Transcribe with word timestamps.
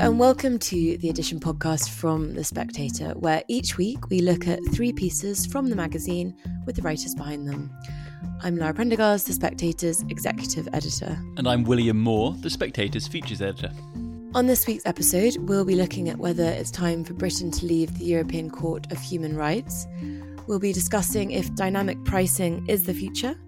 And 0.00 0.18
welcome 0.18 0.58
to 0.58 0.96
the 0.96 1.10
Edition 1.10 1.38
podcast 1.38 1.90
from 1.90 2.32
The 2.32 2.42
Spectator, 2.42 3.10
where 3.18 3.42
each 3.48 3.76
week 3.76 4.08
we 4.08 4.20
look 4.20 4.48
at 4.48 4.58
three 4.72 4.94
pieces 4.94 5.44
from 5.44 5.68
the 5.68 5.76
magazine 5.76 6.34
with 6.64 6.76
the 6.76 6.80
writers 6.80 7.14
behind 7.14 7.46
them. 7.46 7.70
I'm 8.42 8.56
Lara 8.56 8.72
Prendergast, 8.72 9.26
The 9.26 9.34
Spectator's 9.34 10.02
executive 10.08 10.66
editor. 10.72 11.18
And 11.36 11.46
I'm 11.46 11.64
William 11.64 12.00
Moore, 12.00 12.34
The 12.40 12.48
Spectator's 12.48 13.06
features 13.06 13.42
editor. 13.42 13.70
On 14.34 14.46
this 14.46 14.66
week's 14.66 14.86
episode, 14.86 15.36
we'll 15.40 15.66
be 15.66 15.76
looking 15.76 16.08
at 16.08 16.16
whether 16.16 16.44
it's 16.44 16.70
time 16.70 17.04
for 17.04 17.12
Britain 17.12 17.50
to 17.50 17.66
leave 17.66 17.98
the 17.98 18.06
European 18.06 18.48
Court 18.48 18.90
of 18.90 18.98
Human 19.02 19.36
Rights. 19.36 19.86
We'll 20.46 20.60
be 20.60 20.72
discussing 20.72 21.32
if 21.32 21.54
dynamic 21.56 22.02
pricing 22.06 22.66
is 22.68 22.84
the 22.84 22.94
future. 22.94 23.38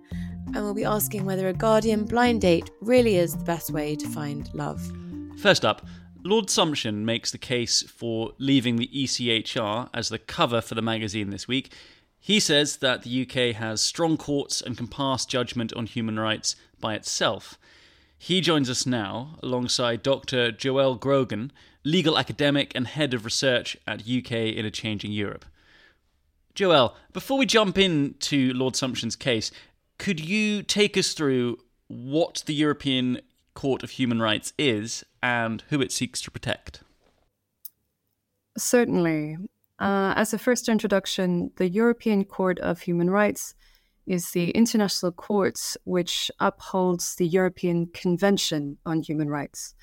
And 0.49 0.57
we'll 0.57 0.75
be 0.75 0.85
asking 0.85 1.25
whether 1.25 1.49
a 1.49 1.55
Guardian 1.55 2.05
blind 2.05 2.43
date 2.43 2.71
really 2.83 3.17
is 3.17 3.35
the 3.35 3.45
best 3.45 3.71
way 3.71 3.97
to 3.97 4.07
find 4.07 4.53
love. 4.53 4.83
First 5.39 5.65
up, 5.65 5.87
Lord 6.25 6.47
Sumption 6.47 6.99
makes 7.03 7.33
the 7.33 7.39
case 7.39 7.83
for 7.83 8.33
leaving 8.39 8.77
the 8.77 8.89
ECHR 8.95 9.89
as 9.93 10.09
the 10.09 10.19
cover 10.19 10.61
for 10.61 10.77
the 10.77 10.83
magazine 10.83 11.31
this 11.31 11.49
week. 11.49 11.73
He 12.21 12.39
says 12.39 12.77
that 12.77 13.03
the 13.03 13.23
UK 13.23 13.57
has 13.57 13.81
strong 13.81 14.17
courts 14.17 14.63
and 14.63 14.77
can 14.77 14.87
pass 14.87 15.27
judgment 15.27 15.73
on 15.73 15.87
human 15.87 16.21
rights 16.21 16.55
by 16.81 16.95
itself. 16.95 17.59
He 18.17 18.41
joins 18.41 18.71
us 18.71 18.87
now 18.87 19.37
alongside 19.43 20.05
Dr. 20.05 20.53
Joelle 20.53 21.01
Grogan, 21.01 21.51
legal 21.83 22.17
academic 22.17 22.71
and 22.77 22.87
head 22.87 23.15
of 23.15 23.25
research 23.25 23.77
at 23.85 24.03
UK 24.03 24.31
in 24.31 24.65
a 24.65 24.71
Changing 24.71 25.11
Europe. 25.11 25.45
Joelle, 26.55 26.95
before 27.13 27.39
we 27.39 27.47
jump 27.47 27.77
into 27.77 28.53
Lord 28.53 28.75
Sumption's 28.75 29.17
case, 29.17 29.51
could 29.99 30.21
you 30.21 30.63
take 30.63 30.97
us 30.97 31.15
through 31.15 31.59
what 31.89 32.45
the 32.47 32.55
European 32.55 33.21
Court 33.55 33.83
of 33.83 33.91
Human 33.91 34.23
Rights 34.23 34.53
is 34.57 35.05
and 35.23 35.63
who 35.71 35.81
it 35.81 35.93
seeks 35.93 36.21
to 36.23 36.31
protect? 36.31 36.83
Certainly. 38.59 39.37
Uh, 39.79 40.13
as 40.17 40.33
a 40.33 40.39
first 40.39 40.69
introduction, 40.69 41.51
the 41.57 41.69
European 41.69 42.25
Court 42.25 42.59
of 42.61 42.81
Human 42.81 43.11
Rights 43.11 43.55
is 44.07 44.31
the 44.33 44.51
international 44.51 45.13
court 45.13 45.59
which 45.85 46.31
upholds 46.41 47.15
the 47.15 47.27
European 47.27 47.87
Convention 47.87 48.79
on 48.85 49.03
Human 49.03 49.29
Rights. 49.29 49.75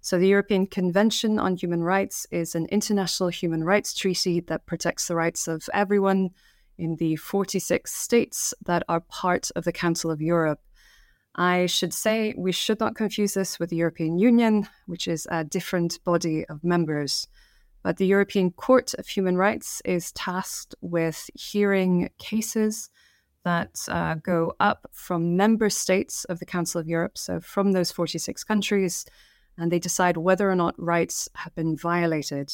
So, 0.00 0.18
the 0.18 0.28
European 0.28 0.66
Convention 0.66 1.38
on 1.38 1.56
Human 1.56 1.82
Rights 1.82 2.26
is 2.30 2.54
an 2.54 2.66
international 2.66 3.28
human 3.28 3.62
rights 3.62 3.94
treaty 3.94 4.40
that 4.40 4.66
protects 4.66 5.06
the 5.06 5.14
rights 5.14 5.46
of 5.46 5.68
everyone 5.72 6.30
in 6.76 6.96
the 6.96 7.16
46 7.16 7.92
states 7.92 8.52
that 8.66 8.82
are 8.88 9.00
part 9.00 9.50
of 9.54 9.64
the 9.64 9.72
Council 9.72 10.10
of 10.10 10.20
Europe. 10.20 10.60
I 11.34 11.66
should 11.66 11.94
say 11.94 12.34
we 12.36 12.52
should 12.52 12.78
not 12.80 12.94
confuse 12.94 13.34
this 13.34 13.58
with 13.58 13.70
the 13.70 13.76
European 13.76 14.18
Union, 14.18 14.68
which 14.86 15.08
is 15.08 15.26
a 15.30 15.44
different 15.44 16.02
body 16.04 16.44
of 16.46 16.62
members. 16.62 17.26
But 17.82 17.96
the 17.96 18.06
European 18.06 18.50
Court 18.50 18.94
of 18.94 19.06
Human 19.06 19.36
Rights 19.36 19.80
is 19.84 20.12
tasked 20.12 20.74
with 20.80 21.30
hearing 21.34 22.10
cases 22.18 22.90
that 23.44 23.80
uh, 23.88 24.14
go 24.14 24.54
up 24.60 24.86
from 24.92 25.36
member 25.36 25.68
states 25.68 26.24
of 26.26 26.38
the 26.38 26.46
Council 26.46 26.80
of 26.80 26.86
Europe, 26.86 27.18
so 27.18 27.40
from 27.40 27.72
those 27.72 27.90
46 27.90 28.44
countries, 28.44 29.04
and 29.58 29.72
they 29.72 29.78
decide 29.78 30.16
whether 30.16 30.50
or 30.50 30.54
not 30.54 30.80
rights 30.80 31.28
have 31.34 31.54
been 31.54 31.76
violated. 31.76 32.52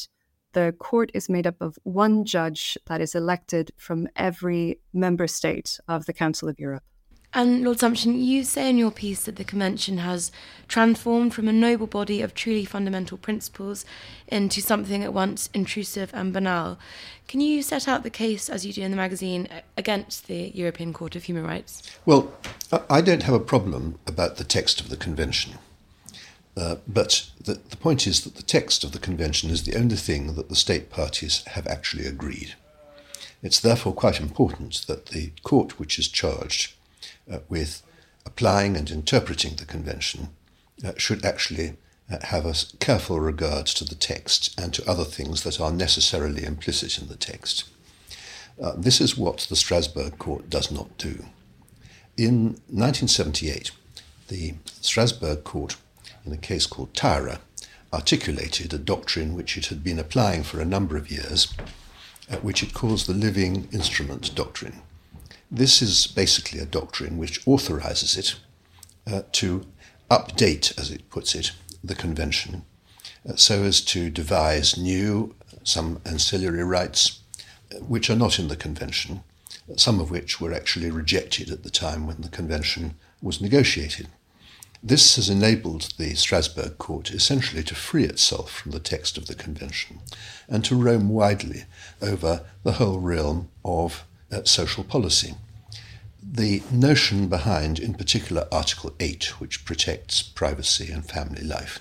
The 0.53 0.73
court 0.79 1.11
is 1.13 1.29
made 1.29 1.45
up 1.45 1.61
of 1.61 1.77
one 1.83 2.25
judge 2.25 2.77
that 2.87 3.01
is 3.01 3.13
elected 3.13 3.71
from 3.77 4.07
every 4.15 4.79
member 4.93 5.27
state 5.27 5.79
of 5.87 6.07
the 6.07 6.13
Council 6.13 6.49
of 6.49 6.59
Europe. 6.59 6.83
And 7.31 7.63
Lord 7.63 7.77
Sumption, 7.77 8.23
you 8.23 8.43
say 8.43 8.69
in 8.69 8.79
your 8.79 8.89
piece 8.89 9.25
that 9.25 9.35
the 9.35 9.43
Convention 9.43 9.99
has 9.99 10.31
transformed 10.67 11.31
from 11.33 11.47
a 11.47 11.53
noble 11.53 11.85
body 11.85 12.23
of 12.23 12.33
truly 12.33 12.65
fundamental 12.65 13.19
principles 13.19 13.85
into 14.27 14.61
something 14.61 15.03
at 15.03 15.13
once 15.13 15.47
intrusive 15.53 16.09
and 16.13 16.33
banal. 16.33 16.79
Can 17.27 17.39
you 17.39 17.61
set 17.61 17.87
out 17.87 18.01
the 18.01 18.09
case, 18.09 18.49
as 18.49 18.65
you 18.65 18.73
do 18.73 18.81
in 18.81 18.89
the 18.89 18.97
magazine, 18.97 19.47
against 19.77 20.27
the 20.27 20.51
European 20.55 20.91
Court 20.91 21.15
of 21.15 21.25
Human 21.25 21.45
Rights? 21.45 21.83
Well, 22.03 22.33
I 22.89 23.01
don't 23.01 23.23
have 23.23 23.35
a 23.35 23.39
problem 23.39 23.99
about 24.07 24.37
the 24.37 24.43
text 24.43 24.81
of 24.81 24.89
the 24.89 24.97
Convention. 24.97 25.59
Uh, 26.57 26.77
but 26.87 27.29
the, 27.39 27.53
the 27.53 27.77
point 27.77 28.07
is 28.07 28.23
that 28.23 28.37
the 28.37 28.43
text 28.43 28.83
of 28.83 28.91
the 28.91 28.99
Convention 28.99 29.51
is 29.51 29.63
the 29.63 29.77
only 29.77 29.95
thing 29.97 30.33
that 30.33 30.49
the 30.49 30.55
state 30.55 30.89
parties 30.89 31.43
have 31.49 31.67
actually 31.67 32.07
agreed. 32.07 32.55
It's 33.43 33.59
therefore 33.59 33.93
quite 33.93 34.19
important 34.19 34.87
that 34.87 35.07
the 35.07 35.31
court 35.43 35.79
which 35.79 35.99
is 35.99 36.07
charged 36.07 36.73
with 37.47 37.83
applying 38.25 38.75
and 38.77 38.89
interpreting 38.89 39.55
the 39.55 39.65
Convention 39.65 40.29
uh, 40.83 40.93
should 40.97 41.25
actually 41.25 41.77
uh, 42.11 42.17
have 42.23 42.45
a 42.45 42.55
careful 42.79 43.19
regard 43.19 43.65
to 43.67 43.85
the 43.85 43.95
text 43.95 44.59
and 44.59 44.73
to 44.73 44.89
other 44.89 45.03
things 45.03 45.43
that 45.43 45.59
are 45.59 45.71
necessarily 45.71 46.43
implicit 46.43 46.97
in 46.97 47.07
the 47.07 47.15
text. 47.15 47.65
Uh, 48.61 48.73
this 48.75 48.99
is 48.99 49.17
what 49.17 49.47
the 49.49 49.55
Strasbourg 49.55 50.17
Court 50.17 50.49
does 50.49 50.71
not 50.71 50.97
do. 50.97 51.25
In 52.17 52.59
1978, 52.67 53.71
the 54.27 54.55
Strasbourg 54.81 55.43
Court, 55.43 55.77
in 56.25 56.33
a 56.33 56.37
case 56.37 56.65
called 56.65 56.93
Tyrer, 56.93 57.39
articulated 57.93 58.73
a 58.73 58.77
doctrine 58.77 59.35
which 59.35 59.57
it 59.57 59.67
had 59.67 59.83
been 59.83 59.99
applying 59.99 60.43
for 60.43 60.59
a 60.59 60.65
number 60.65 60.97
of 60.97 61.09
years, 61.09 61.53
uh, 62.29 62.35
which 62.37 62.61
it 62.61 62.73
calls 62.73 63.07
the 63.07 63.13
living 63.13 63.67
instrument 63.71 64.35
doctrine. 64.35 64.81
This 65.51 65.81
is 65.81 66.07
basically 66.07 66.59
a 66.59 66.65
doctrine 66.65 67.17
which 67.17 67.45
authorizes 67.47 68.17
it 68.17 68.35
uh, 69.11 69.23
to 69.33 69.65
update, 70.11 70.77
as 70.79 70.91
it 70.91 71.09
puts 71.09 71.33
it, 71.35 71.51
the 71.83 71.95
convention 71.95 72.65
uh, 73.27 73.35
so 73.35 73.63
as 73.63 73.81
to 73.81 74.09
devise 74.09 74.77
new, 74.77 75.35
some 75.63 76.01
ancillary 76.05 76.63
rights 76.63 77.19
uh, 77.73 77.79
which 77.79 78.09
are 78.09 78.15
not 78.15 78.39
in 78.39 78.47
the 78.47 78.55
convention, 78.55 79.23
some 79.75 79.99
of 79.99 80.09
which 80.09 80.39
were 80.39 80.53
actually 80.53 80.91
rejected 80.91 81.49
at 81.49 81.63
the 81.63 81.69
time 81.69 82.07
when 82.07 82.21
the 82.21 82.29
convention 82.29 82.95
was 83.21 83.41
negotiated. 83.41 84.07
This 84.81 85.17
has 85.17 85.29
enabled 85.29 85.93
the 85.97 86.15
Strasbourg 86.15 86.77
Court 86.77 87.11
essentially 87.11 87.63
to 87.63 87.75
free 87.75 88.05
itself 88.05 88.49
from 88.49 88.71
the 88.71 88.79
text 88.79 89.17
of 89.17 89.27
the 89.27 89.35
convention 89.35 89.99
and 90.47 90.63
to 90.63 90.75
roam 90.75 91.09
widely 91.09 91.65
over 92.01 92.45
the 92.63 92.73
whole 92.73 92.99
realm 92.99 93.49
of 93.65 94.05
uh, 94.31 94.43
social 94.43 94.83
policy. 94.83 95.35
The 96.21 96.61
notion 96.71 97.27
behind, 97.27 97.79
in 97.79 97.93
particular, 97.93 98.47
Article 98.51 98.93
8, 98.99 99.39
which 99.39 99.65
protects 99.65 100.21
privacy 100.21 100.91
and 100.91 101.03
family 101.03 101.43
life, 101.43 101.79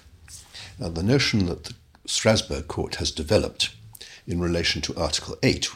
uh, 0.81 0.89
the 0.89 1.03
notion 1.03 1.47
that 1.47 1.65
the 1.65 1.75
Strasbourg 2.07 2.69
Court 2.69 2.97
has 2.97 3.11
developed 3.11 3.71
in 4.27 4.41
relation 4.41 4.81
to 4.83 4.97
Article 4.97 5.37
8 5.43 5.69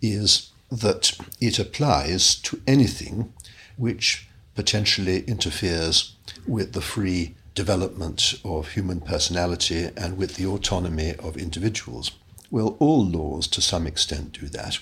is 0.00 0.50
that 0.70 1.16
it 1.40 1.58
applies 1.58 2.34
to 2.36 2.60
anything 2.66 3.32
which 3.76 4.28
potentially 4.54 5.20
interferes 5.26 6.14
with 6.46 6.72
the 6.72 6.80
free 6.80 7.34
development 7.54 8.34
of 8.44 8.72
human 8.72 9.00
personality 9.00 9.90
and 9.96 10.16
with 10.16 10.34
the 10.36 10.46
autonomy 10.46 11.14
of 11.16 11.36
individuals. 11.36 12.12
Well, 12.50 12.76
all 12.78 13.04
laws 13.04 13.46
to 13.48 13.60
some 13.60 13.86
extent 13.86 14.38
do 14.40 14.48
that. 14.48 14.78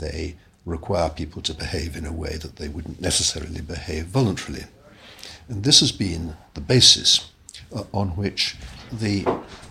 They 0.00 0.36
require 0.66 1.10
people 1.10 1.42
to 1.42 1.54
behave 1.54 1.96
in 1.96 2.04
a 2.04 2.12
way 2.12 2.36
that 2.36 2.56
they 2.56 2.68
wouldn't 2.68 3.00
necessarily 3.00 3.60
behave 3.60 4.06
voluntarily. 4.06 4.64
And 5.48 5.64
this 5.64 5.80
has 5.80 5.92
been 5.92 6.36
the 6.54 6.60
basis 6.60 7.30
uh, 7.74 7.84
on 7.92 8.10
which 8.10 8.56
the 8.92 9.26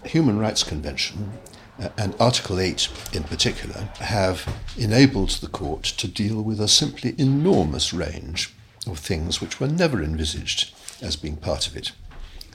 Human 0.05 0.39
Rights 0.39 0.63
Convention 0.63 1.33
uh, 1.79 1.89
and 1.97 2.15
Article 2.19 2.59
8 2.59 2.89
in 3.13 3.23
particular 3.23 3.89
have 3.99 4.47
enabled 4.77 5.29
the 5.29 5.47
court 5.47 5.83
to 5.83 6.07
deal 6.07 6.41
with 6.41 6.59
a 6.59 6.67
simply 6.67 7.15
enormous 7.17 7.93
range 7.93 8.53
of 8.87 8.99
things 8.99 9.41
which 9.41 9.59
were 9.59 9.67
never 9.67 10.01
envisaged 10.01 10.73
as 11.01 11.15
being 11.15 11.37
part 11.37 11.67
of 11.67 11.75
it. 11.75 11.91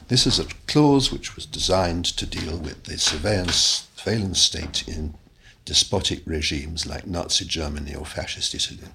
This 0.09 0.27
is 0.27 0.39
a 0.39 0.47
clause 0.67 1.11
which 1.11 1.35
was 1.35 1.47
designed 1.47 2.05
to 2.05 2.27
deal 2.27 2.59
with 2.59 2.85
the 2.85 2.99
surveillance, 2.99 3.89
surveillance 3.97 4.39
state 4.39 4.87
in 4.87 5.15
despotic 5.65 6.23
regimes 6.27 6.87
like 6.87 7.07
Nazi 7.07 7.45
Germany 7.45 7.95
or 7.95 8.05
fascist 8.05 8.55
Italy. 8.55 8.89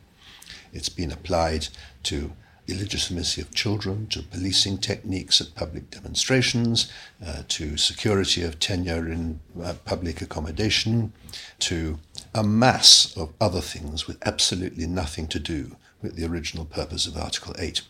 It's 0.72 0.90
been 0.90 1.12
applied 1.12 1.70
to 2.04 2.32
illegitimacy 2.70 3.42
of 3.42 3.54
children, 3.54 4.08
to 4.08 4.22
policing 4.22 4.78
techniques 4.78 5.42
at 5.42 5.56
public 5.56 5.90
demonstrations, 5.90 6.92
uh, 7.26 7.44
to 7.48 7.78
security 7.78 8.44
of 8.44 8.60
tenure 8.60 9.12
in 9.12 9.40
uh, 9.62 9.74
public 9.86 10.22
accommodation, 10.22 11.12
to 11.58 12.00
a 12.34 12.44
mass 12.44 13.16
of 13.18 13.34
other 13.42 13.62
things 13.62 14.08
with 14.08 14.18
absolutely 14.26 14.86
nothing 14.86 15.28
to 15.28 15.40
do 15.40 15.76
with 16.02 16.16
the 16.16 16.26
original 16.26 16.66
purpose 16.66 17.08
of 17.08 17.18
Article 17.18 17.56
8. 17.58 17.82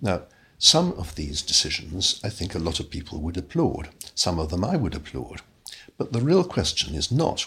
Now, 0.00 0.22
some 0.58 0.92
of 0.92 1.14
these 1.14 1.42
decisions 1.42 2.20
I 2.24 2.30
think 2.30 2.54
a 2.54 2.58
lot 2.58 2.80
of 2.80 2.90
people 2.90 3.20
would 3.20 3.36
applaud. 3.36 3.90
Some 4.14 4.38
of 4.38 4.48
them 4.50 4.64
I 4.64 4.76
would 4.76 4.94
applaud. 4.94 5.42
But 5.98 6.12
the 6.12 6.20
real 6.20 6.44
question 6.44 6.94
is 6.94 7.12
not 7.12 7.46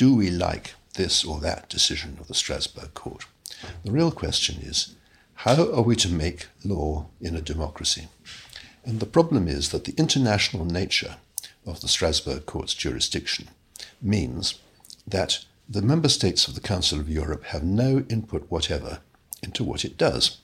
do 0.00 0.14
we 0.14 0.30
like 0.30 0.72
this 0.94 1.26
or 1.26 1.40
that 1.40 1.68
decision 1.68 2.16
of 2.18 2.26
the 2.26 2.32
Strasbourg 2.32 2.94
Court? 2.94 3.26
The 3.84 3.92
real 3.92 4.10
question 4.10 4.62
is 4.62 4.94
how 5.44 5.70
are 5.74 5.82
we 5.82 5.94
to 5.96 6.10
make 6.10 6.46
law 6.64 7.08
in 7.20 7.36
a 7.36 7.42
democracy? 7.42 8.08
And 8.82 8.98
the 8.98 9.04
problem 9.04 9.46
is 9.46 9.68
that 9.72 9.84
the 9.84 9.92
international 9.98 10.64
nature 10.64 11.16
of 11.66 11.82
the 11.82 11.88
Strasbourg 11.88 12.46
Court's 12.46 12.72
jurisdiction 12.72 13.48
means 14.00 14.58
that 15.06 15.44
the 15.68 15.82
member 15.82 16.08
states 16.08 16.48
of 16.48 16.54
the 16.54 16.62
Council 16.62 16.98
of 16.98 17.10
Europe 17.10 17.44
have 17.44 17.62
no 17.62 18.02
input 18.08 18.46
whatever 18.48 19.00
into 19.42 19.62
what 19.62 19.84
it 19.84 19.98
does. 19.98 20.38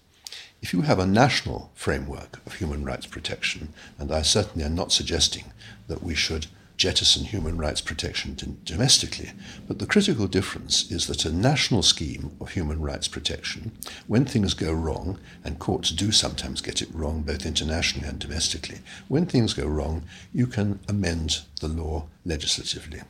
If 0.60 0.74
you 0.74 0.82
have 0.82 0.98
a 0.98 1.06
national 1.06 1.70
framework 1.74 2.40
of 2.44 2.56
human 2.56 2.84
rights 2.84 3.06
protection, 3.06 3.72
and 3.98 4.12
I 4.12 4.20
certainly 4.20 4.66
am 4.66 4.74
not 4.74 4.92
suggesting 4.92 5.46
that 5.88 6.02
we 6.02 6.14
should 6.14 6.46
jettison 6.76 7.24
human 7.24 7.56
rights 7.56 7.80
protection 7.80 8.58
domestically, 8.64 9.32
but 9.66 9.78
the 9.78 9.86
critical 9.86 10.26
difference 10.26 10.90
is 10.90 11.06
that 11.06 11.24
a 11.24 11.32
national 11.32 11.82
scheme 11.82 12.36
of 12.40 12.50
human 12.50 12.80
rights 12.80 13.08
protection, 13.08 13.72
when 14.06 14.24
things 14.24 14.54
go 14.54 14.72
wrong, 14.72 15.18
and 15.44 15.58
courts 15.58 15.90
do 15.90 16.12
sometimes 16.12 16.60
get 16.60 16.82
it 16.82 16.88
wrong 16.92 17.22
both 17.22 17.46
internationally 17.46 18.08
and 18.08 18.18
domestically, 18.18 18.78
when 19.08 19.26
things 19.26 19.54
go 19.54 19.66
wrong, 19.66 20.02
you 20.32 20.46
can 20.46 20.78
amend 20.88 21.42
the 21.60 21.68
law 21.68 22.06
legislatively. 22.24 23.00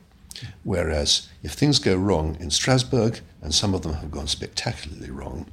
Whereas 0.63 1.27
if 1.43 1.53
things 1.53 1.79
go 1.79 1.95
wrong 1.95 2.37
in 2.39 2.51
Strasbourg, 2.51 3.19
and 3.41 3.53
some 3.53 3.73
of 3.73 3.81
them 3.81 3.93
have 3.93 4.11
gone 4.11 4.27
spectacularly 4.27 5.11
wrong, 5.11 5.47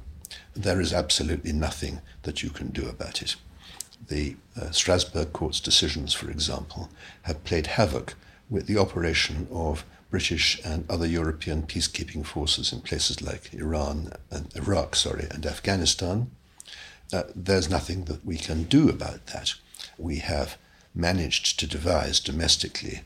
there 0.55 0.79
is 0.79 0.93
absolutely 0.93 1.51
nothing 1.51 2.01
that 2.23 2.43
you 2.43 2.49
can 2.49 2.69
do 2.69 2.87
about 2.87 3.21
it. 3.21 3.35
The 4.07 4.35
uh, 4.59 4.71
Strasbourg 4.71 5.33
Court's 5.33 5.59
decisions, 5.59 6.13
for 6.13 6.29
example, 6.29 6.89
have 7.23 7.43
played 7.43 7.67
havoc 7.67 8.15
with 8.49 8.67
the 8.67 8.77
operation 8.77 9.47
of 9.51 9.85
British 10.09 10.61
and 10.63 10.89
other 10.89 11.07
European 11.07 11.63
peacekeeping 11.63 12.25
forces 12.25 12.71
in 12.71 12.81
places 12.81 13.21
like 13.21 13.53
Iran 13.53 14.13
and 14.29 14.55
Iraq, 14.55 14.95
sorry, 14.95 15.27
and 15.31 15.45
Afghanistan. 15.45 16.31
Uh, 17.11 17.23
there's 17.35 17.69
nothing 17.69 18.05
that 18.05 18.25
we 18.25 18.37
can 18.37 18.63
do 18.63 18.89
about 18.89 19.27
that. 19.27 19.55
We 19.97 20.17
have 20.19 20.57
managed 20.93 21.59
to 21.59 21.67
devise 21.67 22.19
domestically 22.19 23.01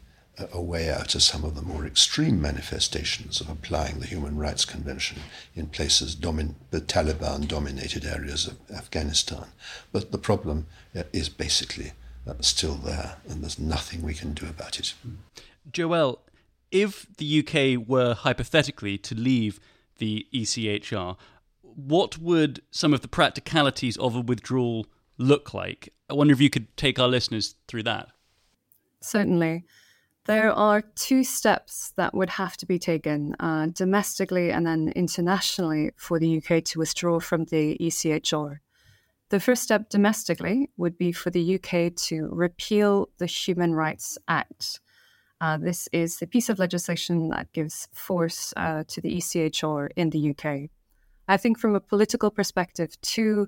a 0.53 0.61
way 0.61 0.89
out 0.89 1.15
of 1.15 1.23
some 1.23 1.43
of 1.43 1.55
the 1.55 1.61
more 1.61 1.85
extreme 1.85 2.41
manifestations 2.41 3.41
of 3.41 3.49
applying 3.49 3.99
the 3.99 4.07
Human 4.07 4.37
Rights 4.37 4.65
Convention 4.65 5.19
in 5.55 5.67
places, 5.67 6.15
domin- 6.15 6.55
the 6.71 6.81
Taliban 6.81 7.47
dominated 7.47 8.05
areas 8.05 8.47
of 8.47 8.57
Afghanistan. 8.71 9.45
But 9.91 10.11
the 10.11 10.17
problem 10.17 10.67
uh, 10.95 11.03
is 11.13 11.29
basically 11.29 11.93
uh, 12.27 12.33
still 12.41 12.75
there, 12.75 13.17
and 13.27 13.41
there's 13.41 13.59
nothing 13.59 14.01
we 14.01 14.13
can 14.13 14.33
do 14.33 14.45
about 14.45 14.79
it. 14.79 14.93
Joelle, 15.71 16.19
if 16.71 17.05
the 17.17 17.39
UK 17.39 17.87
were 17.87 18.13
hypothetically 18.13 18.97
to 18.99 19.15
leave 19.15 19.59
the 19.97 20.27
ECHR, 20.33 21.17
what 21.61 22.17
would 22.17 22.61
some 22.71 22.93
of 22.93 23.01
the 23.01 23.07
practicalities 23.07 23.97
of 23.97 24.15
a 24.15 24.21
withdrawal 24.21 24.85
look 25.17 25.53
like? 25.53 25.89
I 26.09 26.13
wonder 26.13 26.33
if 26.33 26.41
you 26.41 26.49
could 26.49 26.75
take 26.77 26.99
our 26.99 27.07
listeners 27.07 27.55
through 27.67 27.83
that. 27.83 28.09
Certainly. 29.01 29.65
There 30.29 30.51
are 30.51 30.83
two 30.83 31.23
steps 31.23 31.91
that 31.97 32.13
would 32.13 32.29
have 32.29 32.55
to 32.57 32.67
be 32.67 32.77
taken 32.77 33.35
uh, 33.39 33.69
domestically 33.73 34.51
and 34.51 34.63
then 34.63 34.93
internationally 34.95 35.89
for 35.95 36.19
the 36.19 36.37
UK 36.37 36.63
to 36.65 36.77
withdraw 36.77 37.19
from 37.19 37.45
the 37.45 37.75
ECHR. 37.81 38.59
The 39.29 39.39
first 39.39 39.63
step 39.63 39.89
domestically 39.89 40.69
would 40.77 40.99
be 40.99 41.11
for 41.13 41.31
the 41.31 41.55
UK 41.55 41.95
to 42.09 42.29
repeal 42.31 43.09
the 43.17 43.25
Human 43.25 43.73
Rights 43.73 44.19
Act. 44.27 44.79
Uh, 45.41 45.57
this 45.57 45.89
is 45.91 46.19
the 46.19 46.27
piece 46.27 46.47
of 46.47 46.59
legislation 46.59 47.29
that 47.29 47.51
gives 47.51 47.87
force 47.91 48.53
uh, 48.55 48.83
to 48.87 49.01
the 49.01 49.17
ECHR 49.17 49.89
in 49.95 50.11
the 50.11 50.29
UK. 50.29 50.69
I 51.27 51.37
think, 51.37 51.57
from 51.57 51.73
a 51.73 51.79
political 51.79 52.29
perspective, 52.29 53.01
too, 53.01 53.47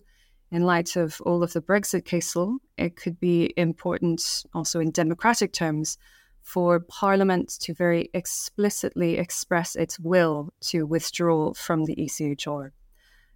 in 0.49 0.63
light 0.63 0.95
of 0.95 1.21
all 1.27 1.43
of 1.43 1.53
the 1.53 1.61
Brexit 1.61 2.05
case 2.05 2.35
law, 2.35 2.55
it 2.75 2.95
could 2.95 3.19
be 3.19 3.53
important 3.55 4.45
also 4.55 4.79
in 4.79 4.89
democratic 4.89 5.53
terms 5.53 5.99
for 6.41 6.79
Parliament 6.79 7.49
to 7.61 7.73
very 7.73 8.09
explicitly 8.13 9.17
express 9.17 9.75
its 9.75 9.99
will 9.99 10.53
to 10.61 10.85
withdraw 10.85 11.53
from 11.53 11.85
the 11.85 11.95
ECHR. 11.95 12.71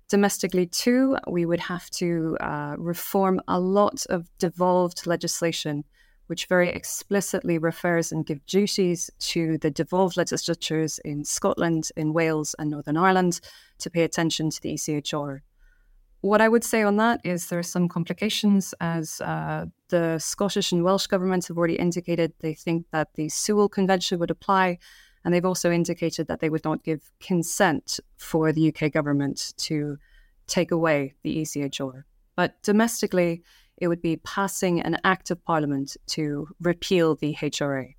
Domestically, 0.07 0.67
too, 0.67 1.17
we 1.27 1.45
would 1.45 1.61
have 1.61 1.89
to 1.91 2.37
uh, 2.39 2.75
reform 2.77 3.41
a 3.47 3.59
lot 3.59 4.05
of 4.09 4.29
devolved 4.37 5.07
legislation, 5.07 5.83
which 6.27 6.45
very 6.45 6.69
explicitly 6.69 7.57
refers 7.57 8.11
and 8.11 8.25
gives 8.25 8.41
duties 8.45 9.09
to 9.19 9.57
the 9.57 9.71
devolved 9.71 10.17
legislatures 10.17 10.99
in 10.99 11.25
Scotland, 11.25 11.89
in 11.95 12.13
Wales, 12.13 12.55
and 12.59 12.69
Northern 12.69 12.97
Ireland 12.97 13.39
to 13.79 13.89
pay 13.89 14.03
attention 14.03 14.51
to 14.51 14.61
the 14.61 14.73
ECHR. 14.73 15.39
What 16.25 16.41
I 16.41 16.49
would 16.49 16.63
say 16.63 16.81
on 16.81 16.97
that 16.97 17.21
is 17.23 17.49
there 17.49 17.59
are 17.59 17.71
some 17.75 17.87
complications, 17.87 18.73
as 18.81 19.21
uh, 19.21 19.67
the 19.89 20.17
Scottish 20.17 20.71
and 20.71 20.83
Welsh 20.83 21.05
governments 21.05 21.49
have 21.49 21.57
already 21.59 21.75
indicated 21.75 22.33
they 22.39 22.55
think 22.55 22.87
that 22.91 23.13
the 23.13 23.29
Sewel 23.29 23.69
Convention 23.69 24.17
would 24.17 24.31
apply, 24.31 24.79
and 25.23 25.31
they've 25.31 25.45
also 25.45 25.71
indicated 25.71 26.25
that 26.25 26.39
they 26.39 26.49
would 26.49 26.65
not 26.65 26.83
give 26.83 27.11
consent 27.19 27.99
for 28.17 28.51
the 28.51 28.73
UK 28.73 28.91
government 28.91 29.53
to 29.57 29.99
take 30.47 30.71
away 30.71 31.13
the 31.21 31.43
ECHR. 31.43 32.05
But 32.35 32.55
domestically, 32.63 33.43
it 33.77 33.87
would 33.87 34.01
be 34.01 34.17
passing 34.17 34.81
an 34.81 34.97
act 35.03 35.29
of 35.29 35.45
parliament 35.45 35.95
to 36.07 36.47
repeal 36.59 37.13
the 37.13 37.35
HRA. 37.35 37.93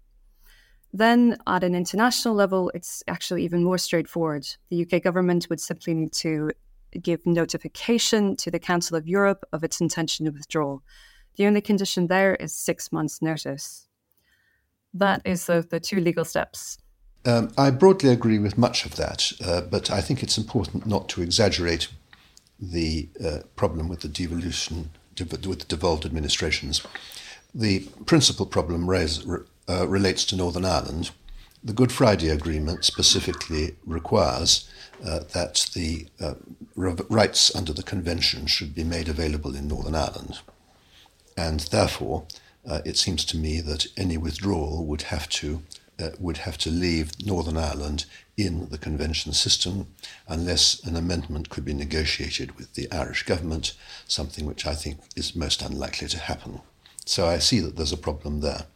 Then, 0.93 1.37
at 1.47 1.63
an 1.63 1.77
international 1.77 2.35
level, 2.35 2.73
it's 2.75 3.05
actually 3.07 3.45
even 3.45 3.63
more 3.63 3.79
straightforward. 3.79 4.49
The 4.69 4.85
UK 4.85 5.01
government 5.01 5.47
would 5.49 5.61
simply 5.61 5.95
need 5.95 6.13
to 6.15 6.51
give 6.99 7.25
notification 7.27 8.37
to 8.37 8.51
the 8.51 8.59
Council 8.59 8.97
of 8.97 9.07
Europe 9.07 9.45
of 9.53 9.65
its 9.65 9.81
intention 9.81 10.27
to 10.27 10.33
withdraw. 10.33 10.79
The 11.37 11.47
only 11.47 11.61
condition 11.61 12.07
there 12.07 12.35
is 12.37 12.55
six 12.55 12.91
months' 12.93 13.21
notice. 13.21 13.89
That 14.95 15.21
is 15.25 15.47
the, 15.47 15.67
the 15.69 15.81
two 15.81 16.01
legal 16.01 16.25
steps. 16.25 16.79
Um, 17.27 17.51
I 17.59 17.71
broadly 17.71 18.11
agree 18.11 18.39
with 18.39 18.57
much 18.57 18.87
of 18.87 18.97
that, 18.97 19.33
uh, 19.45 19.61
but 19.63 19.91
I 19.91 20.01
think 20.01 20.23
it's 20.23 20.39
important 20.39 20.87
not 20.87 21.09
to 21.11 21.23
exaggerate 21.23 21.89
the 22.59 23.09
uh, 23.23 23.39
problem 23.57 23.89
with 23.89 24.01
the 24.01 24.09
devolution, 24.09 24.91
with 25.19 25.69
devolved 25.69 26.07
administrations. 26.07 26.87
The 27.55 27.81
principal 28.07 28.47
problem 28.47 28.89
uh, 28.89 29.89
relates 29.89 30.25
to 30.27 30.37
Northern 30.37 30.65
Ireland. 30.65 31.11
The 31.67 31.73
Good 31.73 31.91
Friday 31.91 32.29
Agreement 32.29 32.85
specifically 32.85 33.75
requires 33.85 34.71
uh, 35.05 35.25
that 35.33 35.69
the 35.75 36.07
uh, 36.21 36.35
rights 36.77 37.53
under 37.57 37.73
the 37.73 37.83
convention 37.83 38.47
should 38.47 38.73
be 38.73 38.85
made 38.85 39.09
available 39.09 39.57
in 39.57 39.67
Northern 39.67 39.97
Ireland. 39.97 40.39
And 41.37 41.59
therefore, 41.59 42.29
uh, 42.65 42.83
it 42.85 42.97
seems 42.97 43.25
to 43.25 43.37
me 43.37 43.61
that 43.63 43.89
any 43.97 44.17
withdrawal 44.17 44.87
would 44.87 45.03
have 45.03 45.29
to 45.41 45.65
uh, 45.99 46.11
would 46.21 46.37
have 46.37 46.57
to 46.59 46.71
leave 46.71 47.11
Northern 47.27 47.57
Ireland 47.57 48.05
in 48.37 48.69
the 48.69 48.79
convention 48.79 49.33
system 49.33 49.89
unless 50.29 50.81
an 50.85 50.95
amendment 50.95 51.49
could 51.51 51.65
be 51.65 51.75
negotiated 51.75 52.57
with 52.57 52.75
the 52.75 52.89
Irish 52.93 53.25
government, 53.25 53.75
something 54.07 54.47
which 54.47 54.67
I 54.67 54.77
think 54.77 54.99
is 55.17 55.35
most 55.35 55.63
unlikely 55.63 56.07
to 56.09 56.19
happen. 56.19 56.61
So 57.05 57.27
I 57.27 57.39
see 57.39 57.59
that 57.59 57.75
there's 57.75 57.93
a 57.93 57.97
problem 57.97 58.41
there. 58.41 58.67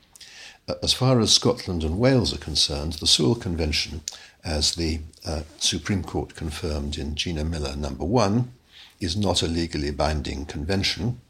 Uh, 0.71 0.75
as 0.85 0.93
far 0.93 1.19
as 1.19 1.33
Scotland 1.33 1.83
and 1.83 1.99
Wales 1.99 2.33
are 2.33 2.39
concerned, 2.39 2.93
the 2.93 3.07
Sewel 3.07 3.35
Convention 3.35 4.03
as 4.45 4.77
the 4.77 5.01
uh, 5.27 5.43
Supreme 5.59 6.05
Court 6.05 6.37
confirmed 6.37 6.97
in 6.97 7.17
Gina 7.17 7.45
Miller 7.45 7.75
number 7.75 8.05
one, 8.05 8.53
is 9.01 9.17
not 9.17 9.43
a 9.43 9.49
legally 9.49 9.91
binding 9.91 10.47
convention, 10.47 11.21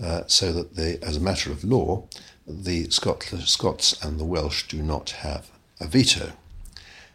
uh, 0.00 0.22
so 0.28 0.52
that 0.52 0.76
they, 0.76 0.96
as 0.98 1.16
a 1.16 1.20
matter 1.20 1.50
of 1.50 1.64
law, 1.64 2.04
the 2.46 2.88
Scots 2.90 4.00
and 4.00 4.20
the 4.20 4.24
Welsh 4.24 4.68
do 4.68 4.80
not 4.80 5.10
have 5.10 5.50
a 5.80 5.88
veto. 5.88 6.30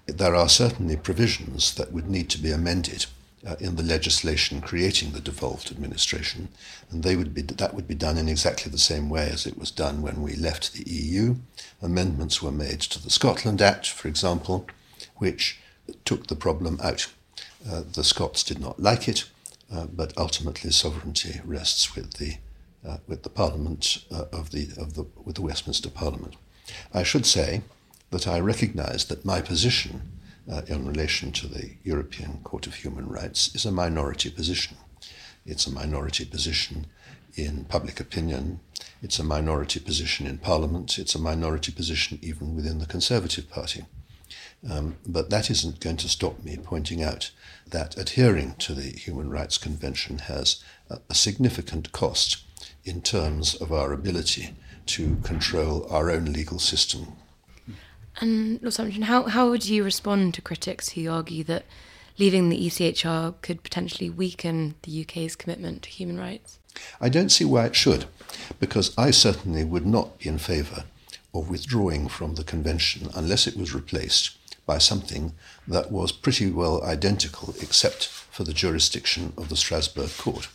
There 0.06 0.36
are 0.36 0.50
certainly 0.50 0.98
provisions 0.98 1.76
that 1.76 1.94
would 1.94 2.10
need 2.10 2.30
to 2.32 2.40
be 2.40 2.52
amended 2.52 3.06
uh, 3.46 3.56
in 3.60 3.76
the 3.76 3.84
legislation 3.84 4.62
creating 4.62 5.12
the 5.12 5.20
devolved 5.20 5.72
administration, 5.72 6.50
and 6.90 7.04
they 7.04 7.16
would 7.16 7.34
be, 7.34 7.42
that 7.42 7.74
would 7.74 7.88
be 7.88 7.96
done 7.96 8.18
in 8.18 8.30
exactly 8.30 8.72
the 8.72 8.78
same 8.78 9.10
way 9.10 9.30
as 9.30 9.46
it 9.46 9.58
was 9.58 9.72
done 9.72 10.02
when 10.02 10.22
we 10.22 10.36
left 10.36 10.74
the 10.74 10.90
EU. 10.90 11.36
Amendments 11.82 12.42
were 12.42 12.52
made 12.52 12.80
to 12.82 13.04
the 13.04 13.10
Scotland 13.10 13.62
Act, 13.62 13.88
for 13.88 14.08
example, 14.08 14.68
which 15.18 15.60
took 16.06 16.28
the 16.28 16.36
problem 16.36 16.80
out. 16.82 17.08
Uh, 17.70 17.84
the 17.94 18.04
Scots 18.04 18.44
did 18.44 18.60
not 18.60 18.80
like 18.80 19.08
it, 19.08 19.26
uh, 19.72 19.86
but 19.86 20.14
ultimately 20.18 20.72
sovereignty 20.72 21.42
rests 21.44 21.96
with 21.96 22.14
the 22.16 22.38
uh, 22.88 22.98
with 23.08 23.24
the 23.24 23.30
Parliament 23.30 24.04
uh, 24.12 24.26
of 24.34 24.52
the 24.52 24.70
of 24.78 24.96
the 24.96 25.06
with 25.24 25.36
the 25.36 25.42
Westminster 25.42 25.90
Parliament. 25.90 26.36
I 26.94 27.04
should 27.04 27.26
say 27.26 27.62
that 28.12 28.28
I 28.28 28.40
recognise 28.40 29.06
that 29.06 29.26
my 29.26 29.42
position 29.42 30.13
uh, 30.52 30.62
in 30.68 30.88
relation 30.88 31.32
to 31.32 31.48
the 31.48 31.76
European 31.84 32.40
Court 32.44 32.68
of 32.68 32.76
Human 32.76 33.08
Rights 33.08 33.54
is 33.56 33.66
a 33.66 33.72
minority 33.72 34.30
position. 34.30 34.78
It's 35.46 35.68
a 35.68 35.72
minority 35.72 36.26
position 36.26 36.88
in 37.36 37.66
public 37.66 38.00
opinion. 38.00 38.60
It's 39.02 39.20
a 39.20 39.24
minority 39.24 39.80
position 39.80 40.28
in 40.28 40.38
Parliament. 40.38 40.98
It's 40.98 41.16
a 41.16 41.20
minority 41.20 41.72
position 41.72 42.20
even 42.22 42.56
within 42.56 42.80
the 42.80 42.86
Conservative 42.86 43.50
Party. 43.50 43.86
Um, 44.70 44.96
but 45.06 45.30
that 45.30 45.50
isn't 45.50 45.82
going 45.82 45.98
to 45.98 46.10
stop 46.10 46.42
me 46.44 46.58
pointing 46.58 47.04
out 47.04 47.32
that 47.68 47.98
adhering 47.98 48.56
to 48.60 48.74
the 48.74 48.98
Human 48.98 49.30
Rights 49.30 49.58
Convention 49.58 50.20
has 50.20 50.64
a, 50.90 51.00
a 51.10 51.14
significant 51.14 51.92
cost 51.92 52.44
in 52.86 53.02
terms 53.02 53.56
of 53.56 53.74
our 53.74 53.92
ability 53.92 54.56
to 54.86 55.18
control 55.24 55.86
our 55.90 56.10
own 56.10 56.26
legal 56.26 56.60
system. 56.60 57.14
And 58.22 58.62
Lord 58.62 58.74
Sumption, 58.74 59.04
how, 59.04 59.24
how 59.24 59.50
would 59.50 59.66
you 59.66 59.84
respond 59.84 60.34
to 60.36 60.42
critics 60.42 60.90
who 60.90 61.10
argue 61.10 61.44
that 61.46 61.66
leaving 62.18 62.50
the 62.50 62.68
ECHR 62.68 63.36
could 63.42 63.64
potentially 63.64 64.10
weaken 64.10 64.76
the 64.84 65.02
UK's 65.02 65.36
commitment 65.36 65.84
to 65.84 65.90
human 65.90 66.20
rights? 66.20 66.60
I 67.02 67.10
don't 67.10 67.30
see 67.30 67.46
why 67.46 67.66
it 67.66 67.76
should, 67.76 68.06
because 68.60 68.98
I 68.98 69.12
certainly 69.12 69.64
would 69.64 69.86
not 69.86 70.20
be 70.20 70.30
in 70.30 70.38
favour 70.38 70.86
of 71.34 71.50
withdrawing 71.50 72.08
from 72.08 72.36
the 72.36 72.44
convention 72.44 73.10
unless 73.16 73.48
it 73.48 73.58
was 73.58 73.74
replaced 73.74 74.38
by 74.66 74.78
something 74.78 75.34
that 75.68 75.92
was 75.92 76.12
pretty 76.12 76.50
well 76.52 76.84
identical 76.84 77.54
except 77.62 78.08
for 78.08 78.44
the 78.44 78.54
jurisdiction 78.54 79.34
of 79.38 79.50
the 79.50 79.56
Strasbourg 79.56 80.12
court. 80.18 80.48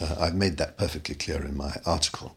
Uh, 0.00 0.16
I've 0.18 0.34
made 0.34 0.56
that 0.56 0.76
perfectly 0.76 1.14
clear 1.14 1.42
in 1.44 1.56
my 1.56 1.76
article. 1.86 2.36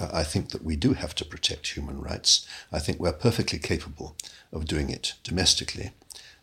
I 0.00 0.22
think 0.22 0.50
that 0.50 0.64
we 0.64 0.76
do 0.76 0.92
have 0.92 1.14
to 1.16 1.24
protect 1.24 1.76
human 1.76 2.00
rights. 2.00 2.46
I 2.72 2.78
think 2.78 2.98
we're 2.98 3.12
perfectly 3.12 3.58
capable 3.58 4.16
of 4.52 4.66
doing 4.66 4.90
it 4.90 5.14
domestically. 5.22 5.90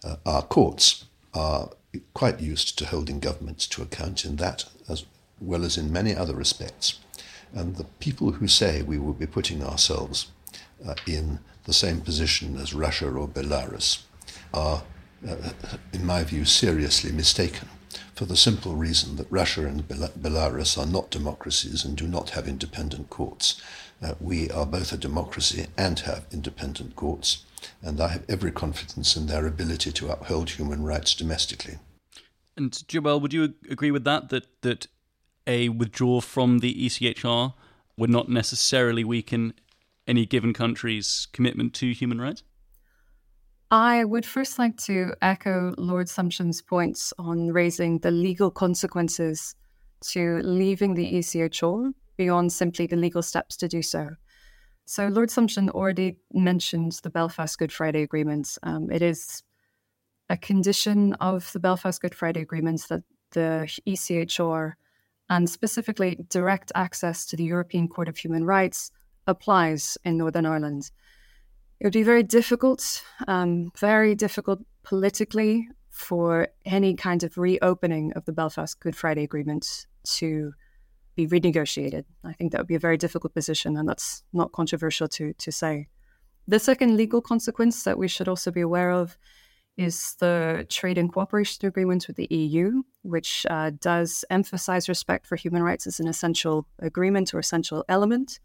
Uh, 0.04 0.18
our 0.26 0.42
courts 0.42 1.06
are 1.34 1.70
quite 2.14 2.40
used 2.40 2.78
to 2.78 2.86
holding 2.86 3.20
governments 3.20 3.68
to 3.68 3.82
account 3.82 4.26
in 4.26 4.36
that 4.38 4.66
as 4.90 5.06
well 5.40 5.64
as 5.64 5.78
in 5.78 5.92
many 5.92 6.16
other 6.16 6.36
respects. 6.36 7.00
And 7.54 7.76
the 7.76 7.86
people 8.00 8.32
who 8.32 8.48
say 8.48 8.82
we 8.82 8.98
will 8.98 9.14
be 9.14 9.28
putting 9.28 9.64
ourselves 9.64 10.32
uh, 10.86 10.96
in 11.08 11.40
the 11.64 11.74
same 11.74 12.02
position 12.02 12.58
as 12.58 12.74
Russia 12.74 13.10
or 13.10 13.28
Belarus 13.28 14.04
are, 14.54 14.84
uh, 15.28 15.36
in 15.94 16.06
my 16.06 16.24
view, 16.24 16.46
seriously 16.46 17.12
mistaken 17.12 17.70
for 18.14 18.26
the 18.26 18.36
simple 18.36 18.76
reason 18.76 19.16
that 19.18 19.28
Russia 19.30 19.66
and 19.66 19.88
Belarus 19.88 20.78
are 20.78 20.86
not 20.86 21.12
democracies 21.12 21.84
and 21.86 21.98
do 21.98 22.08
not 22.08 22.32
have 22.32 22.48
independent 22.48 23.10
courts. 23.10 23.62
Uh, 24.02 24.14
we 24.20 24.50
are 24.50 24.66
both 24.66 24.92
a 24.92 24.98
democracy 24.98 25.68
and 25.78 26.00
have 26.00 26.26
independent 26.32 26.96
courts, 26.96 27.46
and 27.82 28.02
I 28.02 28.10
have 28.10 28.26
every 28.30 28.52
confidence 28.52 29.16
in 29.16 29.28
their 29.28 29.48
ability 29.48 29.92
to 29.94 30.10
uphold 30.10 30.52
human 30.52 30.84
rights 30.84 31.16
domestically. 31.16 31.78
And 32.58 32.72
Joelle, 32.72 33.22
would 33.22 33.34
you 33.34 33.54
agree 33.70 33.92
with 33.92 34.04
that? 34.04 34.30
That 34.30 34.62
that 34.62 34.88
a 35.48 35.70
withdrawal 35.70 36.22
from 36.22 36.60
the 36.60 36.74
ECHR 36.74 37.54
would 37.98 38.10
not 38.10 38.30
necessarily 38.30 39.04
weaken 39.04 39.54
any 40.08 40.26
given 40.26 40.54
country's 40.54 41.28
commitment 41.32 41.74
to 41.76 41.94
human 41.94 42.20
rights? 42.20 42.44
I 43.72 44.04
would 44.06 44.26
first 44.26 44.60
like 44.60 44.78
to 44.84 45.14
echo 45.22 45.74
Lord 45.78 46.08
Sumption's 46.08 46.62
points 46.62 47.14
on 47.18 47.52
raising 47.52 48.00
the 48.00 48.12
legal 48.12 48.52
consequences 48.52 49.56
to 50.12 50.40
leaving 50.44 50.94
the 50.94 51.14
ECHR 51.14 51.92
beyond 52.16 52.54
simply 52.54 52.86
the 52.86 52.96
legal 52.96 53.24
steps 53.24 53.58
to 53.58 53.68
do 53.68 53.82
so. 53.82 54.12
So, 54.86 55.08
Lord 55.08 55.30
Sumption 55.30 55.70
already 55.70 56.20
mentioned 56.32 57.00
the 57.02 57.10
Belfast 57.10 57.58
Good 57.58 57.72
Friday 57.72 58.04
Agreement. 58.04 58.56
Um, 58.62 58.92
it 58.92 59.02
is 59.02 59.42
a 60.30 60.38
condition 60.38 61.14
of 61.14 61.52
the 61.54 61.60
Belfast 61.60 62.00
Good 62.00 62.14
Friday 62.14 62.42
Agreement 62.42 62.86
that 62.90 63.02
the 63.32 63.68
ECHR 63.88 64.74
and 65.28 65.50
specifically 65.50 66.20
direct 66.30 66.72
access 66.76 67.26
to 67.26 67.36
the 67.36 67.46
European 67.46 67.88
Court 67.88 68.08
of 68.08 68.18
Human 68.18 68.46
Rights 68.46 68.92
applies 69.26 69.98
in 70.04 70.18
Northern 70.18 70.46
Ireland. 70.46 70.92
It 71.80 71.86
would 71.86 71.94
be 71.94 72.04
very 72.04 72.24
difficult, 72.24 73.04
um, 73.28 73.72
very 73.78 74.16
difficult 74.16 74.60
politically 74.84 75.68
for 75.90 76.48
any 76.66 76.96
kind 76.96 77.24
of 77.24 77.38
reopening 77.38 78.14
of 78.14 78.26
the 78.26 78.34
Belfast 78.34 78.80
Good 78.80 78.96
Friday 78.96 79.24
Agreement 79.24 79.88
to 80.04 80.54
be 81.16 81.28
renegotiated. 81.28 82.06
I 82.24 82.34
think 82.34 82.52
that 82.52 82.60
would 82.60 82.68
be 82.68 82.76
a 82.76 82.80
very 82.80 82.98
difficult 82.98 83.34
position, 83.34 83.78
and 83.78 83.88
that's 83.88 84.24
not 84.34 84.52
controversial 84.52 85.08
to, 85.10 85.34
to 85.34 85.52
say. 85.52 85.88
The 86.48 86.60
second 86.60 86.96
legal 86.96 87.22
consequence 87.22 87.84
that 87.84 87.98
we 87.98 88.08
should 88.08 88.28
also 88.28 88.52
be 88.52 88.62
aware 88.62 88.92
of 88.92 89.18
is 89.78 90.16
the 90.20 90.66
trade 90.70 90.98
and 90.98 91.12
cooperation 91.12 91.66
agreement 91.66 92.08
with 92.08 92.16
the 92.16 92.28
EU, 92.30 92.84
which 93.02 93.46
uh, 93.50 93.72
does 93.82 94.24
emphasize 94.30 94.88
respect 94.88 95.28
for 95.28 95.36
human 95.36 95.64
rights 95.64 95.88
as 95.88 96.00
an 96.00 96.08
essential 96.08 96.68
agreement 96.80 97.34
or 97.34 97.40
essential 97.40 97.84
element. 97.90 98.40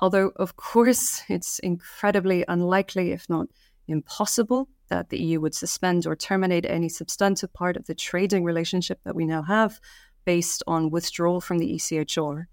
Although, 0.00 0.32
of 0.36 0.56
course, 0.56 1.22
it's 1.28 1.58
incredibly 1.58 2.44
unlikely, 2.48 3.12
if 3.12 3.28
not 3.28 3.48
impossible, 3.86 4.68
that 4.88 5.10
the 5.10 5.18
EU 5.18 5.40
would 5.40 5.54
suspend 5.54 6.06
or 6.06 6.16
terminate 6.16 6.64
any 6.64 6.88
substantive 6.88 7.52
part 7.52 7.76
of 7.76 7.86
the 7.86 7.94
trading 7.94 8.42
relationship 8.42 9.00
that 9.04 9.14
we 9.14 9.26
now 9.26 9.42
have 9.42 9.78
based 10.24 10.62
on 10.66 10.90
withdrawal 10.90 11.40
from 11.40 11.58
the 11.58 11.74
ECHR. 11.74 12.46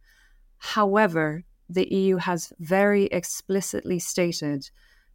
However, 0.58 1.44
the 1.70 1.88
EU 1.94 2.18
has 2.18 2.54
very 2.60 3.06
explicitly 3.06 4.00
stated 4.00 4.70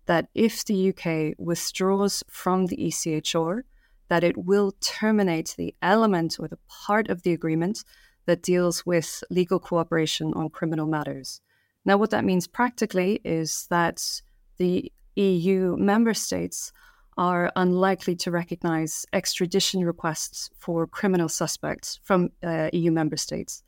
that 0.07 0.29
if 0.35 0.65
the 0.65 0.89
UK 0.91 1.35
withdraws 1.39 2.23
from 2.29 2.67
the 2.67 2.77
ECHR, 2.77 3.63
that 4.09 4.25
it 4.25 4.37
will 4.37 4.73
terminate 4.81 5.55
the 5.57 5.75
element 5.81 6.37
or 6.39 6.49
the 6.49 6.59
part 6.69 7.09
of 7.09 7.23
the 7.23 7.33
agreement 7.33 7.85
that 8.27 8.43
deals 8.43 8.85
with 8.85 9.23
legal 9.31 9.59
cooperation 9.59 10.33
on 10.35 10.51
criminal 10.51 10.87
matters. 10.87 11.41
Now, 11.85 11.97
what 11.97 12.11
that 12.11 12.25
means 12.25 12.47
practically 12.47 13.21
is 13.25 13.67
that 13.71 14.23
the 14.59 14.93
EU 15.17 15.77
member 15.77 16.15
states 16.15 16.73
are 17.19 17.53
unlikely 17.57 18.17
to 18.17 18.31
recognize 18.31 19.05
extradition 19.13 19.85
requests 19.85 20.49
for 20.57 20.87
criminal 20.87 21.29
suspects 21.29 22.01
from 22.05 22.31
uh, 22.43 22.71
EU 22.73 22.91
member 22.91 23.17
states 23.17 23.63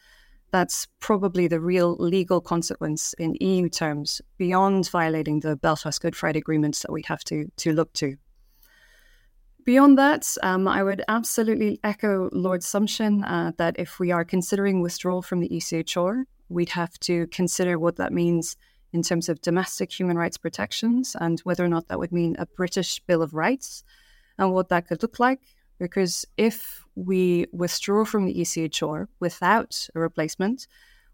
that's 0.54 0.86
probably 1.00 1.48
the 1.48 1.58
real 1.58 1.96
legal 1.96 2.40
consequence 2.40 3.12
in 3.18 3.34
EU 3.40 3.68
terms 3.68 4.22
beyond 4.38 4.88
violating 4.88 5.40
the 5.40 5.56
Belfast 5.56 6.00
Good 6.00 6.14
Friday 6.14 6.38
agreements 6.38 6.82
that 6.82 6.92
we 6.92 7.02
have 7.08 7.24
to, 7.24 7.50
to 7.56 7.72
look 7.72 7.92
to. 7.94 8.16
Beyond 9.64 9.98
that, 9.98 10.32
um, 10.44 10.68
I 10.68 10.84
would 10.84 11.02
absolutely 11.08 11.80
echo 11.82 12.30
Lord 12.32 12.60
Sumption 12.60 13.24
uh, 13.26 13.50
that 13.56 13.80
if 13.80 13.98
we 13.98 14.12
are 14.12 14.24
considering 14.24 14.80
withdrawal 14.80 15.22
from 15.22 15.40
the 15.40 15.48
ECHR, 15.48 16.22
we'd 16.48 16.70
have 16.70 16.98
to 17.00 17.26
consider 17.28 17.78
what 17.78 17.96
that 17.96 18.12
means 18.12 18.56
in 18.92 19.02
terms 19.02 19.28
of 19.28 19.40
domestic 19.40 19.92
human 19.92 20.16
rights 20.16 20.36
protections 20.36 21.16
and 21.20 21.40
whether 21.40 21.64
or 21.64 21.68
not 21.68 21.88
that 21.88 21.98
would 21.98 22.12
mean 22.12 22.36
a 22.38 22.46
British 22.46 23.00
Bill 23.00 23.22
of 23.22 23.34
Rights 23.34 23.82
and 24.38 24.52
what 24.52 24.68
that 24.68 24.86
could 24.86 25.02
look 25.02 25.18
like. 25.18 25.40
Because 25.78 26.24
if 26.36 26.84
we 26.94 27.46
withdraw 27.52 28.04
from 28.04 28.26
the 28.26 28.34
ECHR 28.34 29.08
without 29.18 29.88
a 29.94 30.00
replacement, 30.00 30.68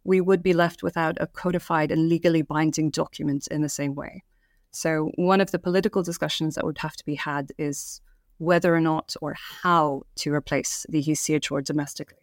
we 0.04 0.20
would 0.20 0.42
be 0.42 0.52
left 0.52 0.82
without 0.82 1.16
a 1.20 1.26
codified 1.26 1.90
and 1.90 2.08
legally 2.08 2.42
binding 2.42 2.90
document 2.90 3.46
in 3.50 3.62
the 3.62 3.68
same 3.68 3.94
way. 3.94 4.22
So, 4.70 5.10
one 5.16 5.40
of 5.40 5.50
the 5.50 5.58
political 5.58 6.02
discussions 6.02 6.54
that 6.54 6.64
would 6.64 6.78
have 6.78 6.96
to 6.96 7.04
be 7.04 7.16
had 7.16 7.52
is 7.58 8.00
whether 8.38 8.74
or 8.74 8.80
not 8.80 9.14
or 9.20 9.34
how 9.62 10.02
to 10.16 10.32
replace 10.32 10.86
the 10.88 11.02
ECHR 11.02 11.64
domestically. 11.64 12.19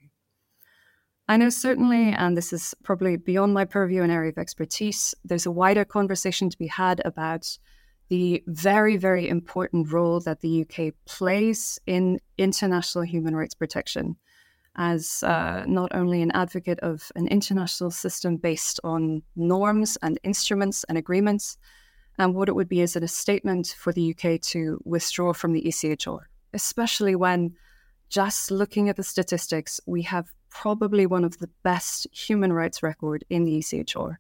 I 1.30 1.36
know 1.36 1.50
certainly, 1.50 2.12
and 2.12 2.38
this 2.38 2.54
is 2.54 2.74
probably 2.84 3.18
beyond 3.18 3.54
my 3.54 3.66
purview 3.66 4.02
and 4.02 4.12
area 4.12 4.30
of 4.30 4.38
expertise, 4.38 5.14
there's 5.26 5.46
a 5.46 5.52
wider 5.52 5.84
conversation 5.84 6.50
to 6.50 6.58
be 6.58 6.68
had 6.68 7.02
about 7.04 7.58
the 8.08 8.42
very, 8.48 8.96
very 8.96 9.28
important 9.28 9.92
role 9.92 10.22
that 10.22 10.40
the 10.40 10.62
UK 10.62 10.94
plays 11.06 11.80
in 11.86 12.20
international 12.38 13.04
human 13.04 13.36
rights 13.36 13.56
protection 13.56 14.16
as 14.78 15.24
uh, 15.24 15.66
not 15.68 15.94
only 15.94 16.22
an 16.22 16.32
advocate 16.32 16.80
of 16.80 17.12
an 17.16 17.28
international 17.28 17.92
system 17.92 18.38
based 18.38 18.80
on 18.84 19.24
norms 19.36 19.98
and 20.02 20.20
instruments 20.24 20.86
and 20.88 20.98
agreements, 20.98 21.58
and 22.20 22.34
what 22.34 22.48
it 22.48 22.56
would 22.56 22.70
be 22.70 22.82
as 22.82 22.96
a 22.96 23.08
statement 23.08 23.76
for 23.78 23.92
the 23.92 24.16
UK 24.16 24.40
to 24.42 24.80
withdraw 24.86 25.34
from 25.34 25.54
the 25.54 25.64
ECHR, 25.64 26.22
especially 26.54 27.16
when 27.16 27.54
just 28.10 28.50
looking 28.52 28.88
at 28.88 28.96
the 28.96 29.04
statistics, 29.04 29.82
we 29.86 30.04
have 30.04 30.32
probably 30.50 31.06
one 31.06 31.24
of 31.24 31.38
the 31.38 31.50
best 31.64 32.08
human 32.12 32.54
rights 32.54 32.84
record 32.84 33.24
in 33.30 33.44
the 33.44 33.60
ECHR. 33.60 34.18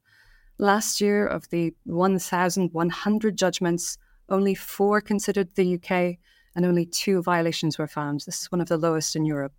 Last 0.57 1.01
year, 1.01 1.25
of 1.25 1.49
the 1.49 1.73
1,100 1.85 3.37
judgments, 3.37 3.97
only 4.29 4.55
four 4.55 5.01
considered 5.01 5.55
the 5.55 5.75
UK 5.75 6.17
and 6.55 6.65
only 6.65 6.85
two 6.85 7.21
violations 7.21 7.77
were 7.77 7.87
found. 7.87 8.21
This 8.21 8.41
is 8.41 8.51
one 8.51 8.61
of 8.61 8.67
the 8.67 8.77
lowest 8.77 9.15
in 9.15 9.25
Europe. 9.25 9.53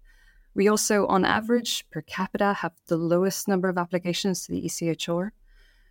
We 0.55 0.69
also, 0.69 1.07
on 1.07 1.25
average, 1.25 1.89
per 1.91 2.01
capita, 2.03 2.53
have 2.55 2.73
the 2.89 2.97
lowest 2.97 3.47
number 3.47 3.69
of 3.69 3.79
applications 3.79 4.45
to 4.45 4.53
the 4.53 4.63
ECHR. 4.63 5.31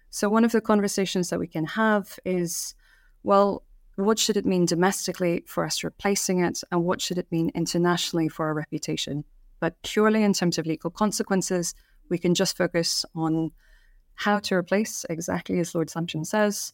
So, 0.10 0.28
one 0.28 0.44
of 0.44 0.52
the 0.52 0.60
conversations 0.60 1.30
that 1.30 1.40
we 1.40 1.48
can 1.48 1.66
have 1.66 2.20
is 2.26 2.76
well, 3.24 3.64
what 3.96 4.20
should 4.20 4.38
it 4.38 4.46
mean 4.46 4.66
domestically 4.66 5.44
for 5.48 5.66
us 5.66 5.84
replacing 5.84 6.44
it, 6.44 6.62
and 6.72 6.84
what 6.84 7.02
should 7.02 7.18
it 7.18 7.32
mean 7.32 7.52
internationally 7.56 8.30
for 8.30 8.46
our 8.46 8.54
reputation? 8.54 9.24
But 9.60 9.82
purely 9.82 10.24
in 10.24 10.34
terms 10.34 10.58
of 10.58 10.66
legal 10.66 10.90
consequences, 10.90 11.74
we 12.10 12.18
can 12.18 12.36
just 12.36 12.58
focus 12.58 13.06
on 13.16 13.52
how 14.16 14.40
to 14.40 14.56
replace, 14.56 15.06
exactly 15.10 15.60
as 15.60 15.76
Lord 15.76 15.90
Sumption 15.90 16.26
says, 16.26 16.74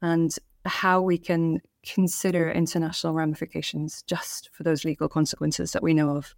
and 0.00 0.34
how 0.64 1.00
we 1.00 1.18
can 1.18 1.60
consider 1.84 2.50
international 2.50 3.14
ramifications 3.14 4.02
just 4.02 4.50
for 4.52 4.62
those 4.62 4.84
legal 4.84 5.08
consequences 5.08 5.72
that 5.72 5.82
we 5.82 5.94
know 5.94 6.16
of. 6.16 6.34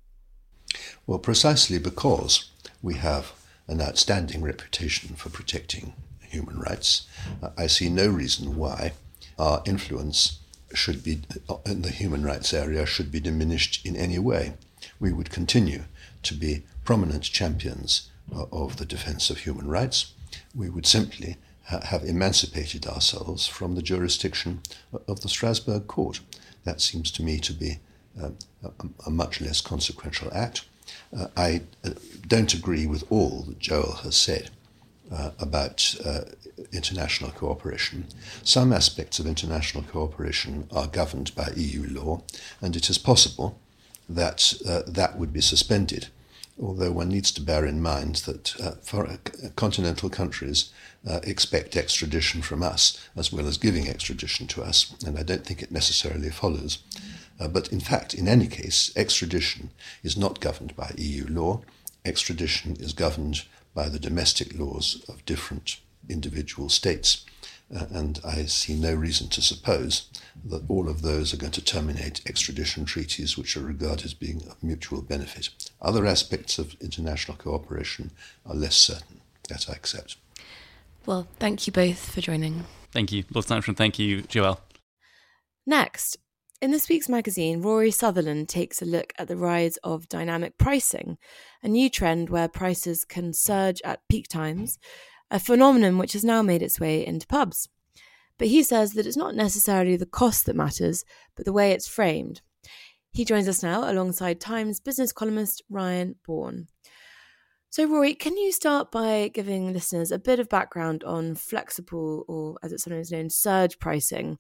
Well, 1.07 1.19
precisely 1.19 1.79
because 1.79 2.51
we 2.83 2.95
have 2.95 3.33
an 3.69 3.81
outstanding 3.81 4.43
reputation 4.43 5.17
for 5.17 5.29
protecting 5.29 5.93
human 6.21 6.59
rights, 6.59 7.07
uh, 7.43 7.51
I 7.57 7.67
see 7.67 7.89
no 7.89 8.09
reason 8.09 8.57
why 8.57 8.93
our 9.39 9.63
influence 9.67 10.41
should 10.73 11.05
be 11.05 11.23
uh, 11.49 11.57
in 11.67 11.83
the 11.83 11.91
human 11.91 12.25
rights 12.25 12.53
area 12.53 12.87
should 12.87 13.13
be 13.13 13.21
diminished 13.21 13.85
in 13.87 13.97
any 13.97 14.19
way. 14.19 14.55
We 15.05 15.13
would 15.13 15.29
continue 15.29 15.85
to 16.23 16.35
be 16.35 16.63
prominent 16.83 17.25
champions 17.25 18.11
uh, 18.35 18.47
of 18.51 18.79
the 18.79 18.87
defense 18.87 19.29
of 19.29 19.37
human 19.37 19.69
rights. 19.69 20.15
We 20.55 20.71
would 20.71 20.87
simply 20.87 21.37
have 21.65 22.05
emancipated 22.05 22.87
ourselves 22.87 23.47
from 23.47 23.75
the 23.75 23.83
jurisdiction 23.83 24.63
of 25.07 25.21
the 25.21 25.29
Strasbourg 25.29 25.89
court. 25.89 26.21
That 26.65 26.81
seems 26.81 27.11
to 27.11 27.23
me 27.23 27.39
to 27.41 27.53
be 27.53 27.81
uh, 28.19 28.31
a, 29.05 29.11
much 29.11 29.43
less 29.43 29.61
consequential 29.61 30.31
act. 30.33 30.65
Uh, 31.15 31.27
I 31.37 31.61
uh, 31.85 31.91
don't 32.27 32.55
agree 32.55 32.87
with 32.87 33.05
all 33.11 33.43
that 33.43 33.59
Joelle 33.59 34.01
has 34.05 34.17
said 34.17 34.49
uh, 35.13 35.33
about 35.39 35.97
uh, 36.03 36.23
international 36.73 37.31
cooperation. 37.33 38.07
Some 38.43 38.73
aspects 38.73 39.19
of 39.19 39.27
international 39.27 39.85
cooperation 39.85 40.67
are 40.73 40.87
governed 40.87 41.35
by 41.35 41.51
EU 41.57 41.87
law, 41.91 42.23
and 42.63 42.75
it 42.75 42.89
is 42.89 42.97
possible 42.97 43.59
that 44.09 44.55
uh, 44.67 44.83
that 44.87 45.19
would 45.19 45.33
be 45.33 45.41
suspended. 45.41 46.09
Although 46.61 46.93
one 46.93 47.09
needs 47.09 47.33
to 47.33 47.43
bear 47.43 47.67
in 47.67 47.83
mind 47.83 48.17
that 48.27 48.61
uh, 48.61 48.73
for, 48.83 49.07
uh, 49.07 49.17
continental 49.57 50.09
countries 50.09 50.71
uh, 51.09 51.19
expect 51.25 51.77
extradition 51.77 52.43
from 52.43 52.63
us 52.63 53.09
as 53.17 53.33
well 53.33 53.49
as 53.49 53.59
giving 53.59 53.89
extradition 53.89 54.47
to 54.49 54.63
us, 54.63 54.95
and 55.05 55.19
I 55.19 55.25
don't 55.25 55.45
think 55.45 55.63
it 55.63 55.73
necessarily 55.73 56.31
follows. 56.31 56.79
Uh, 57.41 57.49
but 57.49 57.73
in 57.73 57.81
fact, 57.81 58.15
in 58.15 58.29
any 58.29 58.47
case, 58.47 58.93
extradition 58.95 59.71
is 60.05 60.17
not 60.17 60.41
governed 60.41 60.77
by 60.77 60.93
EU 60.97 61.27
law. 61.29 61.63
Extradition 62.05 62.77
is 62.79 62.93
governed 62.93 63.43
by 63.75 63.89
the 63.89 63.99
domestic 63.99 64.57
laws 64.57 65.05
of 65.09 65.25
different 65.25 65.79
individual 66.09 66.69
states. 66.69 67.25
Uh, 67.75 67.87
and 67.91 68.21
I 68.25 68.45
see 68.45 68.75
no 68.75 68.95
reason 68.95 69.29
to 69.29 69.43
suppose 69.43 70.11
that 70.45 70.65
all 70.69 70.89
of 70.89 71.03
those 71.03 71.33
are 71.33 71.39
going 71.39 71.53
to 71.53 71.65
terminate 71.65 72.21
extradition 72.27 72.85
treaties 72.85 73.39
which 73.39 73.57
are 73.57 73.63
regarded 73.63 74.05
as 74.05 74.15
being 74.15 74.43
of 74.49 74.63
mutual 74.63 75.03
benefit. 75.03 75.49
Other 75.81 76.07
aspects 76.07 76.59
of 76.59 76.77
international 76.81 77.37
cooperation 77.37 78.11
are 78.45 78.55
less 78.55 78.77
certain. 78.77 79.21
That 79.49 79.69
I 79.69 79.75
accept. 79.75 80.17
Well, 81.05 81.29
thank 81.39 81.67
you 81.67 81.73
both 81.73 82.11
for 82.11 82.23
joining. 82.23 82.65
Thank 82.93 83.13
you, 83.13 83.25
Lord 83.33 83.45
Sumption. 83.45 83.77
Thank 83.77 83.99
you, 83.99 84.23
Joelle. 84.23 84.59
Next, 85.67 86.17
in 86.63 86.71
this 86.71 86.89
week's 86.89 87.11
magazine, 87.11 87.61
Rory 87.61 87.91
Sutherland 87.91 88.49
takes 88.49 88.81
a 88.81 88.87
look 88.87 89.13
at 89.19 89.29
the 89.29 89.37
rise 89.37 89.77
of 89.85 90.09
dynamic 90.09 90.57
pricing, 90.57 91.19
a 91.63 91.69
new 91.69 91.91
trend 91.91 92.31
where 92.31 92.49
prices 92.49 93.05
can 93.05 93.35
surge 93.35 93.83
at 93.85 94.01
peak 94.09 94.29
times 94.29 94.79
a 95.35 95.41
phenomenon 95.41 95.99
which 95.99 96.13
has 96.13 96.25
now 96.25 96.43
made 96.43 96.63
its 96.63 96.79
way 96.79 97.05
into 97.05 97.27
pubs. 97.27 97.69
But 98.39 98.47
he 98.47 98.63
says 98.63 98.93
that 98.93 99.05
it's 99.05 99.17
not 99.17 99.35
necessarily 99.35 99.97
the 99.97 100.07
cost 100.07 100.47
that 100.47 100.55
matters, 100.55 101.05
but 101.35 101.45
the 101.45 101.53
way 101.53 101.73
it's 101.73 101.89
framed. 101.89 102.41
He 103.11 103.25
joins 103.25 103.49
us 103.49 103.61
now 103.61 103.91
alongside 103.91 104.41
Times 104.41 104.79
business 104.79 105.13
columnist 105.13 105.61
Ryan 105.69 106.15
Bourne. 106.25 106.69
So, 107.69 107.85
Rory, 107.85 108.15
can 108.15 108.37
you 108.37 108.53
start 108.53 108.93
by 108.93 109.29
giving 109.35 109.73
listeners 109.73 110.13
a 110.13 110.21
bit 110.21 110.39
of 110.39 110.49
background 110.49 111.03
on 111.03 111.35
flexible, 111.35 112.25
or 112.29 112.55
as 112.63 112.73
it's 112.73 112.85
sometimes 112.85 113.11
known, 113.11 113.29
surge 113.29 113.81
pricing? 113.81 114.39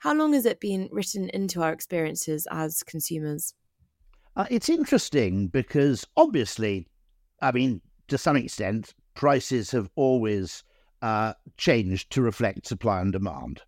How 0.00 0.12
long 0.12 0.34
has 0.34 0.44
it 0.44 0.60
been 0.60 0.90
written 0.92 1.30
into 1.30 1.62
our 1.62 1.72
experiences 1.72 2.46
as 2.50 2.82
consumers? 2.82 3.54
Uh, 4.36 4.44
it's 4.50 4.68
interesting 4.68 5.48
because 5.48 6.06
obviously, 6.18 6.86
I 7.40 7.50
mean, 7.50 7.80
to 8.08 8.18
some 8.18 8.36
extent, 8.36 8.92
prices 9.14 9.70
have 9.70 9.90
always 9.94 10.62
uh, 11.02 11.34
changed 11.56 12.10
to 12.10 12.22
reflect 12.22 12.66
supply 12.66 13.00
and 13.00 13.12
demand. 13.12 13.62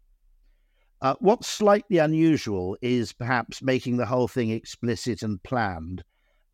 Uh, 1.03 1.15
what's 1.21 1.47
slightly 1.47 1.99
unusual 1.99 2.77
is 2.81 3.13
perhaps 3.13 3.63
making 3.63 3.97
the 3.97 4.07
whole 4.07 4.29
thing 4.29 4.51
explicit 4.51 5.23
and 5.23 5.43
planned. 5.43 6.03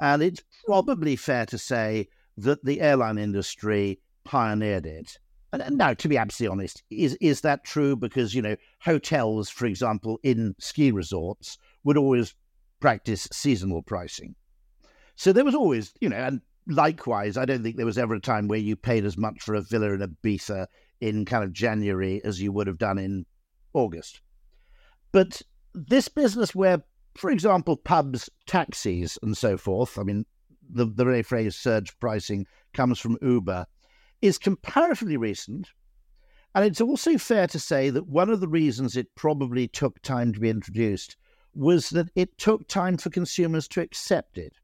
And 0.01 0.23
it's 0.23 0.43
probably 0.67 1.15
fair 1.15 1.47
to 1.47 1.59
say 1.59 2.09
that 2.37 2.65
the 2.65 2.81
airline 2.81 3.19
industry 3.19 4.01
pioneered 4.25 4.87
it. 4.87 5.19
And 5.53 5.77
now, 5.77 5.95
to 5.95 6.09
be 6.09 6.17
absolutely 6.17 6.53
honest, 6.53 6.83
is 6.91 7.15
is 7.21 7.43
that 7.43 7.63
true? 7.65 7.95
Because 7.95 8.35
you 8.35 8.41
know, 8.41 8.57
hotels, 8.81 9.51
for 9.51 9.67
example, 9.67 10.19
in 10.23 10.55
ski 10.59 10.91
resorts 10.91 11.59
would 11.85 11.99
always 11.99 12.35
practice 12.81 13.29
seasonal 13.31 13.83
pricing. 13.83 14.35
So 15.15 15.33
there 15.33 15.45
was 15.45 15.55
always, 15.55 15.93
you 16.01 16.09
know, 16.09 16.17
and 16.17 16.41
likewise, 16.67 17.37
I 17.37 17.45
don't 17.45 17.63
think 17.63 17.77
there 17.77 17.87
was 17.87 17.99
ever 17.99 18.15
a 18.15 18.21
time 18.21 18.49
where 18.49 18.59
you 18.59 18.77
paid 18.77 19.05
as 19.05 19.17
much 19.17 19.41
for 19.41 19.55
a 19.55 19.63
villa 19.63 19.93
in 19.93 20.01
Ibiza 20.01 20.67
in 21.01 21.25
kind 21.25 21.45
of 21.45 21.53
January 21.53 22.21
as 22.25 22.41
you 22.41 22.53
would 22.53 22.67
have 22.67 22.79
done 22.79 22.99
in 22.99 23.27
August. 23.75 24.21
But 25.11 25.43
this 25.75 26.09
business 26.09 26.55
where, 26.55 26.83
for 27.17 27.31
example, 27.31 27.77
pubs, 27.77 28.31
taxis, 28.47 29.19
and 29.23 29.37
so 29.37 29.57
forth, 29.57 29.99
I 29.99 30.03
mean, 30.03 30.25
the, 30.71 30.87
the 30.87 31.05
very 31.05 31.23
phrase 31.23 31.57
surge 31.57 31.99
pricing 31.99 32.47
comes 32.73 32.99
from 32.99 33.19
Uber, 33.21 33.67
is 34.21 34.39
comparatively 34.39 35.17
recent. 35.17 35.69
And 36.55 36.65
it's 36.65 36.81
also 36.81 37.19
fair 37.19 37.47
to 37.49 37.59
say 37.59 37.91
that 37.91 38.07
one 38.07 38.31
of 38.31 38.41
the 38.41 38.49
reasons 38.49 38.97
it 38.97 39.15
probably 39.15 39.69
took 39.69 40.01
time 40.03 40.33
to 40.33 40.41
be 40.41 40.51
introduced 40.51 41.17
was 41.55 41.91
that 41.91 42.11
it 42.15 42.39
took 42.39 42.69
time 42.69 42.97
for 42.97 43.11
consumers 43.11 43.67
to 43.69 43.81
accept 43.81 44.39
it. 44.39 44.55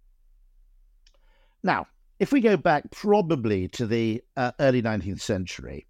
Now, 1.63 1.87
if 2.19 2.33
we 2.33 2.41
go 2.41 2.57
back 2.57 2.91
probably 2.91 3.69
to 3.69 3.87
the 3.87 4.23
uh, 4.37 4.53
early 4.61 4.83
19th 4.83 5.21
century, 5.21 5.87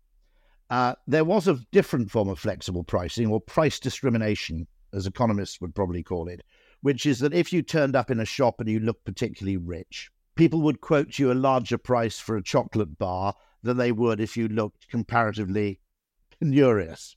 uh, 0.71 0.95
there 1.07 1.25
was 1.25 1.49
a 1.49 1.61
different 1.73 2.11
form 2.11 2.29
of 2.29 2.39
flexible 2.39 2.85
pricing 2.85 3.29
or 3.29 3.41
price 3.41 3.79
discrimination, 3.79 4.67
as 4.93 5.07
economists 5.07 5.61
would 5.61 5.75
probably 5.75 6.03
call 6.03 6.29
it, 6.29 6.43
which 6.83 7.07
is 7.07 7.19
that 7.21 7.35
if 7.35 7.53
you 7.53 7.63
turned 7.63 7.97
up 7.97 8.11
in 8.11 8.21
a 8.21 8.25
shop 8.25 8.61
and 8.61 8.69
you 8.69 8.79
looked 8.81 9.05
particularly 9.05 9.57
rich, 9.57 10.11
people 10.35 10.61
would 10.63 10.81
quote 10.81 11.19
you 11.19 11.33
a 11.33 11.35
larger 11.35 11.79
price 11.79 12.19
for 12.19 12.37
a 12.37 12.43
chocolate 12.43 12.99
bar 12.99 13.35
than 13.63 13.77
they 13.77 13.93
would 13.93 14.21
if 14.21 14.37
you 14.37 14.49
looked 14.49 14.89
comparatively 14.89 15.81
penurious. 16.43 17.17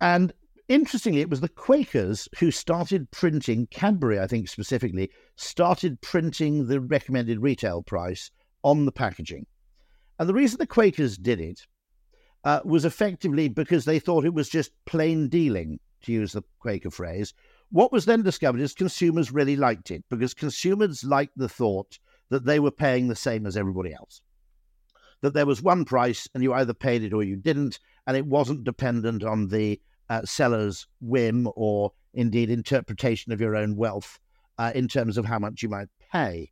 And 0.00 0.32
interestingly, 0.68 1.20
it 1.20 1.30
was 1.30 1.40
the 1.40 1.48
Quakers 1.48 2.28
who 2.38 2.50
started 2.50 3.10
printing, 3.10 3.66
Cadbury, 3.68 4.18
I 4.20 4.26
think 4.26 4.48
specifically, 4.48 5.10
started 5.36 6.00
printing 6.00 6.66
the 6.66 6.80
recommended 6.80 7.42
retail 7.42 7.82
price 7.82 8.30
on 8.62 8.84
the 8.84 8.92
packaging. 8.92 9.46
And 10.18 10.28
the 10.28 10.34
reason 10.34 10.58
the 10.58 10.66
Quakers 10.66 11.16
did 11.16 11.40
it 11.40 11.66
uh, 12.44 12.60
was 12.64 12.84
effectively 12.84 13.48
because 13.48 13.84
they 13.84 13.98
thought 13.98 14.24
it 14.24 14.34
was 14.34 14.48
just 14.48 14.72
plain 14.86 15.28
dealing, 15.28 15.78
to 16.02 16.12
use 16.12 16.32
the 16.32 16.42
Quaker 16.60 16.90
phrase. 16.90 17.34
What 17.70 17.92
was 17.92 18.04
then 18.04 18.22
discovered 18.22 18.60
is 18.60 18.74
consumers 18.74 19.32
really 19.32 19.56
liked 19.56 19.90
it 19.90 20.04
because 20.08 20.34
consumers 20.34 21.04
liked 21.04 21.36
the 21.36 21.48
thought 21.48 21.98
that 22.28 22.44
they 22.44 22.60
were 22.60 22.70
paying 22.70 23.08
the 23.08 23.16
same 23.16 23.46
as 23.46 23.56
everybody 23.56 23.92
else. 23.92 24.22
That 25.22 25.34
there 25.34 25.46
was 25.46 25.62
one 25.62 25.84
price 25.84 26.28
and 26.34 26.42
you 26.42 26.52
either 26.52 26.74
paid 26.74 27.02
it 27.02 27.12
or 27.12 27.22
you 27.22 27.36
didn't, 27.36 27.78
and 28.06 28.16
it 28.16 28.26
wasn't 28.26 28.64
dependent 28.64 29.24
on 29.24 29.48
the 29.48 29.80
uh, 30.08 30.22
seller's 30.24 30.86
whim 31.00 31.48
or 31.56 31.92
indeed 32.14 32.50
interpretation 32.50 33.32
of 33.32 33.40
your 33.40 33.56
own 33.56 33.76
wealth 33.76 34.18
uh, 34.58 34.72
in 34.74 34.88
terms 34.88 35.18
of 35.18 35.24
how 35.24 35.38
much 35.38 35.62
you 35.62 35.68
might 35.68 35.88
pay. 36.12 36.50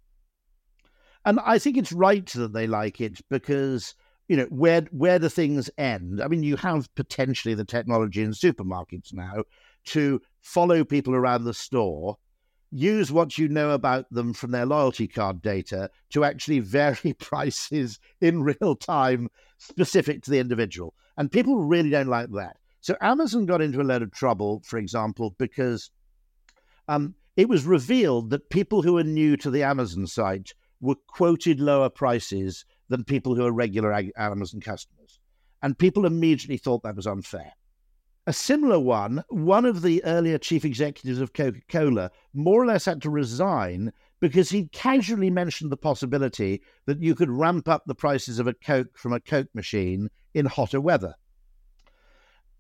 And 1.25 1.41
I 1.41 1.59
think 1.59 1.77
it's 1.77 1.93
right 1.93 2.27
that 2.27 2.53
they 2.53 2.67
like 2.67 3.01
it 3.01 3.21
because 3.31 3.95
you 4.29 4.37
know 4.37 4.47
where 4.51 4.83
where 4.91 5.19
do 5.19 5.29
things 5.29 5.71
end? 5.79 6.23
I 6.23 6.29
mean, 6.29 6.43
you 6.43 6.57
have 6.57 6.95
potentially 6.95 7.55
the 7.55 7.65
technology 7.65 8.23
in 8.23 8.33
supermarkets 8.33 9.13
now 9.13 9.45
to 9.87 10.21
follow 10.41 10.85
people 10.85 11.15
around 11.15 11.45
the 11.45 11.55
store, 11.55 12.17
use 12.71 13.13
what 13.13 13.39
you 13.39 13.49
know 13.49 13.71
about 13.71 14.11
them 14.11 14.33
from 14.33 14.51
their 14.51 14.67
loyalty 14.67 15.07
card 15.07 15.43
data 15.43 15.91
to 16.11 16.25
actually 16.25 16.59
vary 16.61 17.15
prices 17.19 17.99
in 18.21 18.43
real 18.43 18.77
time 18.77 19.29
specific 19.59 20.23
to 20.23 20.31
the 20.31 20.39
individual. 20.39 20.95
And 21.17 21.31
people 21.31 21.65
really 21.65 21.91
don't 21.91 22.09
like 22.09 22.31
that. 22.33 22.57
So 22.85 22.99
Amazon 23.01 23.47
got 23.47 23.63
into 23.63 23.81
a 23.81 23.83
lot 23.83 24.03
of 24.03 24.13
trouble, 24.13 24.61
for 24.63 24.77
example, 24.77 25.35
because 25.39 25.91
um, 26.87 27.15
it 27.35 27.49
was 27.49 27.65
revealed 27.65 28.29
that 28.29 28.51
people 28.51 28.83
who 28.83 28.99
are 28.99 29.03
new 29.03 29.39
to 29.39 29.51
the 29.51 29.63
Amazon 29.63 30.07
site 30.07 30.53
were 30.83 30.97
quoted 31.07 31.61
lower 31.61 31.89
prices 31.89 32.67
than 32.91 33.03
people 33.03 33.35
who 33.35 33.47
are 33.47 33.53
regular 33.53 33.91
Amazon 34.19 34.61
customers. 34.61 35.19
And 35.63 35.79
people 35.79 36.05
immediately 36.05 36.59
thought 36.59 36.83
that 36.83 36.95
was 36.95 37.07
unfair. 37.07 37.55
A 38.27 38.35
similar 38.35 38.79
one, 38.79 39.25
one 39.31 39.65
of 39.65 39.81
the 39.81 40.05
earlier 40.05 40.37
chief 40.37 40.63
executives 40.63 41.23
of 41.23 41.33
Coca 41.33 41.61
Cola 41.71 42.11
more 42.35 42.63
or 42.63 42.67
less 42.67 42.85
had 42.85 43.01
to 43.01 43.09
resign 43.09 43.95
because 44.21 44.51
he 44.51 44.69
casually 44.75 45.31
mentioned 45.31 45.73
the 45.73 45.79
possibility 45.79 46.61
that 46.85 47.01
you 47.01 47.15
could 47.15 47.31
ramp 47.31 47.67
up 47.67 47.85
the 47.87 47.95
prices 47.95 48.39
of 48.39 48.47
a 48.47 48.53
Coke 48.53 48.99
from 48.99 49.15
a 49.15 49.21
Coke 49.21 49.49
machine 49.55 50.11
in 50.35 50.45
hotter 50.45 50.83
weather. 50.83 51.15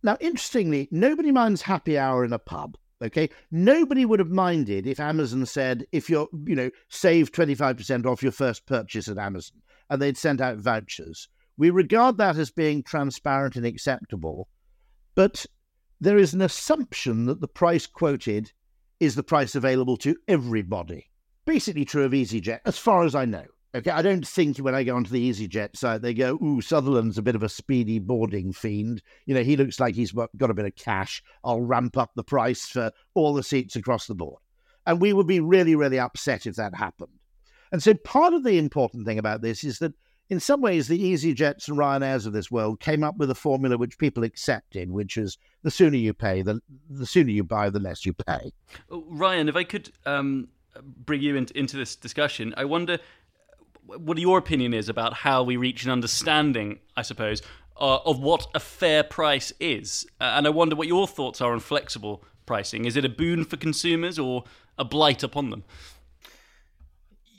Now, 0.05 0.19
interestingly, 0.21 0.87
nobody 0.91 1.33
minds 1.33 1.63
happy 1.63 1.97
hour 1.97 2.27
in 2.27 2.35
a 2.35 2.39
pub. 2.39 2.77
Okay, 3.03 3.31
nobody 3.51 4.05
would 4.05 4.19
have 4.19 4.31
minded 4.31 4.87
if 4.87 5.01
Amazon 5.01 5.45
said, 5.47 5.87
if 5.93 6.09
you're, 6.11 6.29
you 6.47 6.55
know, 6.55 6.71
save 6.91 7.33
25% 7.33 8.07
off 8.07 8.23
your 8.23 8.31
first 8.31 8.67
purchase 8.67 9.09
at 9.09 9.19
Amazon, 9.19 9.63
and 9.89 10.01
they'd 10.01 10.17
sent 10.17 10.43
out 10.43 10.59
vouchers. 10.59 11.29
We 11.57 11.71
regard 11.71 12.19
that 12.19 12.37
as 12.37 12.51
being 12.51 12.83
transparent 12.83 13.57
and 13.57 13.65
acceptable, 13.65 14.49
but 15.15 15.47
there 16.01 16.19
is 16.19 16.35
an 16.35 16.43
assumption 16.43 17.25
that 17.25 17.41
the 17.41 17.49
price 17.49 17.87
quoted 17.87 18.53
is 19.01 19.15
the 19.15 19.23
price 19.23 19.55
available 19.55 19.97
to 19.99 20.17
everybody. 20.29 21.11
Basically 21.47 21.85
true 21.85 22.05
of 22.05 22.13
EasyJet, 22.13 22.61
as 22.67 22.77
far 22.79 23.05
as 23.05 23.15
I 23.15 23.25
know. 23.25 23.47
Okay, 23.75 23.91
I 23.91 24.03
don't 24.03 24.27
think 24.27 24.59
when 24.59 24.75
I 24.75 24.85
go 24.85 24.95
onto 24.95 25.11
the 25.11 25.31
EasyJet 25.31 25.77
site, 25.77 26.01
they 26.01 26.15
go, 26.15 26.39
ooh, 26.41 26.61
Sutherland's 26.61 27.19
a 27.19 27.23
bit 27.23 27.35
of 27.35 27.43
a 27.43 27.49
speedy 27.49 27.99
boarding 27.99 28.53
fiend. 28.53 29.03
You 29.27 29.35
know, 29.35 29.43
he 29.43 29.57
looks 29.57 29.81
like 29.81 29.97
he's 29.97 30.13
got 30.13 30.51
a 30.51 30.55
bit 30.55 30.65
of 30.65 30.77
cash. 30.77 31.23
I'll 31.43 31.61
ramp 31.61 31.97
up 31.97 32.13
the 32.15 32.23
price 32.23 32.67
for 32.67 32.93
all 33.15 33.35
the 33.35 33.43
seats 33.43 33.75
across 33.75 34.07
the 34.07 34.15
board. 34.15 34.41
And 34.87 35.01
we 35.01 35.13
would 35.13 35.27
be 35.27 35.41
really, 35.41 35.75
really 35.75 35.99
upset 35.99 36.47
if 36.47 36.55
that 36.55 36.77
happened. 36.77 37.19
And 37.73 37.83
so 37.83 37.95
part 37.95 38.33
of 38.33 38.45
the 38.45 38.59
important 38.59 39.07
thing 39.07 39.19
about 39.19 39.43
this 39.43 39.65
is 39.65 39.81
that 39.81 39.95
in 40.31 40.39
some 40.39 40.61
ways, 40.61 40.87
the 40.87 41.13
EasyJets 41.13 41.69
and 41.69 41.77
Ryanairs 41.77 42.27
of 42.27 42.33
this 42.33 42.51
world 42.51 42.81
came 42.81 43.03
up 43.03 43.17
with 43.17 43.31
a 43.31 43.35
formula 43.35 43.77
which 43.77 43.99
people 43.99 44.23
accepted, 44.23 44.91
which 44.91 45.17
is 45.17 45.37
the 45.63 45.71
sooner 45.71 45.97
you 45.97 46.15
pay, 46.15 46.43
the, 46.43 46.61
the 46.89 47.07
sooner 47.07 47.31
you 47.31 47.43
buy, 47.43 47.71
the 47.71 47.81
less 47.81 48.07
you 48.07 48.13
pay. 48.13 48.53
Ryan, 48.89 49.49
if 49.49 49.57
I 49.57 49.65
could 49.65 49.91
um, 50.07 50.49
bring 50.83 51.21
you 51.21 51.37
into, 51.37 51.57
into 51.59 51.77
this 51.77 51.97
discussion, 51.97 52.55
I 52.57 52.65
wonder 52.65 52.99
what 53.87 54.19
your 54.19 54.39
opinion 54.39 54.75
is 54.75 54.89
about 54.89 55.15
how 55.15 55.43
we 55.43 55.57
reach 55.57 55.85
an 55.85 55.91
understanding, 55.91 56.79
I 56.97 57.03
suppose, 57.03 57.43
uh, 57.77 57.99
of 58.05 58.21
what 58.21 58.47
a 58.55 58.61
fair 58.61 59.03
price 59.03 59.53
is. 59.61 60.07
Uh, 60.21 60.35
and 60.37 60.47
I 60.47 60.51
wonder 60.51 60.77
what 60.77 60.89
your 60.89 61.07
thoughts 61.07 61.41
are 61.41 61.53
on 61.53 61.61
flexible 61.61 62.25
pricing. 62.47 62.85
Is 62.85 62.97
it 62.97 63.05
a 63.05 63.09
boon 63.09 63.45
for 63.45 63.57
consumers 63.57 64.19
or 64.19 64.45
a 64.79 64.85
blight 64.85 65.23
upon 65.23 65.51
them? 65.51 65.65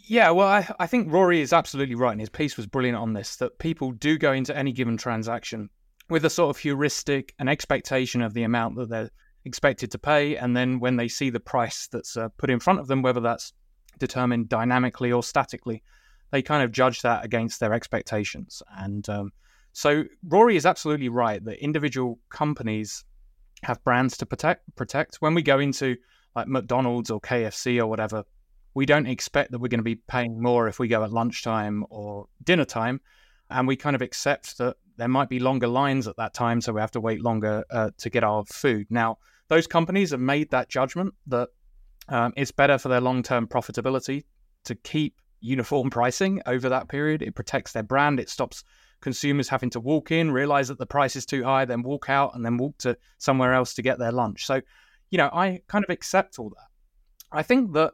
Yeah, 0.07 0.29
well, 0.31 0.47
I, 0.47 0.67
I 0.79 0.85
think 0.85 1.11
Rory 1.11 1.41
is 1.41 1.51
absolutely 1.51 1.95
right, 1.95 2.11
and 2.11 2.19
his 2.19 2.29
piece 2.29 2.57
was 2.57 2.67
brilliant 2.67 2.97
on 2.97 3.13
this 3.13 3.37
that 3.37 3.57
people 3.57 3.91
do 3.91 4.17
go 4.17 4.33
into 4.33 4.55
any 4.55 4.71
given 4.71 4.97
transaction 4.97 5.69
with 6.09 6.25
a 6.25 6.29
sort 6.29 6.55
of 6.55 6.61
heuristic, 6.61 7.33
an 7.39 7.47
expectation 7.47 8.21
of 8.21 8.35
the 8.35 8.43
amount 8.43 8.75
that 8.75 8.89
they're 8.89 9.09
expected 9.45 9.91
to 9.91 9.97
pay. 9.97 10.37
And 10.37 10.55
then 10.55 10.79
when 10.79 10.97
they 10.97 11.07
see 11.07 11.31
the 11.31 11.39
price 11.39 11.87
that's 11.91 12.17
uh, 12.17 12.29
put 12.37 12.51
in 12.51 12.59
front 12.59 12.79
of 12.79 12.87
them, 12.87 13.01
whether 13.01 13.19
that's 13.19 13.53
determined 13.97 14.49
dynamically 14.49 15.11
or 15.11 15.23
statically, 15.23 15.81
they 16.35 16.41
kind 16.41 16.61
of 16.61 16.71
judge 16.73 17.01
that 17.01 17.23
against 17.23 17.61
their 17.61 17.71
expectations. 17.71 18.61
And 18.77 19.07
um, 19.07 19.31
so 19.71 20.03
Rory 20.27 20.57
is 20.57 20.65
absolutely 20.65 21.07
right 21.07 21.41
that 21.45 21.63
individual 21.63 22.19
companies 22.29 23.05
have 23.63 23.81
brands 23.85 24.17
to 24.17 24.25
protect. 24.25 24.63
Protect 24.75 25.15
when 25.21 25.33
we 25.33 25.41
go 25.41 25.59
into 25.59 25.95
like 26.35 26.49
McDonald's 26.49 27.09
or 27.09 27.21
KFC 27.21 27.79
or 27.79 27.87
whatever, 27.87 28.25
we 28.73 28.85
don't 28.85 29.07
expect 29.07 29.51
that 29.51 29.59
we're 29.59 29.69
going 29.69 29.79
to 29.79 29.83
be 29.83 29.95
paying 29.95 30.41
more 30.41 30.67
if 30.67 30.77
we 30.77 30.89
go 30.89 31.05
at 31.05 31.13
lunchtime 31.13 31.85
or 31.89 32.27
dinner 32.43 32.65
time, 32.65 32.99
and 33.49 33.65
we 33.65 33.77
kind 33.77 33.95
of 33.95 34.01
accept 34.01 34.57
that 34.57 34.75
there 34.97 35.07
might 35.07 35.29
be 35.29 35.39
longer 35.39 35.69
lines 35.69 36.05
at 36.05 36.17
that 36.17 36.33
time, 36.33 36.59
so 36.59 36.73
we 36.73 36.81
have 36.81 36.91
to 36.91 36.99
wait 36.99 37.23
longer 37.23 37.63
uh, 37.71 37.91
to 37.99 38.09
get 38.09 38.25
our 38.25 38.43
food. 38.43 38.87
Now, 38.89 39.19
those 39.47 39.67
companies 39.67 40.11
have 40.11 40.19
made 40.19 40.51
that 40.51 40.67
judgment 40.67 41.13
that 41.27 41.47
um, 42.09 42.33
it's 42.35 42.51
better 42.51 42.77
for 42.77 42.89
their 42.89 42.99
long-term 42.99 43.47
profitability 43.47 44.25
to 44.65 44.75
keep 44.75 45.21
uniform 45.41 45.89
pricing 45.89 46.41
over 46.45 46.69
that 46.69 46.87
period. 46.87 47.21
It 47.21 47.35
protects 47.35 47.71
their 47.71 47.83
brand. 47.83 48.19
It 48.19 48.29
stops 48.29 48.63
consumers 49.01 49.49
having 49.49 49.69
to 49.71 49.79
walk 49.79 50.11
in, 50.11 50.31
realize 50.31 50.67
that 50.69 50.79
the 50.79 50.85
price 50.85 51.15
is 51.15 51.25
too 51.25 51.43
high, 51.43 51.65
then 51.65 51.83
walk 51.83 52.09
out 52.09 52.35
and 52.35 52.43
then 52.43 52.57
walk 52.57 52.77
to 52.79 52.97
somewhere 53.17 53.53
else 53.53 53.73
to 53.75 53.81
get 53.81 53.99
their 53.99 54.11
lunch. 54.11 54.45
So, 54.45 54.61
you 55.11 55.17
know, 55.17 55.29
I 55.31 55.61
kind 55.67 55.85
of 55.85 55.89
accept 55.91 56.39
all 56.39 56.49
that. 56.49 57.37
I 57.37 57.43
think 57.43 57.73
that 57.73 57.93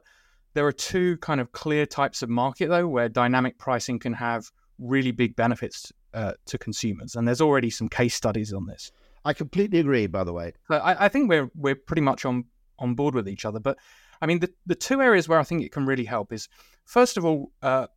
there 0.53 0.65
are 0.65 0.71
two 0.71 1.17
kind 1.17 1.41
of 1.41 1.51
clear 1.51 1.85
types 1.85 2.21
of 2.21 2.29
market, 2.29 2.69
though, 2.69 2.87
where 2.87 3.09
dynamic 3.09 3.57
pricing 3.57 3.99
can 3.99 4.13
have 4.13 4.49
really 4.79 5.11
big 5.11 5.35
benefits 5.35 5.91
uh, 6.13 6.33
to 6.45 6.57
consumers. 6.57 7.15
And 7.15 7.27
there's 7.27 7.41
already 7.41 7.69
some 7.69 7.89
case 7.89 8.15
studies 8.15 8.53
on 8.53 8.65
this. 8.65 8.91
I 9.23 9.33
completely 9.33 9.79
agree, 9.79 10.07
by 10.07 10.23
the 10.23 10.33
way. 10.33 10.53
So 10.67 10.77
I, 10.77 11.05
I 11.05 11.09
think 11.09 11.29
we're 11.29 11.49
we're 11.55 11.75
pretty 11.75 12.01
much 12.01 12.25
on 12.25 12.45
on 12.79 12.95
board 12.95 13.15
with 13.15 13.29
each 13.29 13.45
other. 13.45 13.59
But 13.59 13.77
I 14.21 14.25
mean, 14.25 14.39
the, 14.39 14.51
the 14.65 14.75
two 14.75 15.01
areas 15.01 15.27
where 15.27 15.39
I 15.39 15.43
think 15.43 15.63
it 15.63 15.71
can 15.71 15.85
really 15.85 16.05
help 16.05 16.33
is, 16.33 16.49
first 16.91 17.15
of 17.15 17.23
all, 17.23 17.53
uh, 17.61 17.87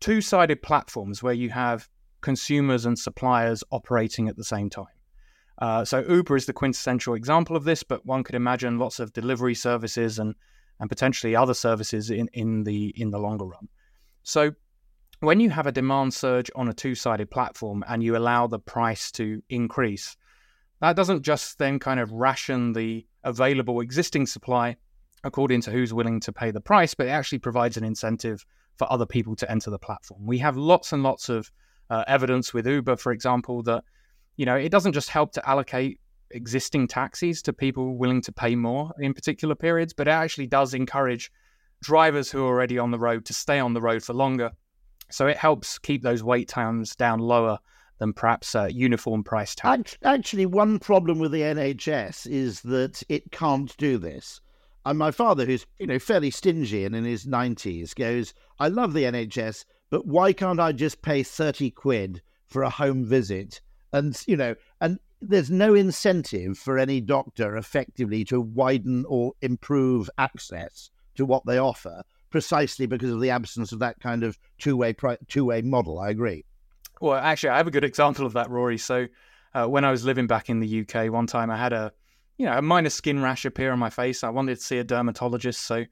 two 0.00 0.22
sided 0.22 0.62
platforms 0.62 1.22
where 1.22 1.34
you 1.34 1.50
have 1.50 1.86
consumers 2.22 2.86
and 2.86 2.98
suppliers 2.98 3.62
operating 3.70 4.26
at 4.26 4.36
the 4.36 4.42
same 4.42 4.70
time. 4.70 4.96
Uh, 5.58 5.84
so 5.84 6.02
Uber 6.08 6.34
is 6.34 6.46
the 6.46 6.52
quintessential 6.54 7.12
example 7.12 7.56
of 7.56 7.64
this, 7.64 7.82
but 7.82 8.06
one 8.06 8.24
could 8.24 8.34
imagine 8.34 8.78
lots 8.78 9.00
of 9.00 9.12
delivery 9.12 9.54
services 9.54 10.18
and 10.18 10.34
and 10.80 10.90
potentially 10.90 11.34
other 11.34 11.54
services 11.54 12.10
in, 12.10 12.28
in 12.32 12.64
the 12.64 12.92
in 12.96 13.10
the 13.10 13.18
longer 13.18 13.46
run. 13.46 13.68
So 14.22 14.52
when 15.20 15.40
you 15.40 15.50
have 15.50 15.66
a 15.66 15.72
demand 15.72 16.12
surge 16.14 16.50
on 16.54 16.68
a 16.68 16.74
two-sided 16.74 17.30
platform 17.30 17.84
and 17.86 18.02
you 18.02 18.16
allow 18.16 18.46
the 18.46 18.58
price 18.58 19.10
to 19.12 19.42
increase, 19.48 20.16
that 20.80 20.96
doesn't 20.96 21.22
just 21.22 21.58
then 21.58 21.78
kind 21.78 22.00
of 22.00 22.12
ration 22.12 22.72
the 22.72 23.06
available 23.24 23.80
existing 23.80 24.26
supply 24.26 24.76
according 25.26 25.60
to 25.60 25.70
who's 25.72 25.92
willing 25.92 26.20
to 26.20 26.32
pay 26.32 26.52
the 26.52 26.60
price, 26.60 26.94
but 26.94 27.06
it 27.06 27.10
actually 27.10 27.40
provides 27.40 27.76
an 27.76 27.84
incentive 27.84 28.46
for 28.76 28.90
other 28.92 29.04
people 29.04 29.34
to 29.36 29.50
enter 29.50 29.70
the 29.70 29.78
platform. 29.78 30.24
We 30.24 30.38
have 30.38 30.56
lots 30.56 30.92
and 30.92 31.02
lots 31.02 31.28
of 31.28 31.50
uh, 31.90 32.04
evidence 32.06 32.54
with 32.54 32.66
Uber, 32.66 32.96
for 32.96 33.12
example, 33.12 33.62
that 33.64 33.84
you 34.36 34.46
know 34.46 34.54
it 34.54 34.70
doesn't 34.70 34.92
just 34.92 35.10
help 35.10 35.32
to 35.32 35.48
allocate 35.48 35.98
existing 36.30 36.86
taxis 36.88 37.42
to 37.42 37.52
people 37.52 37.96
willing 37.96 38.20
to 38.22 38.32
pay 38.32 38.54
more 38.54 38.92
in 39.00 39.12
particular 39.14 39.54
periods, 39.54 39.92
but 39.92 40.06
it 40.06 40.12
actually 40.12 40.46
does 40.46 40.74
encourage 40.74 41.30
drivers 41.82 42.30
who 42.30 42.44
are 42.44 42.48
already 42.48 42.78
on 42.78 42.90
the 42.90 42.98
road 42.98 43.24
to 43.26 43.34
stay 43.34 43.58
on 43.58 43.74
the 43.74 43.82
road 43.82 44.02
for 44.02 44.14
longer. 44.14 44.50
So 45.10 45.26
it 45.26 45.36
helps 45.36 45.78
keep 45.78 46.02
those 46.02 46.22
wait 46.22 46.48
times 46.48 46.96
down 46.96 47.18
lower 47.18 47.58
than 47.98 48.12
perhaps 48.12 48.54
uh, 48.54 48.68
uniform 48.70 49.24
price 49.24 49.54
tax. 49.54 49.96
Actually, 50.04 50.46
one 50.46 50.78
problem 50.78 51.18
with 51.18 51.32
the 51.32 51.42
NHS 51.42 52.26
is 52.26 52.60
that 52.62 53.02
it 53.08 53.30
can't 53.30 53.74
do 53.76 53.98
this. 53.98 54.40
And 54.86 55.00
my 55.00 55.10
father, 55.10 55.44
who's 55.44 55.66
you 55.80 55.86
know 55.88 55.98
fairly 55.98 56.30
stingy 56.30 56.84
and 56.84 56.94
in 56.94 57.04
his 57.04 57.26
nineties, 57.26 57.92
goes, 57.92 58.32
"I 58.60 58.68
love 58.68 58.92
the 58.92 59.04
NHS, 59.04 59.64
but 59.90 60.06
why 60.06 60.32
can't 60.32 60.60
I 60.60 60.70
just 60.70 61.02
pay 61.02 61.24
thirty 61.24 61.72
quid 61.72 62.22
for 62.46 62.62
a 62.62 62.70
home 62.70 63.04
visit?" 63.04 63.60
And 63.92 64.16
you 64.28 64.36
know, 64.36 64.54
and 64.80 65.00
there's 65.20 65.50
no 65.50 65.74
incentive 65.74 66.56
for 66.56 66.78
any 66.78 67.00
doctor 67.00 67.56
effectively 67.56 68.24
to 68.26 68.40
widen 68.40 69.04
or 69.08 69.32
improve 69.42 70.08
access 70.18 70.88
to 71.16 71.26
what 71.26 71.44
they 71.46 71.58
offer, 71.58 72.04
precisely 72.30 72.86
because 72.86 73.10
of 73.10 73.20
the 73.20 73.30
absence 73.30 73.72
of 73.72 73.80
that 73.80 73.98
kind 73.98 74.22
of 74.22 74.38
two-way 74.58 74.94
two-way 75.26 75.62
model. 75.62 75.98
I 75.98 76.10
agree. 76.10 76.44
Well, 77.00 77.14
actually, 77.14 77.50
I 77.50 77.56
have 77.56 77.66
a 77.66 77.72
good 77.72 77.82
example 77.82 78.24
of 78.24 78.34
that, 78.34 78.50
Rory. 78.50 78.78
So, 78.78 79.08
uh, 79.52 79.66
when 79.66 79.84
I 79.84 79.90
was 79.90 80.04
living 80.04 80.28
back 80.28 80.48
in 80.48 80.60
the 80.60 80.82
UK, 80.82 81.10
one 81.10 81.26
time 81.26 81.50
I 81.50 81.56
had 81.56 81.72
a 81.72 81.92
you 82.38 82.46
know, 82.46 82.56
a 82.56 82.62
minor 82.62 82.90
skin 82.90 83.22
rash 83.22 83.44
appear 83.44 83.72
on 83.72 83.78
my 83.78 83.90
face. 83.90 84.22
I 84.24 84.30
wanted 84.30 84.56
to 84.56 84.62
see 84.62 84.78
a 84.78 84.84
dermatologist, 84.84 85.62
so 85.62 85.84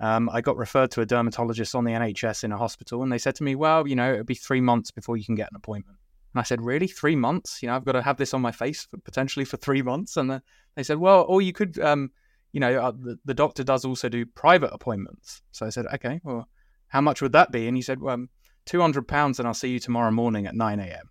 um, 0.00 0.30
I 0.30 0.40
got 0.40 0.56
referred 0.56 0.90
to 0.92 1.00
a 1.00 1.06
dermatologist 1.06 1.74
on 1.74 1.84
the 1.84 1.92
NHS 1.92 2.44
in 2.44 2.52
a 2.52 2.56
hospital, 2.56 3.02
and 3.02 3.12
they 3.12 3.18
said 3.18 3.34
to 3.36 3.44
me, 3.44 3.54
"Well, 3.54 3.86
you 3.86 3.96
know, 3.96 4.12
it'll 4.12 4.24
be 4.24 4.34
three 4.34 4.60
months 4.60 4.90
before 4.90 5.16
you 5.16 5.24
can 5.24 5.34
get 5.34 5.50
an 5.50 5.56
appointment." 5.56 5.98
And 6.34 6.40
I 6.40 6.44
said, 6.44 6.62
"Really, 6.62 6.86
three 6.86 7.16
months? 7.16 7.62
You 7.62 7.68
know, 7.68 7.76
I've 7.76 7.84
got 7.84 7.92
to 7.92 8.02
have 8.02 8.16
this 8.16 8.34
on 8.34 8.40
my 8.40 8.52
face 8.52 8.86
for, 8.90 8.96
potentially 8.98 9.44
for 9.44 9.58
three 9.58 9.82
months." 9.82 10.16
And 10.16 10.40
they 10.76 10.82
said, 10.82 10.98
"Well, 10.98 11.24
or 11.28 11.42
you 11.42 11.52
could, 11.52 11.78
um, 11.78 12.10
you 12.52 12.60
know, 12.60 12.80
uh, 12.80 12.92
the, 12.92 13.18
the, 13.24 13.34
doctor 13.34 13.64
does 13.64 13.84
also 13.84 14.08
do 14.08 14.26
private 14.26 14.72
appointments." 14.72 15.42
So 15.52 15.66
I 15.66 15.70
said, 15.70 15.86
"Okay, 15.94 16.20
well, 16.24 16.48
how 16.88 17.00
much 17.00 17.22
would 17.22 17.32
that 17.32 17.52
be?" 17.52 17.68
And 17.68 17.76
he 17.76 17.82
said, 17.82 18.00
"Well." 18.00 18.14
Um, 18.14 18.28
Two 18.64 18.80
hundred 18.80 19.08
pounds, 19.08 19.38
and 19.38 19.48
I'll 19.48 19.54
see 19.54 19.70
you 19.70 19.80
tomorrow 19.80 20.12
morning 20.12 20.46
at 20.46 20.54
nine 20.54 20.78
a.m. 20.78 21.10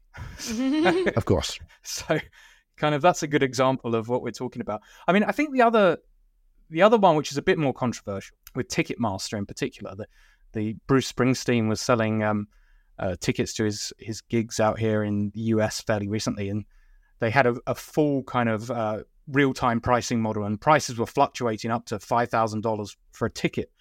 of 1.15 1.25
course. 1.25 1.59
So, 1.83 2.19
kind 2.81 2.95
of 2.95 3.01
that's 3.01 3.21
a 3.21 3.27
good 3.27 3.43
example 3.43 3.95
of 3.95 4.09
what 4.09 4.23
we're 4.23 4.31
talking 4.31 4.61
about. 4.61 4.81
I 5.07 5.13
mean, 5.13 5.23
I 5.23 5.31
think 5.31 5.53
the 5.53 5.61
other 5.61 5.99
the 6.71 6.81
other 6.81 6.97
one, 6.97 7.15
which 7.15 7.31
is 7.31 7.37
a 7.37 7.41
bit 7.41 7.59
more 7.59 7.73
controversial, 7.73 8.35
with 8.55 8.67
Ticketmaster 8.67 9.37
in 9.37 9.45
particular, 9.45 9.95
the 9.95 10.07
the 10.53 10.75
Bruce 10.87 11.09
Springsteen 11.11 11.69
was 11.69 11.79
selling 11.79 12.23
um, 12.23 12.47
uh, 12.97 13.15
tickets 13.19 13.53
to 13.53 13.63
his 13.65 13.93
his 13.99 14.21
gigs 14.21 14.59
out 14.59 14.79
here 14.79 15.03
in 15.03 15.31
the 15.35 15.41
US 15.55 15.79
fairly 15.81 16.07
recently, 16.07 16.49
and 16.49 16.65
they 17.19 17.29
had 17.29 17.45
a, 17.45 17.55
a 17.67 17.75
full 17.75 18.23
kind 18.23 18.49
of 18.49 18.71
uh, 18.71 19.03
real 19.27 19.53
time 19.53 19.79
pricing 19.79 20.19
model, 20.19 20.43
and 20.43 20.59
prices 20.59 20.97
were 20.97 21.05
fluctuating 21.05 21.69
up 21.69 21.85
to 21.85 21.99
five 21.99 22.29
thousand 22.29 22.61
dollars 22.61 22.97
for 23.11 23.27
a 23.27 23.31
ticket. 23.31 23.71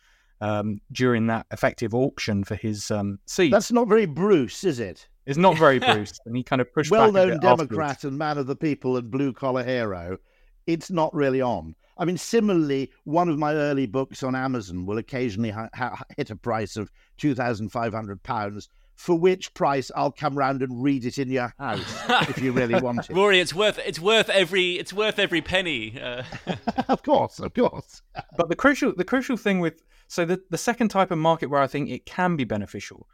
um, 0.43 0.81
during 0.93 1.27
that 1.27 1.47
effective 1.53 1.95
auction 1.95 2.45
for 2.45 2.55
his 2.55 2.91
um, 2.91 3.19
seat. 3.27 3.51
That's 3.51 3.71
not 3.71 3.89
very 3.89 4.07
Bruce, 4.07 4.65
is 4.65 4.81
it? 4.81 5.09
It's 5.31 5.39
not 5.39 5.57
very 5.57 5.79
Bruce, 5.79 6.19
and 6.27 6.37
he 6.37 6.43
kind 6.43 6.61
of 6.61 6.73
pushed 6.75 6.91
well-known 6.91 7.39
Democrat 7.39 7.61
afterwards. 7.61 8.05
and 8.05 8.19
man 8.19 8.37
of 8.37 8.49
the 8.49 8.57
people 8.57 8.97
and 8.97 9.09
blue 9.11 9.33
collar 9.33 9.63
hero. 9.63 10.19
It's 10.67 10.91
not 10.91 11.15
really 11.15 11.41
on. 11.41 11.77
I 11.97 12.05
mean, 12.05 12.19
similarly, 12.19 12.91
one 13.05 13.29
of 13.29 13.39
my 13.39 13.55
early 13.55 13.87
books 13.87 14.25
on 14.25 14.35
Amazon 14.35 14.87
will 14.87 14.99
occasionally 14.99 15.51
ha- 15.51 15.69
ha- 15.73 16.03
hit 16.17 16.31
a 16.31 16.37
price 16.37 16.77
of 16.77 16.91
two 17.17 17.37
thousand 17.37 17.71
five 17.71 17.95
hundred 17.95 18.23
pounds. 18.25 18.69
For 18.97 19.15
which 19.15 19.55
price 19.55 19.91
I'll 19.95 20.11
come 20.11 20.37
round 20.37 20.63
and 20.63 20.83
read 20.83 21.07
it 21.07 21.17
in 21.17 21.31
your 21.31 21.55
house 21.59 22.05
if 22.29 22.43
you 22.43 22.53
really 22.53 22.79
want 22.81 23.09
it. 23.09 23.13
Rory, 23.17 23.39
it's 23.39 23.55
worth 23.55 23.79
it's 23.79 24.01
worth 24.01 24.29
every 24.29 24.73
it's 24.73 24.93
worth 24.93 25.19
every 25.19 25.41
penny. 25.41 25.99
Uh... 25.99 26.25
of 26.89 27.03
course, 27.03 27.39
of 27.39 27.55
course. 27.55 28.03
but 28.37 28.49
the 28.49 28.57
crucial 28.57 28.93
the 28.95 29.05
crucial 29.05 29.37
thing 29.37 29.61
with 29.61 29.81
so 30.09 30.25
the 30.25 30.43
the 30.51 30.59
second 30.59 30.89
type 30.89 31.13
of 31.13 31.19
market 31.19 31.51
where 31.51 31.63
I 31.63 31.69
think 31.69 31.89
it 31.89 32.05
can 32.05 32.35
be 32.37 32.45
beneficial, 32.45 33.07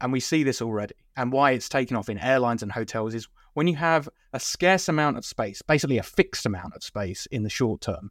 and 0.00 0.12
we 0.12 0.20
see 0.20 0.42
this 0.42 0.60
already, 0.62 0.94
and 1.16 1.32
why 1.32 1.52
it's 1.52 1.68
taken 1.68 1.96
off 1.96 2.08
in 2.08 2.18
airlines 2.18 2.62
and 2.62 2.72
hotels 2.72 3.14
is 3.14 3.28
when 3.54 3.66
you 3.66 3.76
have 3.76 4.08
a 4.32 4.40
scarce 4.40 4.88
amount 4.88 5.16
of 5.16 5.24
space, 5.24 5.62
basically 5.62 5.98
a 5.98 6.02
fixed 6.02 6.44
amount 6.44 6.74
of 6.74 6.82
space 6.82 7.26
in 7.30 7.42
the 7.42 7.48
short 7.48 7.80
term, 7.80 8.10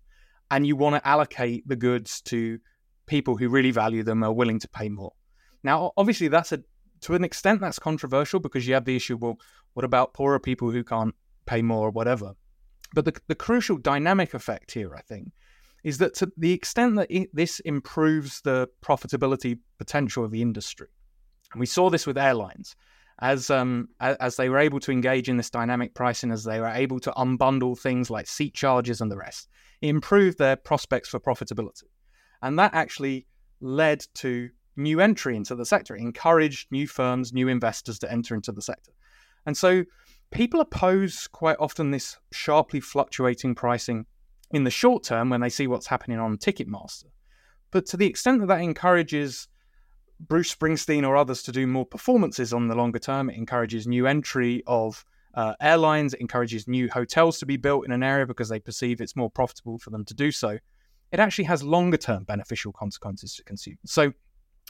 and 0.49 0.65
you 0.65 0.75
want 0.75 0.95
to 0.95 1.07
allocate 1.07 1.67
the 1.67 1.75
goods 1.75 2.21
to 2.21 2.59
people 3.05 3.37
who 3.37 3.49
really 3.49 3.71
value 3.71 4.03
them 4.03 4.23
are 4.23 4.33
willing 4.33 4.59
to 4.59 4.67
pay 4.67 4.89
more. 4.89 5.11
Now, 5.63 5.91
obviously, 5.97 6.27
that's 6.27 6.51
a 6.51 6.63
to 7.01 7.13
an 7.13 7.23
extent 7.23 7.61
that's 7.61 7.77
controversial 7.77 8.39
because 8.39 8.67
you 8.67 8.73
have 8.73 8.85
the 8.85 8.95
issue. 8.95 9.17
Well, 9.17 9.37
what 9.73 9.85
about 9.85 10.13
poorer 10.13 10.39
people 10.39 10.71
who 10.71 10.83
can't 10.83 11.13
pay 11.45 11.61
more 11.61 11.87
or 11.87 11.91
whatever? 11.91 12.33
But 12.93 13.05
the 13.05 13.13
the 13.27 13.35
crucial 13.35 13.77
dynamic 13.77 14.33
effect 14.33 14.71
here, 14.71 14.95
I 14.95 15.01
think, 15.01 15.31
is 15.83 15.99
that 15.99 16.15
to 16.15 16.31
the 16.37 16.53
extent 16.53 16.95
that 16.95 17.11
it, 17.11 17.29
this 17.33 17.59
improves 17.61 18.41
the 18.41 18.67
profitability 18.81 19.59
potential 19.77 20.23
of 20.23 20.31
the 20.31 20.41
industry, 20.41 20.87
and 21.55 21.59
we 21.61 21.65
saw 21.65 21.89
this 21.89 22.05
with 22.05 22.17
airlines. 22.17 22.75
As 23.19 23.49
um, 23.49 23.87
as 24.01 24.35
they 24.35 24.49
were 24.49 24.57
able 24.57 24.81
to 24.81 24.91
engage 24.91 25.29
in 25.29 25.37
this 25.37 25.49
dynamic 25.49 25.93
pricing, 25.93 26.31
as 26.31 26.43
they 26.43 26.59
were 26.59 26.67
able 26.67 26.99
to 26.99 27.11
unbundle 27.11 27.79
things 27.79 28.09
like 28.09 28.27
seat 28.27 28.53
charges 28.53 28.99
and 28.99 29.09
the 29.09 29.15
rest, 29.15 29.47
it 29.81 29.87
improved 29.87 30.37
their 30.37 30.57
prospects 30.57 31.07
for 31.07 31.19
profitability. 31.21 31.85
And 32.41 32.59
that 32.59 32.73
actually 32.73 33.25
led 33.61 34.05
to 34.15 34.49
new 34.75 34.99
entry 34.99 35.37
into 35.37 35.55
the 35.55 35.65
sector. 35.65 35.95
It 35.95 36.01
encouraged 36.01 36.69
new 36.71 36.87
firms, 36.87 37.31
new 37.31 37.47
investors 37.47 37.99
to 37.99 38.11
enter 38.11 38.35
into 38.35 38.51
the 38.51 38.61
sector. 38.61 38.91
And 39.45 39.55
so 39.55 39.85
people 40.31 40.59
oppose 40.59 41.29
quite 41.31 41.55
often 41.57 41.91
this 41.91 42.17
sharply 42.33 42.81
fluctuating 42.81 43.55
pricing 43.55 44.07
in 44.51 44.65
the 44.65 44.69
short 44.69 45.03
term 45.03 45.29
when 45.29 45.39
they 45.39 45.49
see 45.49 45.67
what's 45.67 45.87
happening 45.87 46.19
on 46.19 46.37
Ticketmaster. 46.37 47.05
But 47.71 47.85
to 47.85 47.97
the 47.97 48.07
extent 48.07 48.41
that 48.41 48.47
that 48.47 48.59
encourages 48.59 49.47
Bruce 50.19 50.53
Springsteen 50.53 51.07
or 51.07 51.17
others 51.17 51.43
to 51.43 51.51
do 51.51 51.67
more 51.67 51.85
performances 51.85 52.53
on 52.53 52.67
the 52.67 52.75
longer 52.75 52.99
term, 52.99 53.29
it 53.29 53.35
encourages 53.35 53.87
new 53.87 54.07
entry 54.07 54.63
of 54.67 55.05
uh, 55.33 55.53
airlines, 55.59 56.13
it 56.13 56.21
encourages 56.21 56.67
new 56.67 56.89
hotels 56.89 57.39
to 57.39 57.45
be 57.45 57.57
built 57.57 57.85
in 57.85 57.91
an 57.91 58.03
area 58.03 58.25
because 58.25 58.49
they 58.49 58.59
perceive 58.59 59.01
it's 59.01 59.15
more 59.15 59.29
profitable 59.29 59.77
for 59.77 59.89
them 59.89 60.05
to 60.05 60.13
do 60.13 60.31
so. 60.31 60.57
It 61.11 61.19
actually 61.19 61.43
has 61.45 61.61
longer 61.63 61.97
term 61.97 62.23
beneficial 62.23 62.71
consequences 62.71 63.35
to 63.35 63.43
consumers. 63.43 63.79
So, 63.85 64.13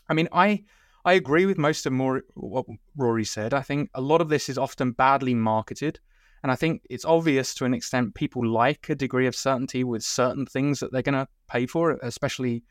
I 0.10 0.14
mean, 0.14 0.28
I 0.32 0.64
I 1.06 1.14
agree 1.14 1.46
with 1.46 1.60
most 1.60 1.86
of 1.86 1.94
more 1.94 2.24
what 2.34 2.66
Rory 2.98 3.26
said. 3.26 3.54
I 3.54 3.62
think 3.62 3.92
a 3.94 4.02
lot 4.02 4.22
of 4.22 4.30
this 4.30 4.50
is 4.50 4.58
often 4.58 4.92
badly 4.92 5.36
marketed. 5.36 6.00
And 6.42 6.52
I 6.52 6.56
think 6.56 6.82
it's 6.90 7.06
obvious 7.06 7.54
to 7.56 7.66
an 7.66 7.74
extent 7.74 8.16
people 8.16 8.46
like 8.48 8.90
a 8.90 8.96
degree 8.96 9.28
of 9.28 9.36
certainty 9.36 9.84
with 9.84 10.04
certain 10.04 10.46
things 10.46 10.80
that 10.80 10.92
they're 10.92 11.02
going 11.02 11.14
to 11.14 11.28
pay 11.48 11.66
for, 11.66 11.92
especially 12.04 12.64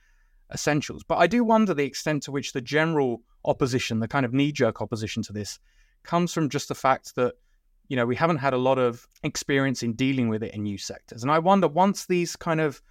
essentials. 0.53 1.03
But 1.03 1.19
I 1.19 1.27
do 1.27 1.45
wonder 1.45 1.75
the 1.75 1.85
extent 1.85 2.23
to 2.25 2.33
which 2.33 2.53
the 2.53 2.61
general 2.61 3.23
opposition, 3.45 4.01
the 4.01 4.09
kind 4.09 4.27
of 4.27 4.33
knee 4.33 4.53
jerk 4.53 4.81
opposition 4.81 5.23
to 5.25 5.33
this, 5.33 5.59
comes 6.03 6.33
from 6.33 6.49
just 6.49 6.69
the 6.69 6.75
fact 6.75 7.15
that, 7.17 7.35
you 7.89 7.97
know, 7.97 8.07
we 8.07 8.17
haven't 8.17 8.39
had 8.39 8.55
a 8.55 8.59
lot 8.59 8.79
of 8.79 9.07
experience 9.23 9.83
in 9.83 9.95
dealing 9.95 10.29
with 10.29 10.43
it 10.43 10.55
in 10.55 10.63
new 10.63 10.79
sectors. 10.79 11.23
And 11.23 11.33
I 11.33 11.39
wonder 11.39 11.69
once 11.69 12.07
these 12.07 12.37
kind 12.37 12.61
of 12.61 12.83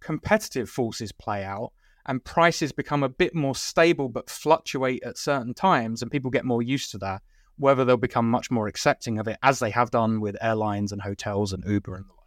competitive 0.00 0.68
forces 0.68 1.12
play 1.12 1.44
out 1.44 1.72
and 2.06 2.24
prices 2.24 2.72
become 2.72 3.02
a 3.02 3.08
bit 3.08 3.34
more 3.34 3.54
stable 3.54 4.08
but 4.08 4.28
fluctuate 4.28 5.02
at 5.04 5.16
certain 5.16 5.54
times 5.54 6.02
and 6.02 6.10
people 6.10 6.30
get 6.30 6.44
more 6.44 6.62
used 6.62 6.90
to 6.90 6.98
that, 6.98 7.22
whether 7.56 7.84
they'll 7.84 7.96
become 7.96 8.28
much 8.28 8.50
more 8.50 8.66
accepting 8.66 9.18
of 9.18 9.28
it 9.28 9.38
as 9.42 9.58
they 9.60 9.70
have 9.70 9.90
done 9.90 10.20
with 10.20 10.36
airlines 10.40 10.92
and 10.92 11.02
hotels 11.02 11.52
and 11.52 11.64
Uber 11.64 11.94
and 11.94 12.06
the 12.06 12.12
like. 12.12 12.21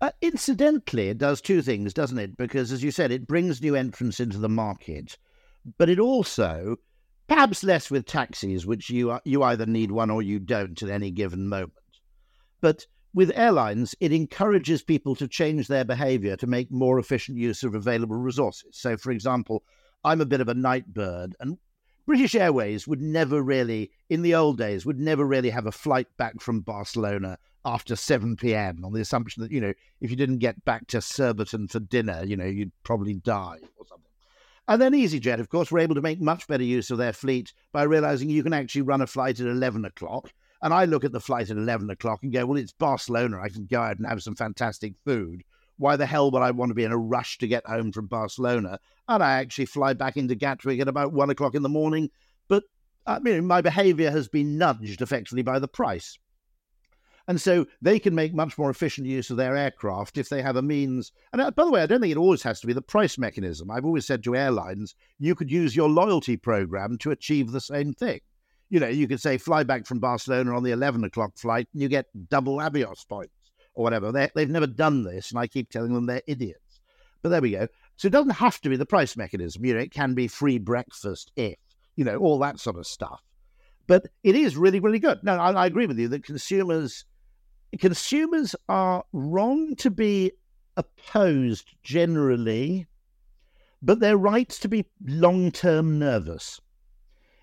Uh, 0.00 0.10
incidentally, 0.22 1.08
it 1.08 1.18
does 1.18 1.40
two 1.40 1.60
things, 1.60 1.92
doesn't 1.92 2.18
it? 2.18 2.36
Because, 2.36 2.72
as 2.72 2.82
you 2.82 2.90
said, 2.90 3.12
it 3.12 3.26
brings 3.26 3.60
new 3.60 3.74
entrants 3.74 4.18
into 4.18 4.38
the 4.38 4.48
market, 4.48 5.18
but 5.76 5.90
it 5.90 5.98
also, 5.98 6.76
perhaps 7.28 7.62
less 7.62 7.90
with 7.90 8.06
taxis, 8.06 8.64
which 8.64 8.88
you 8.88 9.18
you 9.24 9.42
either 9.42 9.66
need 9.66 9.90
one 9.90 10.10
or 10.10 10.22
you 10.22 10.38
don't 10.38 10.82
at 10.82 10.88
any 10.88 11.10
given 11.10 11.48
moment, 11.48 11.74
but 12.62 12.86
with 13.12 13.32
airlines, 13.34 13.94
it 14.00 14.12
encourages 14.12 14.82
people 14.82 15.16
to 15.16 15.28
change 15.28 15.66
their 15.66 15.84
behavior 15.84 16.36
to 16.36 16.46
make 16.46 16.70
more 16.70 16.98
efficient 16.98 17.36
use 17.36 17.62
of 17.62 17.74
available 17.74 18.16
resources. 18.16 18.78
So, 18.78 18.96
for 18.96 19.10
example, 19.10 19.64
I'm 20.04 20.20
a 20.20 20.26
bit 20.26 20.40
of 20.40 20.48
a 20.48 20.54
night 20.54 20.94
bird, 20.94 21.36
and 21.40 21.58
British 22.06 22.34
Airways 22.34 22.88
would 22.88 23.02
never 23.02 23.42
really, 23.42 23.90
in 24.08 24.22
the 24.22 24.34
old 24.34 24.56
days, 24.56 24.86
would 24.86 24.98
never 24.98 25.26
really 25.26 25.50
have 25.50 25.66
a 25.66 25.72
flight 25.72 26.06
back 26.16 26.40
from 26.40 26.60
Barcelona 26.60 27.36
after 27.64 27.96
7 27.96 28.36
p.m. 28.36 28.84
on 28.84 28.92
the 28.92 29.00
assumption 29.00 29.42
that, 29.42 29.52
you 29.52 29.60
know, 29.60 29.72
if 30.00 30.10
you 30.10 30.16
didn't 30.16 30.38
get 30.38 30.64
back 30.64 30.86
to 30.88 31.00
Surbiton 31.00 31.68
for 31.68 31.80
dinner, 31.80 32.22
you 32.24 32.36
know, 32.36 32.46
you'd 32.46 32.72
probably 32.84 33.14
die 33.14 33.58
or 33.76 33.86
something. 33.86 34.10
And 34.68 34.80
then 34.80 34.92
EasyJet, 34.92 35.40
of 35.40 35.48
course, 35.48 35.70
were 35.70 35.80
able 35.80 35.96
to 35.96 36.00
make 36.00 36.20
much 36.20 36.46
better 36.46 36.62
use 36.62 36.90
of 36.90 36.98
their 36.98 37.12
fleet 37.12 37.52
by 37.72 37.82
realizing 37.82 38.30
you 38.30 38.42
can 38.42 38.52
actually 38.52 38.82
run 38.82 39.00
a 39.00 39.06
flight 39.06 39.40
at 39.40 39.46
11 39.46 39.84
o'clock. 39.84 40.32
And 40.62 40.72
I 40.72 40.84
look 40.84 41.04
at 41.04 41.12
the 41.12 41.20
flight 41.20 41.50
at 41.50 41.56
11 41.56 41.90
o'clock 41.90 42.22
and 42.22 42.32
go, 42.32 42.46
well, 42.46 42.58
it's 42.58 42.72
Barcelona. 42.72 43.40
I 43.40 43.48
can 43.48 43.66
go 43.66 43.80
out 43.80 43.98
and 43.98 44.06
have 44.06 44.22
some 44.22 44.36
fantastic 44.36 44.94
food. 45.04 45.42
Why 45.78 45.96
the 45.96 46.06
hell 46.06 46.30
would 46.30 46.42
I 46.42 46.50
want 46.50 46.70
to 46.70 46.74
be 46.74 46.84
in 46.84 46.92
a 46.92 46.98
rush 46.98 47.38
to 47.38 47.48
get 47.48 47.66
home 47.66 47.90
from 47.90 48.06
Barcelona? 48.06 48.78
And 49.08 49.22
I 49.22 49.40
actually 49.40 49.66
fly 49.66 49.94
back 49.94 50.16
into 50.16 50.34
Gatwick 50.34 50.78
at 50.78 50.88
about 50.88 51.12
one 51.12 51.30
o'clock 51.30 51.54
in 51.54 51.62
the 51.62 51.68
morning. 51.68 52.10
But 52.48 52.64
I 53.06 53.18
mean, 53.18 53.46
my 53.46 53.62
behavior 53.62 54.10
has 54.10 54.28
been 54.28 54.58
nudged 54.58 55.00
effectively 55.00 55.42
by 55.42 55.58
the 55.58 55.68
price. 55.68 56.18
And 57.30 57.40
so 57.40 57.64
they 57.80 58.00
can 58.00 58.12
make 58.12 58.34
much 58.34 58.58
more 58.58 58.70
efficient 58.70 59.06
use 59.06 59.30
of 59.30 59.36
their 59.36 59.56
aircraft 59.56 60.18
if 60.18 60.28
they 60.28 60.42
have 60.42 60.56
a 60.56 60.62
means. 60.62 61.12
And 61.32 61.40
uh, 61.40 61.52
by 61.52 61.64
the 61.64 61.70
way, 61.70 61.80
I 61.80 61.86
don't 61.86 62.00
think 62.00 62.10
it 62.10 62.18
always 62.18 62.42
has 62.42 62.58
to 62.58 62.66
be 62.66 62.72
the 62.72 62.82
price 62.82 63.18
mechanism. 63.18 63.70
I've 63.70 63.84
always 63.84 64.04
said 64.04 64.24
to 64.24 64.34
airlines, 64.34 64.96
you 65.20 65.36
could 65.36 65.48
use 65.48 65.76
your 65.76 65.88
loyalty 65.88 66.36
program 66.36 66.98
to 66.98 67.12
achieve 67.12 67.52
the 67.52 67.60
same 67.60 67.92
thing. 67.92 68.18
You 68.68 68.80
know, 68.80 68.88
you 68.88 69.06
could 69.06 69.20
say 69.20 69.38
fly 69.38 69.62
back 69.62 69.86
from 69.86 70.00
Barcelona 70.00 70.56
on 70.56 70.64
the 70.64 70.72
11 70.72 71.04
o'clock 71.04 71.38
flight 71.38 71.68
and 71.72 71.80
you 71.80 71.86
get 71.86 72.06
double 72.28 72.56
Avios 72.56 73.06
points 73.08 73.52
or 73.74 73.84
whatever. 73.84 74.10
They, 74.10 74.28
they've 74.34 74.50
never 74.50 74.66
done 74.66 75.04
this, 75.04 75.30
and 75.30 75.38
I 75.38 75.46
keep 75.46 75.70
telling 75.70 75.94
them 75.94 76.06
they're 76.06 76.22
idiots. 76.26 76.80
But 77.22 77.28
there 77.28 77.42
we 77.42 77.52
go. 77.52 77.68
So 77.94 78.08
it 78.08 78.12
doesn't 78.12 78.30
have 78.30 78.60
to 78.62 78.68
be 78.68 78.76
the 78.76 78.86
price 78.86 79.16
mechanism. 79.16 79.64
You 79.64 79.74
know, 79.74 79.80
it 79.80 79.92
can 79.92 80.14
be 80.14 80.26
free 80.26 80.58
breakfast 80.58 81.30
if, 81.36 81.58
you 81.94 82.04
know, 82.04 82.16
all 82.16 82.40
that 82.40 82.58
sort 82.58 82.76
of 82.76 82.88
stuff. 82.88 83.22
But 83.86 84.08
it 84.24 84.34
is 84.34 84.56
really, 84.56 84.80
really 84.80 84.98
good. 84.98 85.20
No, 85.22 85.36
I, 85.36 85.52
I 85.52 85.66
agree 85.66 85.86
with 85.86 85.98
you 86.00 86.08
that 86.08 86.24
consumers 86.24 87.04
consumers 87.78 88.56
are 88.68 89.04
wrong 89.12 89.76
to 89.76 89.90
be 89.90 90.32
opposed 90.76 91.68
generally, 91.82 92.86
but 93.82 94.00
they're 94.00 94.16
right 94.16 94.48
to 94.48 94.68
be 94.68 94.86
long 95.06 95.50
term 95.50 95.98
nervous 95.98 96.60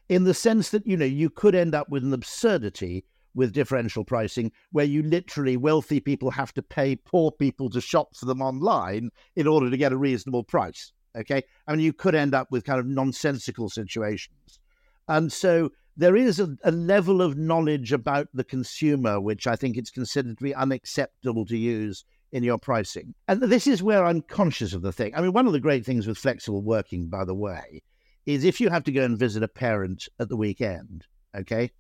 in 0.10 0.24
the 0.24 0.34
sense 0.34 0.70
that, 0.70 0.86
you 0.88 0.98
know, 0.98 1.06
you 1.06 1.30
could 1.30 1.56
end 1.56 1.76
up 1.76 1.90
with 1.90 2.04
an 2.04 2.14
absurdity 2.14 3.06
with 3.36 3.54
differential 3.54 4.04
pricing 4.04 4.52
where 4.72 4.86
you 4.86 5.04
literally, 5.04 5.58
wealthy 5.58 6.00
people 6.00 6.32
have 6.32 6.54
to 6.54 6.62
pay 6.62 6.96
poor 6.96 7.32
people 7.32 7.70
to 7.70 7.80
shop 7.80 8.16
for 8.16 8.26
them 8.26 8.42
online 8.42 9.10
in 9.36 9.48
order 9.48 9.70
to 9.70 9.78
get 9.78 9.92
a 9.92 9.98
reasonable 9.98 10.44
price. 10.44 10.92
Okay. 11.16 11.44
I 11.68 11.72
mean, 11.72 11.82
you 11.82 11.94
could 11.94 12.16
end 12.16 12.34
up 12.34 12.52
with 12.52 12.64
kind 12.64 12.80
of 12.80 12.88
nonsensical 12.88 13.70
situations. 13.70 14.60
And 15.08 15.32
so 15.32 15.72
there 15.98 16.16
is 16.16 16.40
a, 16.40 16.56
a, 16.64 16.72
level 16.72 17.24
of 17.24 17.38
knowledge 17.38 17.92
about 17.92 18.28
the 18.34 18.44
consumer 18.44 19.20
which 19.20 19.48
I 19.48 19.56
think 19.56 19.76
it's 19.76 19.90
considered 19.90 20.38
to 20.38 20.44
be 20.44 20.54
unacceptable 20.54 21.46
to 21.48 21.58
use 21.58 22.06
in 22.32 22.44
your 22.44 22.60
pricing. 22.60 23.16
And 23.28 23.42
this 23.42 23.66
is 23.66 23.82
where 23.82 24.06
I'm 24.06 24.22
conscious 24.22 24.74
of 24.74 24.84
the 24.84 24.92
thing. 24.92 25.14
I 25.16 25.22
mean, 25.22 25.34
one 25.34 25.48
of 25.48 25.54
the 25.54 25.60
great 25.60 25.86
things 25.86 26.06
with 26.06 26.18
flexible 26.18 26.62
working, 26.62 27.08
by 27.08 27.26
the 27.26 27.34
way, 27.34 27.82
is 28.28 28.44
if 28.44 28.62
you 28.62 28.70
have 28.70 28.84
to 28.84 28.92
go 28.92 29.04
and 29.04 29.18
visit 29.18 29.42
a 29.42 29.48
parent 29.48 30.08
at 30.20 30.30
the 30.30 30.38
weekend, 30.38 31.06
okay, 31.36 31.72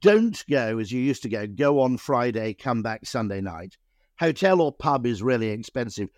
don't 0.00 0.42
go 0.50 0.78
as 0.78 0.90
you 0.90 1.00
used 1.00 1.22
to 1.22 1.28
go, 1.28 1.46
go 1.46 1.80
on 1.80 1.96
Friday, 1.96 2.54
come 2.54 2.82
back 2.82 3.06
Sunday 3.06 3.40
night. 3.40 3.76
Hotel 4.18 4.60
or 4.60 4.72
pub 4.72 5.06
is 5.06 5.22
really 5.22 5.50
expensive. 5.50 6.08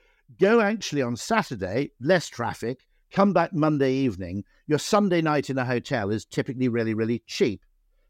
Go 0.41 0.61
actually 0.61 1.03
on 1.03 1.17
Saturday, 1.17 1.91
less 2.01 2.29
traffic, 2.29 2.81
come 3.11 3.33
back 3.33 3.53
Monday 3.53 3.93
evening, 3.93 4.45
your 4.67 4.79
Sunday 4.79 5.23
night 5.23 5.51
in 5.51 5.59
a 5.59 5.65
hotel 5.65 6.11
is 6.11 6.25
typically 6.25 6.69
really, 6.69 6.95
really 6.95 7.23
cheap 7.27 7.63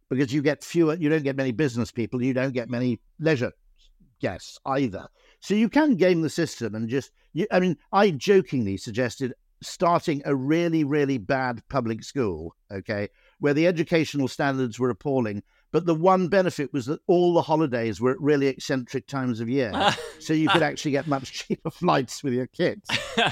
because 0.08 0.32
you 0.32 0.42
get 0.42 0.64
fewer, 0.64 0.94
you 0.94 1.08
don't 1.08 1.24
get 1.24 1.36
many 1.36 1.52
business 1.52 1.90
people, 1.90 2.22
you 2.22 2.32
don't 2.32 2.54
get 2.54 2.70
many 2.70 3.00
leisure 3.18 3.52
guests 4.20 4.58
either. 4.66 5.06
So 5.40 5.54
you 5.54 5.68
can 5.68 5.96
game 5.96 6.22
the 6.22 6.30
system 6.30 6.74
and 6.74 6.88
just, 6.88 7.10
you, 7.32 7.46
I 7.50 7.60
mean, 7.60 7.76
I 7.92 8.10
jokingly 8.10 8.76
suggested 8.76 9.34
starting 9.62 10.22
a 10.24 10.34
really, 10.34 10.84
really 10.84 11.18
bad 11.18 11.62
public 11.68 12.02
school, 12.04 12.54
okay, 12.72 13.08
where 13.40 13.54
the 13.54 13.66
educational 13.66 14.28
standards 14.28 14.78
were 14.78 14.90
appalling. 14.90 15.42
But 15.72 15.86
the 15.86 15.94
one 15.94 16.28
benefit 16.28 16.72
was 16.72 16.86
that 16.86 17.00
all 17.06 17.34
the 17.34 17.42
holidays 17.42 18.00
were 18.00 18.12
at 18.12 18.20
really 18.20 18.46
eccentric 18.46 19.06
times 19.06 19.40
of 19.40 19.48
year. 19.48 19.72
so 20.20 20.32
you 20.32 20.48
could 20.48 20.62
actually 20.62 20.92
get 20.92 21.06
much 21.06 21.32
cheaper 21.48 21.70
flights 21.70 22.22
with 22.22 22.32
your 22.32 22.46
kids. 22.46 22.88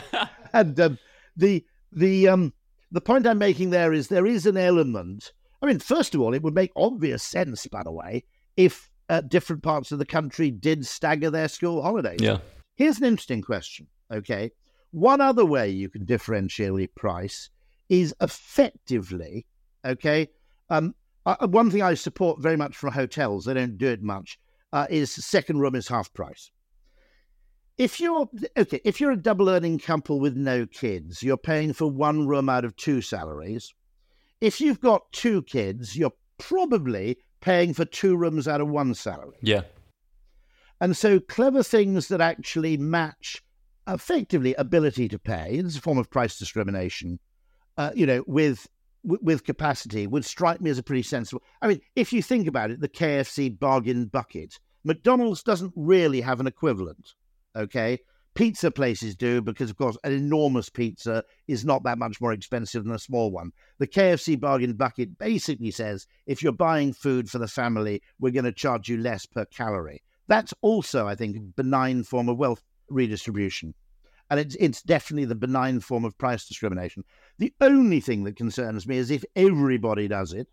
and 0.52 0.78
um, 0.80 0.98
the 1.37 1.64
the 1.92 2.28
um, 2.28 2.52
the 2.90 3.01
point 3.01 3.27
I'm 3.27 3.38
making 3.38 3.70
there 3.70 3.92
is 3.92 4.09
there 4.09 4.27
is 4.27 4.47
an 4.47 4.57
element. 4.57 5.33
I 5.62 5.66
mean, 5.66 5.79
first 5.79 6.14
of 6.14 6.20
all, 6.20 6.35
it 6.35 6.42
would 6.42 6.55
make 6.55 6.73
obvious 6.77 7.23
sense, 7.23 7.66
by 7.66 7.83
the 7.83 7.92
way, 7.92 8.25
if 8.57 8.90
uh, 9.09 9.20
different 9.23 9.62
parts 9.62 9.92
of 9.92 9.99
the 9.99 10.07
country 10.07 10.51
did 10.51 10.87
stagger 10.87 11.31
their 11.31 11.49
school 11.49 11.83
holidays. 11.83 12.20
Yeah. 12.20 12.38
Here's 12.77 12.99
an 12.99 13.05
interesting 13.05 13.42
question. 13.42 13.87
Okay. 14.12 14.51
One 14.90 15.20
other 15.20 15.44
way 15.44 15.70
you 15.70 15.88
can 15.88 16.07
differentially 16.07 16.88
price 16.94 17.51
is 17.88 18.14
effectively, 18.20 19.47
okay. 19.85 20.29
Um, 20.70 20.94
uh, 21.27 21.47
one 21.47 21.70
thing 21.70 21.83
I 21.83 21.94
support 21.94 22.40
very 22.40 22.57
much 22.57 22.77
from 22.77 22.92
hotels, 22.92 23.44
they 23.44 23.55
don't 23.55 23.79
do 23.79 23.88
it 23.88 24.03
much, 24.03 24.38
uh, 24.73 24.87
is 24.90 25.12
second 25.12 25.59
room 25.59 25.75
is 25.75 25.88
half 25.88 26.12
price. 26.14 26.51
If 27.76 27.98
you're 27.98 28.28
okay, 28.56 28.80
if 28.84 29.00
you're 29.00 29.10
a 29.10 29.16
double 29.16 29.48
earning 29.48 29.78
couple 29.78 30.20
with 30.20 30.37
no 30.37 30.66
kids, 30.66 31.22
you're 31.22 31.37
paying 31.37 31.72
for 31.72 31.90
one 31.90 32.26
room 32.26 32.48
out 32.48 32.64
of 32.64 32.76
two 32.76 33.00
salaries. 33.00 33.74
If 34.40 34.60
you've 34.60 34.80
got 34.80 35.10
two 35.12 35.42
kids, 35.42 35.96
you're 35.96 36.12
probably 36.38 37.18
paying 37.40 37.74
for 37.74 37.84
two 37.84 38.16
rooms 38.16 38.46
out 38.46 38.60
of 38.60 38.68
one 38.68 38.94
salary. 38.94 39.37
Yeah. 39.42 39.62
And 40.80 40.96
so 40.96 41.18
clever 41.18 41.62
things 41.62 42.08
that 42.08 42.20
actually 42.20 42.76
match 42.76 43.42
effectively 43.88 44.54
ability 44.54 45.08
to 45.08 45.18
pay, 45.18 45.56
is 45.56 45.76
a 45.76 45.80
form 45.80 45.98
of 45.98 46.10
price 46.10 46.38
discrimination, 46.38 47.18
uh, 47.76 47.90
you 47.94 48.06
know, 48.06 48.24
with 48.26 48.68
with 49.02 49.44
capacity 49.44 50.06
would 50.06 50.24
strike 50.24 50.62
me 50.62 50.70
as 50.70 50.78
a 50.78 50.82
pretty 50.82 51.02
sensible. 51.02 51.42
I 51.60 51.68
mean, 51.68 51.80
if 51.94 52.12
you 52.12 52.22
think 52.22 52.46
about 52.46 52.70
it, 52.70 52.80
the 52.80 52.88
KFC 52.88 53.58
bargain 53.58 54.06
bucket, 54.06 54.58
McDonald's 54.82 55.42
doesn't 55.42 55.74
really 55.76 56.22
have 56.22 56.40
an 56.40 56.46
equivalent. 56.46 57.14
Okay, 57.57 57.99
pizza 58.35 58.71
places 58.71 59.17
do 59.17 59.40
because, 59.40 59.71
of 59.71 59.77
course, 59.77 59.97
an 60.05 60.12
enormous 60.12 60.69
pizza 60.69 61.25
is 61.49 61.64
not 61.64 61.83
that 61.85 61.99
much 61.99 62.21
more 62.21 62.33
expensive 62.33 62.85
than 62.85 62.95
a 62.95 62.99
small 62.99 63.31
one. 63.31 63.53
The 63.79 63.87
KFC 63.87 64.38
bargain 64.38 64.75
bucket 64.75 65.19
basically 65.19 65.71
says 65.71 66.07
if 66.27 66.43
you're 66.43 66.53
buying 66.53 66.93
food 66.93 67.31
for 67.31 67.38
the 67.38 67.49
family, 67.49 68.03
we're 68.19 68.33
going 68.33 68.45
to 68.45 68.53
charge 68.53 68.88
you 68.88 68.99
less 68.99 69.27
per 69.27 69.45
calorie. 69.47 70.03
That's 70.27 70.55
also, 70.62 71.07
I 71.07 71.14
think, 71.14 71.37
a 71.37 71.40
benign 71.40 72.03
form 72.03 72.29
of 72.29 72.38
wealth 72.38 72.62
redistribution. 72.88 73.75
And 74.31 74.40
it's, 74.40 74.57
it's 74.59 74.83
definitely 74.83 75.27
the 75.27 75.35
benign 75.35 75.81
form 75.81 76.05
of 76.05 76.17
price 76.17 76.47
discrimination. 76.47 77.05
The 77.38 77.53
only 77.61 78.01
thing 78.01 78.25
that 78.25 78.37
concerns 78.37 78.87
me 78.87 78.97
is 78.97 79.11
if 79.11 79.25
everybody 79.37 80.09
does 80.09 80.33
it, 80.33 80.49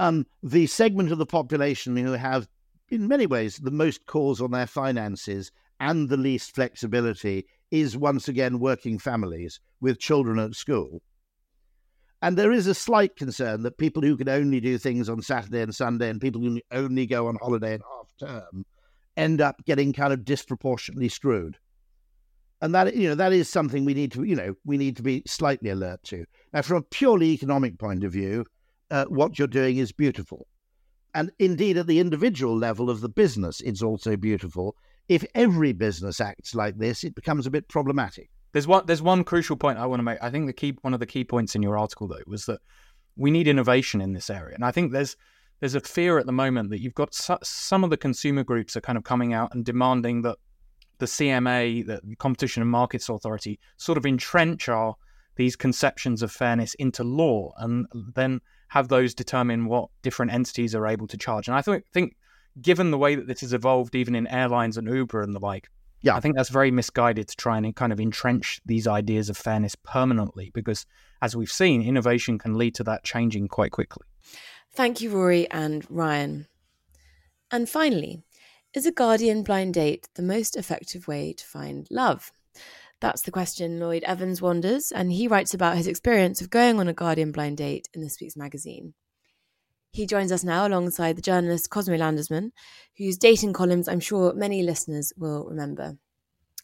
um, 0.00 0.26
the 0.42 0.66
segment 0.66 1.12
of 1.12 1.18
the 1.18 1.26
population 1.26 1.96
who 1.96 2.12
have, 2.12 2.48
in 2.90 3.08
many 3.08 3.26
ways, 3.26 3.56
the 3.56 3.70
most 3.70 4.06
calls 4.06 4.40
on 4.40 4.50
their 4.50 4.66
finances 4.66 5.50
and 5.80 6.08
the 6.08 6.16
least 6.16 6.54
flexibility 6.54 7.46
is 7.70 7.96
once 7.96 8.28
again 8.28 8.60
working 8.60 8.98
families 8.98 9.60
with 9.80 9.98
children 9.98 10.38
at 10.38 10.54
school. 10.54 11.02
And 12.22 12.38
there 12.38 12.52
is 12.52 12.66
a 12.66 12.74
slight 12.74 13.16
concern 13.16 13.62
that 13.62 13.76
people 13.76 14.02
who 14.02 14.16
can 14.16 14.28
only 14.28 14.60
do 14.60 14.78
things 14.78 15.08
on 15.08 15.20
Saturday 15.20 15.60
and 15.60 15.74
Sunday 15.74 16.08
and 16.08 16.20
people 16.20 16.40
who 16.40 16.60
only 16.70 17.06
go 17.06 17.26
on 17.26 17.36
holiday 17.36 17.74
in 17.74 17.80
half 17.80 18.08
term 18.18 18.64
end 19.16 19.40
up 19.40 19.64
getting 19.64 19.92
kind 19.92 20.12
of 20.12 20.24
disproportionately 20.24 21.08
screwed. 21.08 21.58
And 22.62 22.74
that 22.74 22.96
you 22.96 23.08
know 23.08 23.14
that 23.14 23.34
is 23.34 23.50
something 23.50 23.84
we 23.84 23.92
need 23.92 24.12
to 24.12 24.22
you 24.22 24.34
know 24.34 24.54
we 24.64 24.78
need 24.78 24.96
to 24.96 25.02
be 25.02 25.22
slightly 25.26 25.68
alert 25.68 26.02
to. 26.04 26.24
Now, 26.54 26.62
from 26.62 26.78
a 26.78 26.82
purely 26.82 27.32
economic 27.32 27.78
point 27.78 28.04
of 28.04 28.12
view, 28.12 28.46
uh, 28.90 29.04
what 29.06 29.38
you're 29.38 29.48
doing 29.48 29.76
is 29.76 29.92
beautiful, 29.92 30.46
and 31.14 31.30
indeed 31.38 31.76
at 31.76 31.86
the 31.86 32.00
individual 32.00 32.56
level 32.56 32.90
of 32.90 33.00
the 33.00 33.08
business, 33.08 33.60
it's 33.60 33.82
also 33.82 34.16
beautiful 34.16 34.76
if 35.08 35.24
every 35.34 35.72
business 35.72 36.20
acts 36.20 36.54
like 36.54 36.78
this, 36.78 37.04
it 37.04 37.14
becomes 37.14 37.46
a 37.46 37.50
bit 37.50 37.68
problematic. 37.68 38.30
There's 38.52 38.66
one 38.66 38.86
there's 38.86 39.02
one 39.02 39.24
crucial 39.24 39.56
point 39.56 39.78
I 39.78 39.86
want 39.86 39.98
to 39.98 40.04
make. 40.04 40.18
I 40.22 40.30
think 40.30 40.46
the 40.46 40.52
key 40.52 40.76
one 40.82 40.94
of 40.94 41.00
the 41.00 41.06
key 41.06 41.24
points 41.24 41.54
in 41.54 41.62
your 41.62 41.76
article 41.76 42.06
though 42.06 42.22
was 42.26 42.46
that 42.46 42.60
we 43.16 43.30
need 43.30 43.48
innovation 43.48 44.00
in 44.00 44.12
this 44.12 44.30
area, 44.30 44.54
and 44.54 44.64
I 44.64 44.70
think 44.70 44.92
there's 44.92 45.16
there's 45.60 45.74
a 45.74 45.80
fear 45.80 46.18
at 46.18 46.26
the 46.26 46.32
moment 46.32 46.70
that 46.70 46.80
you've 46.80 46.94
got 46.94 47.14
su- 47.14 47.38
some 47.42 47.84
of 47.84 47.90
the 47.90 47.96
consumer 47.96 48.44
groups 48.44 48.76
are 48.76 48.80
kind 48.80 48.98
of 48.98 49.04
coming 49.04 49.32
out 49.32 49.54
and 49.54 49.64
demanding 49.64 50.22
that 50.22 50.36
the 50.98 51.06
CMA, 51.06 51.86
the 51.86 52.00
Competition 52.18 52.62
and 52.62 52.70
Markets 52.70 53.08
Authority, 53.08 53.58
sort 53.76 53.98
of 53.98 54.06
entrench 54.06 54.68
our 54.68 54.94
these 55.36 55.56
conceptions 55.56 56.22
of 56.22 56.30
fairness 56.30 56.74
into 56.74 57.02
law, 57.02 57.52
and 57.58 57.86
then 58.14 58.40
have 58.68 58.88
those 58.88 59.14
determine 59.14 59.66
what 59.66 59.90
different 60.02 60.32
entities 60.32 60.74
are 60.74 60.86
able 60.86 61.06
to 61.08 61.16
charge. 61.16 61.48
And 61.48 61.56
I 61.56 61.62
th- 61.62 61.84
think 61.92 62.16
given 62.60 62.90
the 62.90 62.98
way 62.98 63.14
that 63.14 63.26
this 63.26 63.40
has 63.40 63.52
evolved, 63.52 63.94
even 63.94 64.14
in 64.14 64.26
airlines 64.26 64.76
and 64.76 64.88
Uber 64.88 65.22
and 65.22 65.34
the 65.34 65.40
like, 65.40 65.68
yeah. 66.04 66.14
I 66.14 66.20
think 66.20 66.36
that's 66.36 66.50
very 66.50 66.70
misguided 66.70 67.28
to 67.28 67.36
try 67.36 67.56
and 67.56 67.74
kind 67.74 67.90
of 67.90 67.98
entrench 67.98 68.60
these 68.66 68.86
ideas 68.86 69.30
of 69.30 69.38
fairness 69.38 69.74
permanently 69.74 70.50
because, 70.52 70.84
as 71.22 71.34
we've 71.34 71.50
seen, 71.50 71.80
innovation 71.80 72.38
can 72.38 72.58
lead 72.58 72.74
to 72.74 72.84
that 72.84 73.04
changing 73.04 73.48
quite 73.48 73.72
quickly. 73.72 74.06
Thank 74.74 75.00
you, 75.00 75.10
Rory 75.10 75.50
and 75.50 75.86
Ryan. 75.88 76.46
And 77.50 77.70
finally, 77.70 78.22
is 78.74 78.84
a 78.84 78.92
guardian 78.92 79.44
blind 79.44 79.74
date 79.74 80.08
the 80.14 80.22
most 80.22 80.56
effective 80.56 81.08
way 81.08 81.32
to 81.32 81.46
find 81.46 81.86
love? 81.90 82.32
That's 83.04 83.20
the 83.20 83.30
question 83.30 83.78
Lloyd 83.78 84.02
Evans 84.04 84.40
wonders, 84.40 84.90
and 84.90 85.12
he 85.12 85.28
writes 85.28 85.52
about 85.52 85.76
his 85.76 85.86
experience 85.86 86.40
of 86.40 86.48
going 86.48 86.80
on 86.80 86.88
a 86.88 86.94
guardian 86.94 87.32
blind 87.32 87.58
date 87.58 87.86
in 87.92 88.00
this 88.00 88.18
week's 88.18 88.34
magazine. 88.34 88.94
He 89.92 90.06
joins 90.06 90.32
us 90.32 90.42
now 90.42 90.66
alongside 90.66 91.16
the 91.16 91.20
journalist 91.20 91.68
Cosmo 91.68 91.98
Landesman, 91.98 92.52
whose 92.96 93.18
dating 93.18 93.52
columns 93.52 93.88
I'm 93.88 94.00
sure 94.00 94.32
many 94.32 94.62
listeners 94.62 95.12
will 95.18 95.44
remember. 95.44 95.98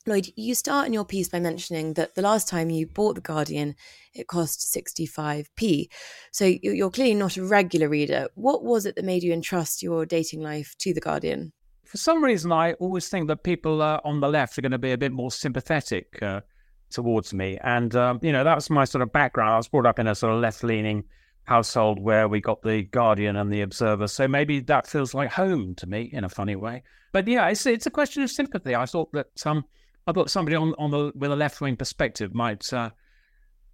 Lloyd, 0.06 0.28
you 0.34 0.54
start 0.54 0.86
in 0.86 0.94
your 0.94 1.04
piece 1.04 1.28
by 1.28 1.40
mentioning 1.40 1.92
that 1.92 2.14
the 2.14 2.22
last 2.22 2.48
time 2.48 2.70
you 2.70 2.86
bought 2.86 3.16
The 3.16 3.20
Guardian, 3.20 3.74
it 4.14 4.26
cost 4.26 4.74
65p. 4.74 5.88
So 6.32 6.46
you're 6.62 6.90
clearly 6.90 7.12
not 7.12 7.36
a 7.36 7.44
regular 7.44 7.90
reader. 7.90 8.28
What 8.34 8.64
was 8.64 8.86
it 8.86 8.96
that 8.96 9.04
made 9.04 9.22
you 9.22 9.34
entrust 9.34 9.82
your 9.82 10.06
dating 10.06 10.40
life 10.40 10.74
to 10.78 10.94
The 10.94 11.02
Guardian? 11.02 11.52
For 11.90 11.96
some 11.96 12.22
reason, 12.22 12.52
I 12.52 12.74
always 12.74 13.08
think 13.08 13.26
that 13.26 13.42
people 13.42 13.82
uh, 13.82 14.00
on 14.04 14.20
the 14.20 14.28
left 14.28 14.56
are 14.56 14.62
going 14.62 14.70
to 14.70 14.78
be 14.78 14.92
a 14.92 14.96
bit 14.96 15.10
more 15.10 15.32
sympathetic 15.32 16.22
uh, 16.22 16.40
towards 16.88 17.34
me. 17.34 17.58
And, 17.64 17.96
um, 17.96 18.20
you 18.22 18.30
know, 18.30 18.44
that 18.44 18.54
was 18.54 18.70
my 18.70 18.84
sort 18.84 19.02
of 19.02 19.12
background. 19.12 19.50
I 19.50 19.56
was 19.56 19.66
brought 19.66 19.86
up 19.86 19.98
in 19.98 20.06
a 20.06 20.14
sort 20.14 20.32
of 20.32 20.40
left 20.40 20.62
leaning 20.62 21.02
household 21.42 21.98
where 21.98 22.28
we 22.28 22.40
got 22.40 22.62
the 22.62 22.82
Guardian 22.82 23.34
and 23.34 23.52
the 23.52 23.62
Observer. 23.62 24.06
So 24.06 24.28
maybe 24.28 24.60
that 24.60 24.86
feels 24.86 25.14
like 25.14 25.32
home 25.32 25.74
to 25.74 25.86
me 25.88 26.08
in 26.12 26.22
a 26.22 26.28
funny 26.28 26.54
way. 26.54 26.84
But 27.10 27.26
yeah, 27.26 27.48
it's 27.48 27.66
it's 27.66 27.86
a 27.86 27.90
question 27.90 28.22
of 28.22 28.30
sympathy. 28.30 28.76
I 28.76 28.86
thought 28.86 29.10
that 29.10 29.44
um, 29.44 29.64
I 30.06 30.12
thought 30.12 30.30
somebody 30.30 30.54
on 30.54 30.76
on 30.78 30.92
the 30.92 31.10
with 31.16 31.32
a 31.32 31.34
left 31.34 31.60
wing 31.60 31.74
perspective 31.74 32.32
might 32.36 32.72
uh, 32.72 32.90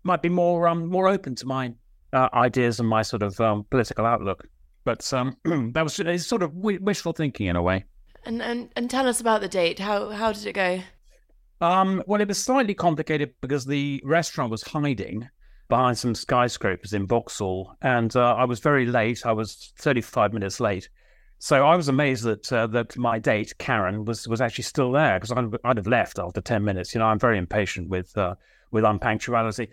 might 0.05 0.22
be 0.22 0.31
more 0.31 0.68
um 0.68 0.87
more 0.87 1.07
open 1.07 1.35
to 1.35 1.46
my 1.46 1.74
uh, 2.14 2.31
ideas 2.33 2.81
and 2.81 2.88
my 2.88 3.02
sort 3.02 3.22
of 3.22 3.38
um, 3.42 3.66
political 3.68 4.07
outlook. 4.07 4.48
But 4.85 5.12
um, 5.12 5.37
that 5.74 5.83
was 5.83 6.26
sort 6.26 6.42
of 6.42 6.55
wishful 6.55 7.12
thinking 7.12 7.48
in 7.48 7.57
a 7.57 7.62
way. 7.62 7.85
And 8.27 8.43
and 8.43 8.71
and 8.75 8.91
tell 8.91 9.09
us 9.09 9.21
about 9.21 9.41
the 9.41 9.49
date. 9.49 9.79
How 9.79 10.11
how 10.11 10.33
did 10.33 10.47
it 10.47 10.53
go? 10.53 10.81
Um, 11.61 12.03
well, 12.07 12.21
it 12.21 12.29
was 12.29 12.39
slightly 12.39 12.75
complicated 12.75 13.33
because 13.41 13.65
the 13.65 14.03
restaurant 14.05 14.51
was 14.51 14.62
hiding 14.62 15.29
behind 15.69 15.97
some 15.97 16.15
skyscrapers 16.15 16.93
in 16.93 17.07
Vauxhall, 17.07 17.75
and 17.81 18.15
uh, 18.15 18.35
I 18.35 18.45
was 18.45 18.61
very 18.61 18.85
late. 18.85 19.25
I 19.25 19.33
was 19.33 19.73
35 19.79 20.33
minutes 20.33 20.61
late. 20.61 20.89
So 21.39 21.67
I 21.67 21.77
was 21.77 21.89
amazed 21.89 22.25
that 22.25 22.53
uh, 22.53 22.67
that 22.69 22.97
my 22.97 23.19
date 23.19 23.57
Karen 23.59 24.05
was 24.05 24.27
was 24.27 24.41
actually 24.41 24.65
still 24.65 24.91
there 24.91 25.21
because 25.21 25.33
I'd, 25.33 25.57
I'd, 25.65 25.77
have 25.77 25.87
left 25.87 26.19
after 26.19 26.41
ten 26.41 26.65
minutes. 26.65 26.95
You 26.95 26.99
know, 26.99 27.07
I'm 27.07 27.19
very 27.19 27.39
impatient 27.39 27.89
with 27.89 28.17
uh, 28.17 28.35
with 28.71 28.85
unpunctuality, 28.85 29.69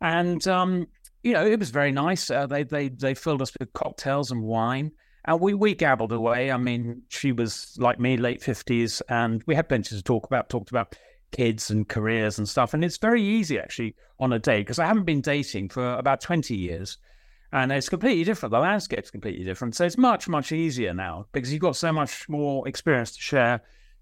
and 0.00 0.46
um, 0.46 0.86
you 1.22 1.32
know 1.32 1.44
it 1.44 1.58
was 1.58 1.70
very 1.70 1.90
nice. 1.90 2.30
Uh, 2.30 2.46
they 2.46 2.64
they 2.64 2.88
they 2.88 3.14
filled 3.14 3.42
us 3.42 3.50
with 3.58 3.72
cocktails 3.72 4.30
and 4.30 4.42
wine, 4.42 4.92
and 5.26 5.40
we 5.40 5.54
we 5.54 5.74
gabbled 5.74 6.12
away. 6.12 6.50
I 6.50 6.56
mean, 6.56 7.02
she 7.08 7.32
was 7.32 7.76
like 7.78 7.98
me, 8.00 8.16
late 8.16 8.42
fifties, 8.42 9.02
and 9.08 9.42
we 9.46 9.54
had 9.54 9.68
plenty 9.68 9.96
to 9.96 10.02
talk 10.02 10.26
about. 10.26 10.48
Talked 10.48 10.70
about 10.70 10.96
kids 11.32 11.70
and 11.70 11.88
careers 11.88 12.38
and 12.38 12.48
stuff. 12.48 12.74
And 12.74 12.84
it's 12.84 12.98
very 12.98 13.22
easy 13.22 13.58
actually 13.58 13.94
on 14.18 14.32
a 14.32 14.38
date 14.38 14.60
because 14.60 14.78
I 14.78 14.86
haven't 14.86 15.04
been 15.04 15.20
dating 15.20 15.68
for 15.68 15.94
about 15.94 16.20
20 16.20 16.54
years 16.54 16.98
and 17.52 17.70
it's 17.70 17.88
completely 17.88 18.24
different. 18.24 18.52
The 18.52 18.58
landscape's 18.58 19.10
completely 19.10 19.44
different. 19.44 19.74
So 19.74 19.84
it's 19.84 19.98
much, 19.98 20.28
much 20.28 20.52
easier 20.52 20.94
now 20.94 21.26
because 21.32 21.52
you've 21.52 21.62
got 21.62 21.76
so 21.76 21.92
much 21.92 22.28
more 22.28 22.66
experience 22.66 23.14
to 23.16 23.20
share 23.20 23.60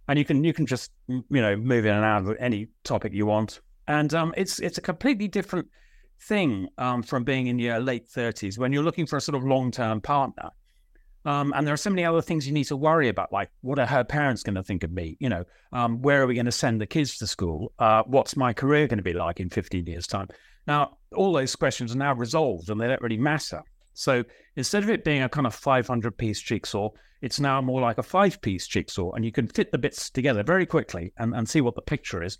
and 0.08 0.18
you 0.18 0.24
can, 0.24 0.44
you 0.44 0.52
can 0.52 0.66
just, 0.66 0.92
you 1.08 1.24
know, 1.30 1.56
move 1.56 1.86
in 1.86 1.94
and 1.94 2.04
out 2.04 2.22
of 2.22 2.36
any 2.38 2.68
topic 2.84 3.12
you 3.12 3.26
want. 3.26 3.60
And 3.88 4.12
um, 4.14 4.34
it's, 4.36 4.60
it's 4.60 4.78
a 4.78 4.82
completely 4.82 5.28
different 5.28 5.68
thing 6.20 6.68
um, 6.78 7.02
from 7.02 7.24
being 7.24 7.48
in 7.48 7.58
your 7.58 7.80
late 7.80 8.08
30s 8.08 8.58
when 8.58 8.72
you're 8.72 8.82
looking 8.82 9.06
for 9.06 9.16
a 9.16 9.20
sort 9.20 9.34
of 9.34 9.44
long 9.44 9.70
term 9.70 10.00
partner. 10.00 10.50
Um, 11.24 11.52
and 11.56 11.66
there 11.66 11.72
are 11.72 11.78
so 11.78 11.90
many 11.90 12.04
other 12.04 12.20
things 12.20 12.46
you 12.46 12.52
need 12.52 12.64
to 12.64 12.76
worry 12.76 13.08
about, 13.08 13.32
like 13.32 13.50
what 13.62 13.78
are 13.78 13.86
her 13.86 14.04
parents 14.04 14.42
going 14.42 14.56
to 14.56 14.62
think 14.62 14.84
of 14.84 14.92
me? 14.92 15.16
You 15.20 15.30
know, 15.30 15.44
um, 15.72 16.02
where 16.02 16.22
are 16.22 16.26
we 16.26 16.34
going 16.34 16.44
to 16.46 16.52
send 16.52 16.80
the 16.80 16.86
kids 16.86 17.16
to 17.18 17.26
school? 17.26 17.72
Uh, 17.78 18.02
what's 18.06 18.36
my 18.36 18.52
career 18.52 18.86
going 18.86 18.98
to 18.98 19.02
be 19.02 19.14
like 19.14 19.40
in 19.40 19.48
15 19.48 19.86
years' 19.86 20.06
time? 20.06 20.28
Now, 20.66 20.98
all 21.14 21.32
those 21.32 21.56
questions 21.56 21.94
are 21.94 21.98
now 21.98 22.14
resolved 22.14 22.68
and 22.68 22.80
they 22.80 22.88
don't 22.88 23.00
really 23.00 23.18
matter. 23.18 23.62
So 23.94 24.24
instead 24.56 24.82
of 24.82 24.90
it 24.90 25.04
being 25.04 25.22
a 25.22 25.28
kind 25.28 25.46
of 25.46 25.54
500 25.54 26.16
piece 26.16 26.40
jigsaw, 26.40 26.90
it's 27.22 27.40
now 27.40 27.62
more 27.62 27.80
like 27.80 27.96
a 27.96 28.02
five 28.02 28.40
piece 28.42 28.66
jigsaw, 28.66 29.12
and 29.12 29.24
you 29.24 29.32
can 29.32 29.46
fit 29.46 29.72
the 29.72 29.78
bits 29.78 30.10
together 30.10 30.42
very 30.42 30.66
quickly 30.66 31.12
and, 31.16 31.34
and 31.34 31.48
see 31.48 31.62
what 31.62 31.74
the 31.74 31.80
picture 31.80 32.22
is. 32.22 32.36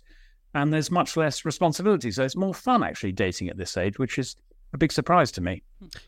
And 0.53 0.71
there's 0.71 0.91
much 0.91 1.17
less 1.17 1.43
responsibility. 1.43 2.11
So 2.11 2.23
it's 2.23 2.35
more 2.35 2.53
fun 2.53 2.83
actually 2.83 3.13
dating 3.13 3.49
at 3.49 3.57
this 3.57 3.77
age, 3.77 3.97
which 3.97 4.19
is 4.19 4.35
a 4.75 4.77
big 4.77 4.91
surprise 4.91 5.31
to 5.31 5.41
me. 5.41 5.63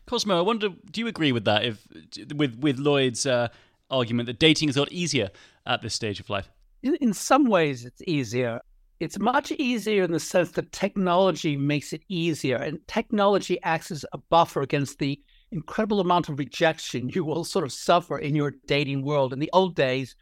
Cosmo, 0.06 0.38
I 0.38 0.42
wonder, 0.42 0.68
do 0.90 1.00
you 1.00 1.08
agree 1.08 1.32
with 1.32 1.44
that? 1.46 1.64
If 1.64 1.86
with 2.34 2.58
with 2.60 2.78
Lloyd's 2.78 3.26
uh, 3.26 3.48
argument 3.90 4.26
that 4.26 4.38
dating 4.38 4.68
is 4.68 4.76
a 4.76 4.80
lot 4.80 4.92
easier 4.92 5.30
at 5.66 5.82
this 5.82 5.94
stage 5.94 6.20
of 6.20 6.30
life? 6.30 6.48
In, 6.82 6.94
in 6.96 7.12
some 7.12 7.46
ways, 7.46 7.84
it's 7.84 8.02
easier. 8.06 8.60
It's 9.00 9.18
much 9.18 9.52
easier 9.52 10.02
in 10.02 10.12
the 10.12 10.20
sense 10.20 10.52
that 10.52 10.72
technology 10.72 11.56
makes 11.56 11.92
it 11.92 12.02
easier, 12.08 12.56
and 12.56 12.86
technology 12.88 13.58
acts 13.62 13.90
as 13.90 14.04
a 14.12 14.18
buffer 14.18 14.62
against 14.62 14.98
the 14.98 15.20
incredible 15.50 16.00
amount 16.00 16.28
of 16.28 16.38
rejection 16.38 17.08
you 17.08 17.24
will 17.24 17.42
sort 17.44 17.64
of 17.64 17.72
suffer 17.72 18.18
in 18.18 18.34
your 18.34 18.54
dating 18.66 19.02
world. 19.02 19.32
In 19.32 19.38
the 19.38 19.50
old 19.52 19.74
days, 19.74 20.14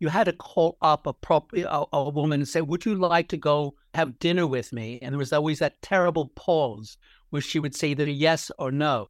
you 0.00 0.08
had 0.08 0.24
to 0.24 0.32
call 0.32 0.76
up 0.82 1.06
a, 1.06 1.12
prop, 1.12 1.52
a, 1.54 1.84
a 1.92 2.10
woman 2.10 2.40
and 2.40 2.48
say, 2.48 2.60
Would 2.60 2.84
you 2.84 2.94
like 2.96 3.28
to 3.28 3.36
go 3.36 3.74
have 3.94 4.18
dinner 4.18 4.46
with 4.46 4.72
me? 4.72 4.98
And 5.00 5.12
there 5.12 5.18
was 5.18 5.32
always 5.32 5.60
that 5.60 5.80
terrible 5.80 6.28
pause 6.34 6.98
where 7.34 7.42
she 7.42 7.58
would 7.58 7.74
say 7.74 7.88
either 7.88 8.08
yes 8.08 8.52
or 8.60 8.70
no. 8.70 9.08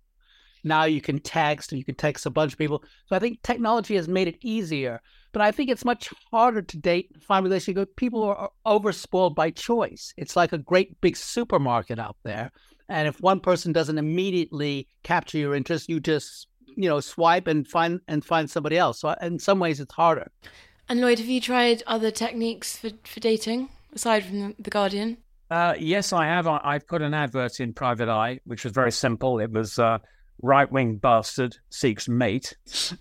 Now 0.65 0.85
you 0.85 1.03
can 1.03 1.19
text 1.19 1.73
and 1.73 1.79
you 1.79 1.85
can 1.85 1.95
text 1.95 2.25
a 2.25 2.31
bunch 2.31 2.55
of 2.55 2.59
people. 2.59 2.83
So 3.05 3.15
I 3.15 3.19
think 3.19 3.43
technology 3.43 3.97
has 3.97 4.09
made 4.09 4.29
it 4.29 4.39
easier, 4.41 5.03
but 5.33 5.43
I 5.43 5.51
think 5.51 5.69
it's 5.69 5.85
much 5.85 6.09
harder 6.31 6.63
to 6.63 6.79
date, 6.79 7.11
find 7.21 7.45
relationships. 7.45 7.93
People 7.97 8.23
are 8.23 8.49
overspoiled 8.67 9.35
by 9.35 9.51
choice. 9.51 10.15
It's 10.17 10.37
like 10.37 10.55
a 10.55 10.59
great 10.59 10.99
big 11.03 11.19
supermarket 11.19 11.99
out 11.99 12.17
there. 12.25 12.51
And 12.89 13.07
if 13.07 13.21
one 13.21 13.41
person 13.41 13.75
doesn't 13.75 13.99
immediately 13.99 14.89
capture 15.03 15.37
your 15.37 15.55
interest, 15.55 15.91
you 15.91 16.01
just, 16.01 16.49
you 16.79 16.89
know, 16.89 17.01
swipe 17.01 17.47
and 17.47 17.69
find 17.69 18.01
and 18.09 18.25
find 18.25 18.49
somebody 18.49 18.79
else. 18.79 19.01
So 19.01 19.15
in 19.21 19.39
some 19.39 19.59
ways 19.59 19.81
it's 19.81 19.93
harder. 19.93 20.29
And 20.89 21.03
Lloyd, 21.03 21.19
have 21.19 21.29
you 21.29 21.43
tried 21.43 21.83
other 21.87 22.11
techniques 22.11 22.79
for, 22.79 22.89
for 23.05 23.21
dating 23.21 23.69
aside 23.93 24.25
from 24.25 24.55
the 24.59 24.71
Guardian? 24.71 25.19
Uh, 25.55 25.75
yes, 25.79 26.13
I 26.13 26.25
have. 26.25 26.49
I, 26.49 26.61
I, 26.65 26.79
put 26.81 27.01
an 27.01 27.15
advert 27.15 27.61
in 27.61 27.75
Private 27.75 28.09
Eye, 28.09 28.41
which 28.45 28.65
was 28.65 28.73
very 28.73 28.91
simple. 28.91 29.39
It 29.39 29.53
was 29.53 29.79
uh, 29.79 29.99
right 30.43 30.69
wing 30.69 30.97
bastard 30.97 31.57
seeks 31.71 32.09
mate. 32.09 32.57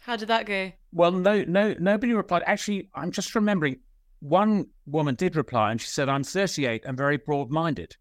How 0.00 0.16
did 0.16 0.28
that 0.28 0.44
go? 0.44 0.70
Well, 0.92 1.12
no, 1.12 1.44
no, 1.44 1.74
nobody 1.78 2.12
replied. 2.12 2.42
Actually, 2.44 2.90
I'm 2.94 3.10
just 3.10 3.34
remembering 3.34 3.78
one 4.20 4.66
woman 4.84 5.14
did 5.14 5.34
reply, 5.34 5.70
and 5.70 5.80
she 5.80 5.88
said, 5.88 6.10
"I'm 6.10 6.24
38 6.24 6.84
and 6.84 6.94
very 6.94 7.16
broad 7.16 7.50
minded." 7.50 7.96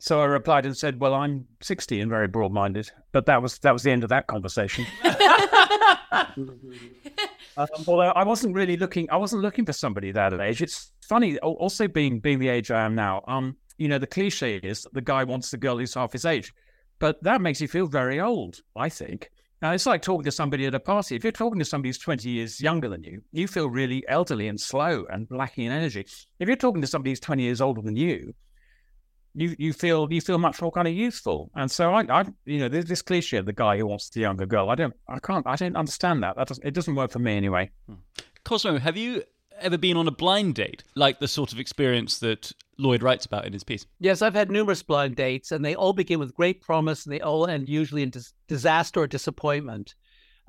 So 0.00 0.20
I 0.20 0.24
replied 0.24 0.66
and 0.66 0.76
said, 0.76 0.98
"Well, 0.98 1.14
I'm 1.14 1.46
60 1.60 2.00
and 2.00 2.10
very 2.10 2.26
broad-minded." 2.26 2.90
But 3.12 3.26
that 3.26 3.40
was 3.40 3.60
that 3.60 3.72
was 3.72 3.84
the 3.84 3.92
end 3.92 4.02
of 4.02 4.08
that 4.08 4.26
conversation. 4.26 4.84
um, 7.56 7.68
although 7.86 8.00
I 8.00 8.24
wasn't 8.24 8.54
really 8.54 8.76
looking, 8.76 9.08
I 9.10 9.16
wasn't 9.16 9.42
looking 9.42 9.64
for 9.64 9.72
somebody 9.72 10.12
that 10.12 10.38
age. 10.40 10.62
It's 10.62 10.92
funny, 11.02 11.38
also 11.38 11.88
being 11.88 12.20
being 12.20 12.38
the 12.38 12.48
age 12.48 12.70
I 12.70 12.84
am 12.84 12.94
now. 12.94 13.22
Um, 13.26 13.56
you 13.78 13.88
know, 13.88 13.98
the 13.98 14.06
cliche 14.06 14.56
is 14.56 14.86
the 14.92 15.00
guy 15.00 15.24
wants 15.24 15.50
the 15.50 15.56
girl 15.56 15.78
who's 15.78 15.94
half 15.94 16.12
his 16.12 16.24
age, 16.24 16.52
but 16.98 17.22
that 17.22 17.40
makes 17.40 17.60
you 17.60 17.68
feel 17.68 17.86
very 17.86 18.20
old. 18.20 18.60
I 18.76 18.88
think. 18.88 19.30
Now, 19.62 19.72
it's 19.72 19.84
like 19.84 20.00
talking 20.00 20.24
to 20.24 20.32
somebody 20.32 20.64
at 20.64 20.74
a 20.74 20.80
party. 20.80 21.16
If 21.16 21.22
you're 21.22 21.32
talking 21.32 21.58
to 21.58 21.66
somebody 21.66 21.90
who's 21.90 21.98
20 21.98 22.30
years 22.30 22.62
younger 22.62 22.88
than 22.88 23.04
you, 23.04 23.20
you 23.30 23.46
feel 23.46 23.68
really 23.68 24.02
elderly 24.08 24.48
and 24.48 24.58
slow 24.58 25.04
and 25.10 25.26
lacking 25.30 25.66
in 25.66 25.72
energy. 25.72 26.06
If 26.38 26.48
you're 26.48 26.56
talking 26.56 26.80
to 26.80 26.86
somebody 26.86 27.10
who's 27.10 27.20
20 27.20 27.42
years 27.42 27.60
older 27.60 27.82
than 27.82 27.94
you, 27.94 28.32
you 29.34 29.54
you 29.58 29.72
feel 29.72 30.12
you 30.12 30.20
feel 30.20 30.38
much 30.38 30.60
more 30.60 30.72
kind 30.72 30.88
of 30.88 30.94
youthful. 30.94 31.50
And 31.54 31.70
so 31.70 31.94
I, 31.94 32.02
I 32.08 32.24
you 32.44 32.58
know, 32.58 32.68
this, 32.68 32.86
this 32.86 33.02
cliche 33.02 33.36
of 33.36 33.46
the 33.46 33.52
guy 33.52 33.78
who 33.78 33.86
wants 33.86 34.10
the 34.10 34.20
younger 34.20 34.46
girl. 34.46 34.70
I 34.70 34.74
don't, 34.74 34.94
I 35.08 35.18
can't, 35.18 35.46
I 35.46 35.56
don't 35.56 35.76
understand 35.76 36.22
that. 36.22 36.36
That 36.36 36.48
doesn't, 36.48 36.66
it 36.66 36.74
doesn't 36.74 36.94
work 36.94 37.10
for 37.10 37.18
me 37.18 37.36
anyway. 37.36 37.70
Hmm. 37.86 37.94
Cosmo, 38.44 38.78
have 38.78 38.96
you 38.96 39.22
ever 39.60 39.78
been 39.78 39.96
on 39.96 40.08
a 40.08 40.12
blind 40.12 40.54
date, 40.54 40.82
like 40.94 41.20
the 41.20 41.28
sort 41.28 41.52
of 41.52 41.60
experience 41.60 42.18
that 42.20 42.52
Lloyd 42.78 43.02
writes 43.02 43.26
about 43.26 43.44
in 43.46 43.52
his 43.52 43.64
piece? 43.64 43.86
Yes, 43.98 44.22
I've 44.22 44.34
had 44.34 44.50
numerous 44.50 44.82
blind 44.82 45.16
dates, 45.16 45.52
and 45.52 45.64
they 45.64 45.74
all 45.74 45.92
begin 45.92 46.18
with 46.18 46.34
great 46.34 46.62
promise, 46.62 47.04
and 47.04 47.12
they 47.12 47.20
all 47.20 47.46
end 47.46 47.68
usually 47.68 48.02
in 48.02 48.10
dis- 48.10 48.32
disaster 48.48 49.00
or 49.00 49.06
disappointment. 49.06 49.94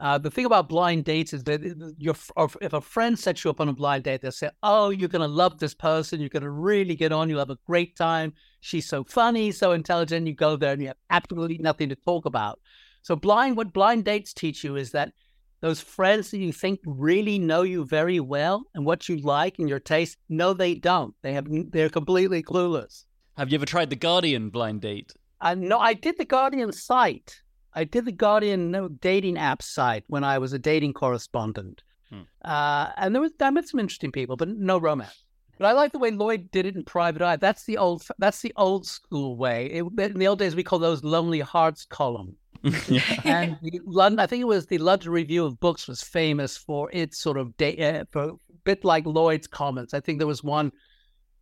Uh, 0.02 0.18
the 0.18 0.32
thing 0.32 0.46
about 0.46 0.68
blind 0.68 1.06
dates 1.06 1.32
is 1.32 1.44
that 1.44 1.62
your 2.00 2.16
if 2.60 2.74
a 2.74 2.82
friend 2.82 3.20
sets 3.20 3.44
you 3.44 3.52
up 3.52 3.62
on 3.62 3.70
a 3.70 3.74
blind 3.74 4.04
date, 4.04 4.22
they'll 4.22 4.32
say, 4.32 4.50
"Oh, 4.64 4.90
you're 4.90 5.08
going 5.08 5.22
to 5.22 5.28
love 5.28 5.60
this 5.60 5.76
person. 5.76 6.20
You're 6.20 6.30
going 6.30 6.42
to 6.42 6.50
really 6.50 6.96
get 6.96 7.12
on. 7.12 7.30
You'll 7.30 7.38
have 7.38 7.52
a 7.52 7.60
great 7.68 7.96
time. 7.96 8.34
She's 8.62 8.90
so 8.90 9.04
funny, 9.04 9.52
so 9.52 9.74
intelligent." 9.74 10.26
You 10.26 10.34
go 10.34 10.56
there 10.56 10.74
and 10.74 10.82
you 10.82 10.88
have 10.88 10.98
absolutely 11.12 11.60
nothing 11.60 11.90
to 11.90 11.96
talk 11.96 12.26
about. 12.26 12.60
So 13.04 13.16
blind, 13.16 13.58
what 13.58 13.74
blind 13.74 14.06
dates 14.06 14.34
teach 14.34 14.64
you 14.64 14.76
is 14.76 14.90
that 14.92 15.14
those 15.60 15.82
friends 15.82 16.32
that 16.32 16.40
you 16.40 16.52
think 16.52 16.80
really 16.84 17.38
know 17.38 17.62
you 17.62 17.86
very 17.86 18.20
well 18.20 18.64
and 18.74 18.84
what 18.84 19.08
you 19.08 19.18
like 19.18 19.60
and 19.60 19.70
your 19.70 19.80
taste, 19.80 20.18
no, 20.28 20.54
they 20.54 20.74
don't. 20.74 21.14
They 21.22 21.34
have 21.34 21.46
they're 21.72 21.90
completely 21.90 22.42
clueless. 22.42 23.06
Have 23.38 23.52
you 23.52 23.56
ever 23.56 23.68
tried 23.68 23.92
the 23.92 23.96
Guardian 23.96 24.50
blind 24.50 24.82
date? 24.82 25.14
Uh, 25.40 25.54
no, 25.54 25.78
I 25.78 25.94
did 25.94 26.18
the 26.18 26.26
Guardian 26.26 26.72
site. 26.72 27.44
I 27.74 27.84
did 27.84 28.06
the 28.06 28.12
Guardian 28.12 28.98
dating 29.02 29.38
app 29.38 29.62
site 29.62 30.04
when 30.08 30.24
I 30.24 30.38
was 30.38 30.54
a 30.54 30.60
dating 30.60 30.94
correspondent. 30.94 31.84
Hmm. 32.10 32.22
Uh, 32.44 32.90
and 32.98 33.16
there 33.16 33.22
was 33.22 33.32
I 33.40 33.50
met 33.50 33.68
some 33.68 33.80
interesting 33.80 34.12
people, 34.12 34.36
but 34.36 34.50
no 34.50 34.78
romance. 34.78 35.24
But 35.58 35.68
I 35.68 35.74
like 35.74 35.92
the 35.92 36.00
way 36.00 36.10
Lloyd 36.10 36.50
did 36.52 36.66
it 36.66 36.76
in 36.76 36.84
Private 36.84 37.22
Eye. 37.22 37.36
That's 37.36 37.66
the 37.66 37.78
old 37.78 38.04
that's 38.18 38.42
the 38.42 38.54
old 38.56 38.88
school 38.88 39.38
way. 39.38 39.68
It, 39.68 39.84
in 39.84 40.20
the 40.20 40.28
old 40.28 40.40
days, 40.40 40.56
we 40.56 40.64
call 40.64 40.80
those 40.80 41.04
lonely 41.04 41.40
hearts 41.40 41.86
column. 41.86 42.36
yeah. 42.88 43.02
And 43.26 43.58
the 43.62 43.80
London, 43.86 44.20
I 44.20 44.28
think 44.28 44.42
it 44.42 44.46
was 44.46 44.66
the 44.66 44.78
London 44.78 45.12
Review 45.12 45.46
of 45.46 45.60
Books 45.60 45.88
was 45.88 46.02
famous 46.02 46.58
for 46.58 46.90
its 46.92 47.20
sort 47.20 47.38
of 47.38 47.56
day, 47.58 47.78
uh, 47.78 48.06
for 48.12 48.24
a 48.24 48.34
bit 48.64 48.84
like 48.84 49.06
Lloyd's 49.06 49.48
comments. 49.48 49.94
I 49.94 50.00
think 50.00 50.20
there 50.20 50.28
was 50.28 50.44
one 50.44 50.72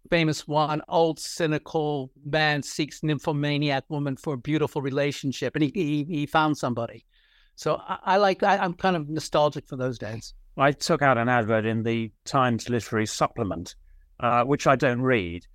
famous 0.09 0.47
one 0.47 0.81
old 0.87 1.19
cynical 1.19 2.11
man 2.25 2.63
seeks 2.63 3.03
nymphomaniac 3.03 3.83
woman 3.89 4.15
for 4.15 4.33
a 4.33 4.37
beautiful 4.37 4.81
relationship 4.81 5.55
and 5.55 5.63
he 5.63 5.71
he, 5.73 6.03
he 6.03 6.25
found 6.25 6.57
somebody. 6.57 7.05
So 7.55 7.75
i, 7.87 7.99
I 8.03 8.17
like 8.17 8.43
I, 8.43 8.57
i'm 8.57 8.73
kind 8.73 8.95
of 8.95 9.09
nostalgic 9.09 9.67
for 9.67 9.75
those 9.75 9.97
days. 9.97 10.33
I 10.57 10.73
took 10.73 11.01
out 11.01 11.17
an 11.17 11.29
advert 11.29 11.65
in 11.65 11.83
the 11.83 12.11
times 12.25 12.69
literary 12.69 13.05
supplement 13.05 13.75
uh, 14.19 14.43
which 14.43 14.67
i 14.67 14.75
don't 14.75 15.01
read 15.01 15.45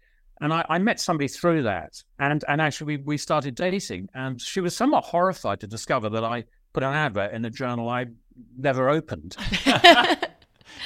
and 0.41 0.53
I, 0.53 0.65
I, 0.69 0.79
met 0.79 0.99
somebody 0.99 1.29
through 1.29 1.63
that 1.65 2.03
and 2.19 2.43
and 2.49 2.61
actually 2.61 2.97
we, 2.97 3.05
we 3.05 3.17
started 3.19 3.55
dating 3.55 4.09
and 4.15 4.41
she 4.41 4.61
was 4.61 4.75
somewhat 4.75 5.05
horrified 5.05 5.61
to 5.61 5.67
discover 5.67 6.09
that 6.11 6.25
i 6.25 6.45
put 6.73 6.83
an 6.83 6.95
advert 6.95 7.33
in 7.33 7.45
a 7.45 7.51
journal 7.51 7.89
i 7.89 8.07
never 8.57 8.89
opened 8.89 9.37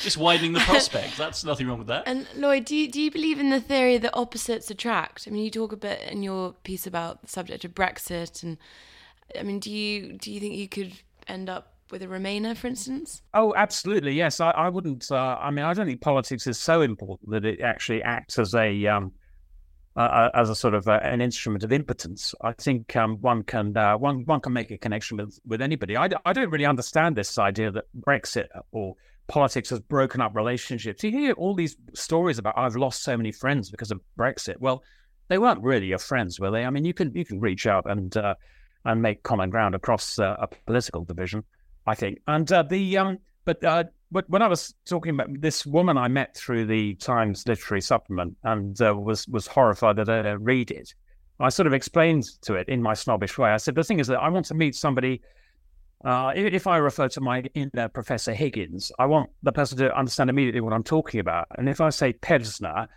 just 0.00 0.16
widening 0.16 0.52
the 0.52 0.60
prospect. 0.66 1.16
That's 1.16 1.44
nothing 1.44 1.66
wrong 1.66 1.78
with 1.78 1.88
that. 1.88 2.04
And 2.06 2.26
Lloyd, 2.36 2.64
do 2.64 2.76
you 2.76 2.90
do 2.90 3.00
you 3.00 3.10
believe 3.10 3.40
in 3.40 3.50
the 3.50 3.60
theory 3.60 3.98
that 3.98 4.16
opposites 4.16 4.70
attract? 4.70 5.26
I 5.26 5.30
mean, 5.30 5.44
you 5.44 5.50
talk 5.50 5.72
a 5.72 5.76
bit 5.76 6.00
in 6.02 6.22
your 6.22 6.52
piece 6.64 6.86
about 6.86 7.22
the 7.22 7.28
subject 7.28 7.64
of 7.64 7.74
Brexit, 7.74 8.42
and 8.42 8.58
I 9.38 9.42
mean, 9.42 9.58
do 9.58 9.70
you 9.70 10.12
do 10.14 10.32
you 10.32 10.40
think 10.40 10.54
you 10.54 10.68
could 10.68 10.92
end 11.26 11.48
up 11.48 11.74
with 11.90 12.02
a 12.02 12.06
Remainer, 12.06 12.56
for 12.56 12.66
instance? 12.66 13.22
Oh, 13.34 13.54
absolutely. 13.56 14.12
Yes, 14.12 14.40
I, 14.40 14.50
I 14.50 14.68
wouldn't. 14.68 15.10
Uh, 15.10 15.38
I 15.40 15.50
mean, 15.50 15.64
I 15.64 15.74
don't 15.74 15.86
think 15.86 16.00
politics 16.00 16.46
is 16.46 16.58
so 16.58 16.82
important 16.82 17.30
that 17.30 17.44
it 17.44 17.60
actually 17.60 18.02
acts 18.02 18.38
as 18.38 18.54
a 18.54 18.86
um, 18.86 19.12
uh, 19.96 20.30
as 20.34 20.48
a 20.48 20.54
sort 20.54 20.74
of 20.74 20.86
uh, 20.86 21.00
an 21.02 21.20
instrument 21.20 21.64
of 21.64 21.72
impotence. 21.72 22.34
I 22.40 22.52
think 22.52 22.94
um, 22.96 23.16
one 23.20 23.42
can 23.42 23.76
uh, 23.76 23.96
one 23.96 24.24
one 24.24 24.40
can 24.40 24.52
make 24.52 24.70
a 24.70 24.78
connection 24.78 25.16
with 25.16 25.38
with 25.46 25.60
anybody. 25.60 25.96
I, 25.96 26.08
I 26.24 26.32
don't 26.32 26.50
really 26.50 26.66
understand 26.66 27.16
this 27.16 27.38
idea 27.38 27.70
that 27.72 27.84
Brexit 27.98 28.46
or 28.70 28.94
politics 29.28 29.70
has 29.70 29.80
broken 29.80 30.20
up 30.20 30.34
relationships. 30.34 31.04
You 31.04 31.10
hear 31.10 31.32
all 31.34 31.54
these 31.54 31.76
stories 31.94 32.38
about 32.38 32.58
I've 32.58 32.76
lost 32.76 33.02
so 33.02 33.16
many 33.16 33.30
friends 33.30 33.70
because 33.70 33.90
of 33.90 34.00
Brexit. 34.18 34.56
Well, 34.58 34.82
they 35.28 35.38
weren't 35.38 35.62
really 35.62 35.86
your 35.86 35.98
friends, 35.98 36.40
were 36.40 36.50
they? 36.50 36.64
I 36.64 36.70
mean, 36.70 36.84
you 36.84 36.94
can 36.94 37.14
you 37.14 37.24
can 37.24 37.38
reach 37.38 37.66
out 37.66 37.88
and 37.88 38.16
uh, 38.16 38.34
and 38.84 39.02
make 39.02 39.22
common 39.22 39.50
ground 39.50 39.74
across 39.74 40.18
uh, 40.18 40.36
a 40.40 40.48
political 40.66 41.04
division, 41.04 41.44
I 41.86 41.94
think. 41.94 42.18
And 42.26 42.50
uh, 42.50 42.62
the 42.62 42.98
um, 42.98 43.18
but 43.44 43.62
uh, 43.62 43.84
but 44.10 44.28
when 44.30 44.42
I 44.42 44.48
was 44.48 44.74
talking 44.86 45.14
about 45.14 45.28
this 45.40 45.66
woman 45.66 45.98
I 45.98 46.08
met 46.08 46.34
through 46.34 46.66
the 46.66 46.94
Times 46.94 47.46
literary 47.46 47.82
supplement 47.82 48.36
and 48.44 48.80
uh, 48.80 48.94
was 48.96 49.28
was 49.28 49.46
horrified 49.46 49.96
that 49.96 50.08
I 50.08 50.30
read 50.32 50.70
it, 50.70 50.94
I 51.38 51.50
sort 51.50 51.66
of 51.66 51.74
explained 51.74 52.24
to 52.42 52.54
it 52.54 52.68
in 52.68 52.82
my 52.82 52.94
snobbish 52.94 53.36
way. 53.36 53.50
I 53.50 53.58
said 53.58 53.74
the 53.74 53.84
thing 53.84 54.00
is 54.00 54.06
that 54.06 54.20
I 54.20 54.30
want 54.30 54.46
to 54.46 54.54
meet 54.54 54.74
somebody 54.74 55.20
uh, 56.04 56.32
if 56.34 56.66
I 56.66 56.76
refer 56.76 57.08
to 57.08 57.20
my 57.20 57.44
inner 57.54 57.88
Professor 57.88 58.32
Higgins, 58.32 58.92
I 58.98 59.06
want 59.06 59.30
the 59.42 59.52
person 59.52 59.78
to 59.78 59.96
understand 59.96 60.30
immediately 60.30 60.60
what 60.60 60.72
I'm 60.72 60.84
talking 60.84 61.18
about. 61.18 61.48
And 61.56 61.68
if 61.68 61.80
I 61.80 61.90
say 61.90 62.12
Pilsner, 62.12 62.88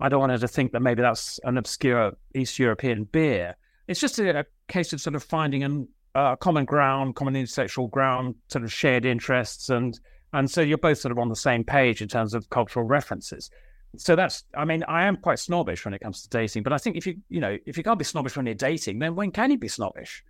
I 0.00 0.08
don't 0.08 0.20
want 0.20 0.32
her 0.32 0.38
to 0.38 0.48
think 0.48 0.72
that 0.72 0.80
maybe 0.80 1.02
that's 1.02 1.38
an 1.44 1.56
obscure 1.56 2.12
East 2.34 2.58
European 2.58 3.04
beer. 3.04 3.56
It's 3.86 4.00
just 4.00 4.18
a, 4.18 4.40
a 4.40 4.44
case 4.66 4.92
of 4.92 5.00
sort 5.00 5.14
of 5.14 5.22
finding 5.22 5.62
an 5.62 5.88
uh, 6.14 6.36
common 6.36 6.64
ground, 6.64 7.14
common 7.14 7.36
intellectual 7.36 7.88
ground, 7.88 8.34
sort 8.48 8.64
of 8.64 8.72
shared 8.72 9.04
interests, 9.04 9.68
and 9.68 9.98
and 10.32 10.50
so 10.50 10.60
you're 10.60 10.78
both 10.78 10.98
sort 10.98 11.12
of 11.12 11.18
on 11.18 11.28
the 11.28 11.36
same 11.36 11.64
page 11.64 12.02
in 12.02 12.08
terms 12.08 12.34
of 12.34 12.50
cultural 12.50 12.84
references. 12.84 13.50
So 13.96 14.14
that's, 14.14 14.44
I 14.54 14.64
mean, 14.64 14.84
I 14.86 15.04
am 15.04 15.16
quite 15.16 15.38
snobbish 15.38 15.84
when 15.84 15.94
it 15.94 16.00
comes 16.00 16.22
to 16.22 16.28
dating, 16.28 16.62
but 16.62 16.72
I 16.72 16.78
think 16.78 16.96
if 16.96 17.06
you, 17.06 17.16
you 17.30 17.40
know, 17.40 17.56
if 17.64 17.78
you 17.78 17.82
can't 17.82 17.98
be 17.98 18.04
snobbish 18.04 18.36
when 18.36 18.44
you're 18.44 18.54
dating, 18.54 18.98
then 18.98 19.14
when 19.14 19.30
can 19.30 19.50
you 19.50 19.56
be 19.56 19.68
snobbish? 19.68 20.22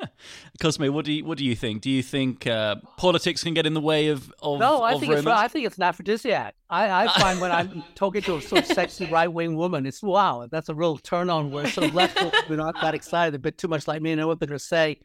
Cosmo, 0.60 0.90
what 0.90 1.04
do 1.04 1.12
you 1.12 1.24
what 1.24 1.38
do 1.38 1.44
you 1.44 1.54
think? 1.54 1.82
Do 1.82 1.90
you 1.90 2.02
think 2.02 2.46
uh, 2.46 2.76
politics 2.96 3.42
can 3.44 3.54
get 3.54 3.66
in 3.66 3.74
the 3.74 3.80
way 3.80 4.08
of 4.08 4.32
of 4.42 4.58
No, 4.58 4.82
I 4.82 4.94
of 4.94 5.00
think 5.00 5.10
romance? 5.10 5.26
it's 5.26 5.36
I 5.36 5.48
think 5.48 5.66
it's 5.66 5.76
an 5.76 5.84
aphrodisiac. 5.84 6.54
I, 6.70 7.04
I 7.04 7.20
find 7.20 7.40
when 7.40 7.52
I'm 7.52 7.84
talking 7.94 8.22
to 8.22 8.36
a 8.36 8.42
sort 8.42 8.62
of 8.62 8.66
sexy 8.66 9.06
right 9.06 9.32
wing 9.32 9.56
woman, 9.56 9.86
it's 9.86 10.02
wow, 10.02 10.48
that's 10.50 10.70
a 10.70 10.74
real 10.74 10.96
turn 10.96 11.30
on. 11.30 11.50
Where 11.50 11.68
sort 11.68 11.88
of 11.88 11.94
left 11.94 12.18
we're 12.48 12.56
not 12.56 12.80
that 12.80 12.94
excited, 12.94 13.34
a 13.34 13.38
bit 13.38 13.58
too 13.58 13.68
much 13.68 13.86
like 13.86 14.02
me. 14.02 14.12
And 14.12 14.20
I 14.20 14.24
know 14.24 14.28
what 14.28 14.40
they're 14.40 14.48
going 14.48 14.58
to 14.58 14.64
say. 14.64 14.98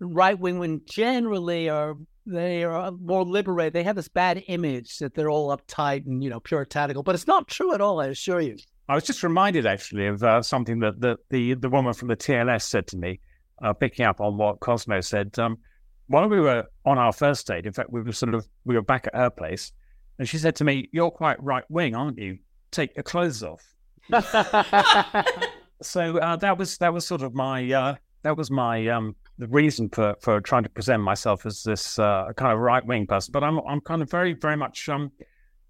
Right 0.00 0.38
wing 0.38 0.58
women 0.58 0.82
generally 0.86 1.68
are 1.68 1.96
they 2.26 2.64
are 2.64 2.90
more 2.90 3.24
liberated. 3.24 3.72
They 3.72 3.82
have 3.82 3.96
this 3.96 4.08
bad 4.08 4.42
image 4.48 4.98
that 4.98 5.14
they're 5.14 5.30
all 5.30 5.56
uptight 5.56 6.06
and 6.06 6.22
you 6.22 6.30
know 6.30 6.40
puritanical, 6.40 7.02
but 7.02 7.14
it's 7.14 7.26
not 7.26 7.48
true 7.48 7.74
at 7.74 7.80
all. 7.80 8.00
I 8.00 8.06
assure 8.06 8.40
you. 8.40 8.56
I 8.88 8.94
was 8.94 9.04
just 9.04 9.22
reminded 9.22 9.66
actually 9.66 10.06
of 10.06 10.22
uh, 10.22 10.42
something 10.42 10.80
that 10.80 11.00
the, 11.00 11.16
the 11.30 11.54
the 11.54 11.68
woman 11.68 11.94
from 11.94 12.08
the 12.08 12.16
TLS 12.16 12.62
said 12.62 12.86
to 12.88 12.96
me, 12.96 13.20
uh, 13.62 13.72
picking 13.72 14.04
up 14.06 14.20
on 14.20 14.36
what 14.36 14.60
Cosmo 14.60 15.00
said. 15.00 15.38
Um, 15.38 15.58
while 16.06 16.28
we 16.28 16.40
were 16.40 16.66
on 16.84 16.98
our 16.98 17.12
first 17.12 17.46
date, 17.46 17.66
in 17.66 17.72
fact, 17.72 17.90
we 17.90 18.02
were 18.02 18.12
sort 18.12 18.34
of 18.34 18.46
we 18.64 18.74
were 18.74 18.82
back 18.82 19.06
at 19.06 19.14
her 19.14 19.30
place, 19.30 19.72
and 20.18 20.28
she 20.28 20.38
said 20.38 20.56
to 20.56 20.64
me, 20.64 20.88
"You're 20.92 21.10
quite 21.10 21.42
right 21.42 21.64
wing, 21.68 21.94
aren't 21.94 22.18
you? 22.18 22.38
Take 22.70 22.94
your 22.96 23.04
clothes 23.04 23.42
off." 23.42 23.62
so 25.82 26.18
uh, 26.18 26.36
that 26.36 26.58
was 26.58 26.78
that 26.78 26.92
was 26.92 27.06
sort 27.06 27.22
of 27.22 27.34
my 27.34 27.72
uh, 27.72 27.94
that 28.22 28.36
was 28.36 28.50
my 28.50 28.88
um, 28.88 29.16
the 29.38 29.48
reason 29.48 29.88
for 29.88 30.14
for 30.20 30.40
trying 30.40 30.62
to 30.62 30.68
present 30.68 31.02
myself 31.02 31.46
as 31.46 31.62
this 31.62 31.98
uh, 31.98 32.32
kind 32.36 32.52
of 32.52 32.58
right 32.58 32.84
wing 32.84 33.06
person. 33.06 33.32
But 33.32 33.44
I'm 33.44 33.58
I'm 33.66 33.80
kind 33.80 34.02
of 34.02 34.10
very 34.10 34.32
very 34.34 34.56
much 34.56 34.88
um, 34.88 35.10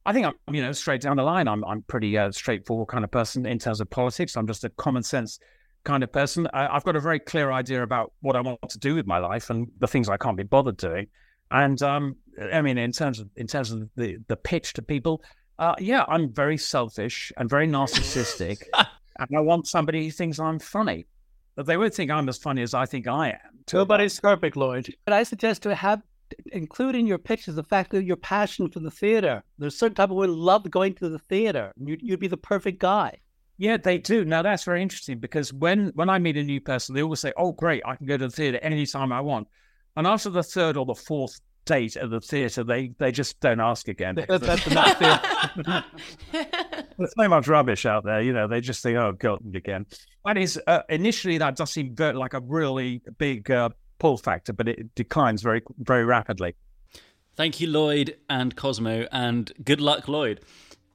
I 0.06 0.12
think 0.12 0.26
I'm 0.26 0.54
you 0.54 0.62
know 0.62 0.72
straight 0.72 1.00
down 1.00 1.16
the 1.16 1.22
line. 1.22 1.48
I'm 1.48 1.64
I'm 1.64 1.82
pretty 1.82 2.16
uh, 2.18 2.30
straightforward 2.30 2.88
kind 2.88 3.04
of 3.04 3.10
person 3.10 3.46
in 3.46 3.58
terms 3.58 3.80
of 3.80 3.88
politics. 3.90 4.36
I'm 4.36 4.46
just 4.46 4.64
a 4.64 4.70
common 4.70 5.02
sense 5.02 5.38
kind 5.84 6.02
of 6.02 6.12
person. 6.12 6.46
I, 6.52 6.68
I've 6.68 6.84
got 6.84 6.96
a 6.96 7.00
very 7.00 7.18
clear 7.18 7.52
idea 7.52 7.82
about 7.82 8.12
what 8.20 8.36
I 8.36 8.40
want 8.40 8.68
to 8.68 8.78
do 8.78 8.94
with 8.94 9.06
my 9.06 9.18
life 9.18 9.50
and 9.50 9.68
the 9.78 9.86
things 9.86 10.08
I 10.08 10.16
can't 10.16 10.36
be 10.36 10.42
bothered 10.42 10.76
doing. 10.76 11.06
And 11.50 11.80
um, 11.82 12.16
I 12.52 12.62
mean, 12.62 12.78
in 12.78 12.92
terms 12.92 13.20
of 13.20 13.28
in 13.36 13.46
terms 13.46 13.70
of 13.70 13.88
the 13.96 14.18
the 14.28 14.36
pitch 14.36 14.74
to 14.74 14.82
people, 14.82 15.22
uh, 15.58 15.74
yeah, 15.78 16.04
I'm 16.08 16.32
very 16.32 16.58
selfish 16.58 17.32
and 17.36 17.48
very 17.48 17.66
narcissistic, 17.66 18.62
and 18.74 19.28
I 19.36 19.40
want 19.40 19.68
somebody 19.68 20.04
who 20.04 20.10
thinks 20.10 20.38
I'm 20.38 20.58
funny. 20.58 21.06
But 21.56 21.66
they 21.66 21.76
won't 21.76 21.94
think 21.94 22.10
I'm 22.10 22.28
as 22.28 22.36
funny 22.36 22.62
as 22.62 22.74
I 22.74 22.84
think 22.84 23.06
I 23.06 23.30
am. 23.30 23.53
Nobody's 23.72 24.20
perfect, 24.20 24.56
Lloyd. 24.56 24.94
But 25.04 25.14
I 25.14 25.22
suggest 25.22 25.62
to 25.62 25.74
have 25.74 26.02
include 26.52 26.94
in 26.94 27.06
your 27.06 27.18
pictures 27.18 27.54
the 27.54 27.62
fact 27.62 27.90
that 27.90 28.04
your 28.04 28.16
passion 28.16 28.70
for 28.70 28.80
the 28.80 28.90
theater. 28.90 29.42
There's 29.58 29.78
certain 29.78 29.94
type 29.94 30.10
of 30.10 30.16
women 30.16 30.36
love 30.36 30.68
going 30.70 30.94
to 30.94 31.08
the 31.08 31.18
theater. 31.18 31.72
You'd, 31.76 32.02
you'd 32.02 32.20
be 32.20 32.28
the 32.28 32.36
perfect 32.36 32.78
guy. 32.78 33.18
Yeah, 33.56 33.76
they 33.76 33.98
do. 33.98 34.24
Now 34.24 34.42
that's 34.42 34.64
very 34.64 34.82
interesting 34.82 35.18
because 35.18 35.52
when 35.52 35.92
when 35.94 36.08
I 36.10 36.18
meet 36.18 36.36
a 36.36 36.42
new 36.42 36.60
person, 36.60 36.94
they 36.94 37.02
always 37.02 37.20
say, 37.20 37.32
"Oh, 37.36 37.52
great, 37.52 37.82
I 37.86 37.94
can 37.94 38.06
go 38.06 38.16
to 38.16 38.26
the 38.26 38.34
theater 38.34 38.58
anytime 38.62 39.12
I 39.12 39.20
want." 39.20 39.46
And 39.96 40.08
after 40.08 40.28
the 40.28 40.42
third 40.42 40.76
or 40.76 40.84
the 40.84 40.94
fourth 40.94 41.40
date 41.64 41.96
at 41.96 42.10
the 42.10 42.20
theater, 42.20 42.64
they 42.64 42.92
they 42.98 43.12
just 43.12 43.38
don't 43.38 43.60
ask 43.60 43.86
again. 43.86 44.16
That's, 44.16 44.44
that's 44.44 44.66
enough 44.66 44.98
theater. 44.98 45.84
There's 46.99 47.12
so 47.16 47.28
much 47.28 47.49
rubbish 47.49 47.86
out 47.86 48.05
there, 48.05 48.20
you 48.20 48.32
know. 48.32 48.47
They 48.49 48.61
just 48.61 48.82
think, 48.82 48.97
"Oh, 48.97 49.12
God, 49.12 49.40
again." 49.55 49.86
That 50.24 50.38
is 50.38 50.61
uh, 50.66 50.82
initially 50.88 51.38
that 51.38 51.57
does 51.57 51.70
seem 51.70 51.95
like 51.99 52.34
a 52.34 52.40
really 52.40 53.03
big 53.18 53.51
uh, 53.51 53.70
pull 53.99 54.16
factor, 54.16 54.53
but 54.53 54.68
it 54.68 54.95
declines 54.95 55.42
very 55.42 55.62
very 55.78 56.05
rapidly. 56.05 56.55
Thank 57.36 57.61
you, 57.61 57.66
Lloyd 57.66 58.16
and 58.30 58.55
Cosmo, 58.55 59.07
and 59.11 59.53
good 59.64 59.80
luck, 59.80 60.07
Lloyd. 60.07 60.40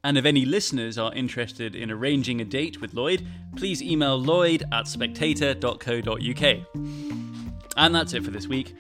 And 0.04 0.18
if 0.18 0.24
any 0.26 0.46
listeners 0.46 0.98
are 0.98 1.14
interested 1.14 1.76
in 1.76 1.92
arranging 1.92 2.40
a 2.40 2.46
date 2.46 2.80
with 2.80 2.94
Lloyd, 2.94 3.28
please 3.58 3.82
email 3.82 4.18
lloyd 4.18 4.64
at 4.72 4.88
spectator.co.uk. 4.88 6.44
And 7.76 7.96
that's 7.96 8.14
it 8.14 8.24
for 8.24 8.32
this 8.32 8.48
week. 8.48 8.74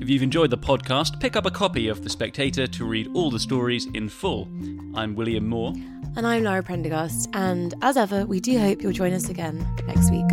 If 0.00 0.08
you've 0.08 0.22
enjoyed 0.22 0.48
the 0.48 0.56
podcast, 0.56 1.20
pick 1.20 1.36
up 1.36 1.44
a 1.44 1.50
copy 1.50 1.88
of 1.88 2.02
The 2.02 2.08
Spectator 2.08 2.66
to 2.66 2.84
read 2.86 3.10
all 3.12 3.30
the 3.30 3.38
stories 3.38 3.86
in 3.92 4.08
full. 4.08 4.48
I'm 4.94 5.14
William 5.14 5.46
Moore. 5.46 5.74
And 6.16 6.26
I'm 6.26 6.42
Lara 6.42 6.62
Prendergast, 6.62 7.28
and 7.34 7.74
as 7.82 7.98
ever, 7.98 8.24
we 8.24 8.40
do 8.40 8.58
hope 8.58 8.82
you'll 8.82 8.92
join 8.92 9.12
us 9.12 9.28
again 9.28 9.58
next 9.86 10.10
week. 10.10 10.24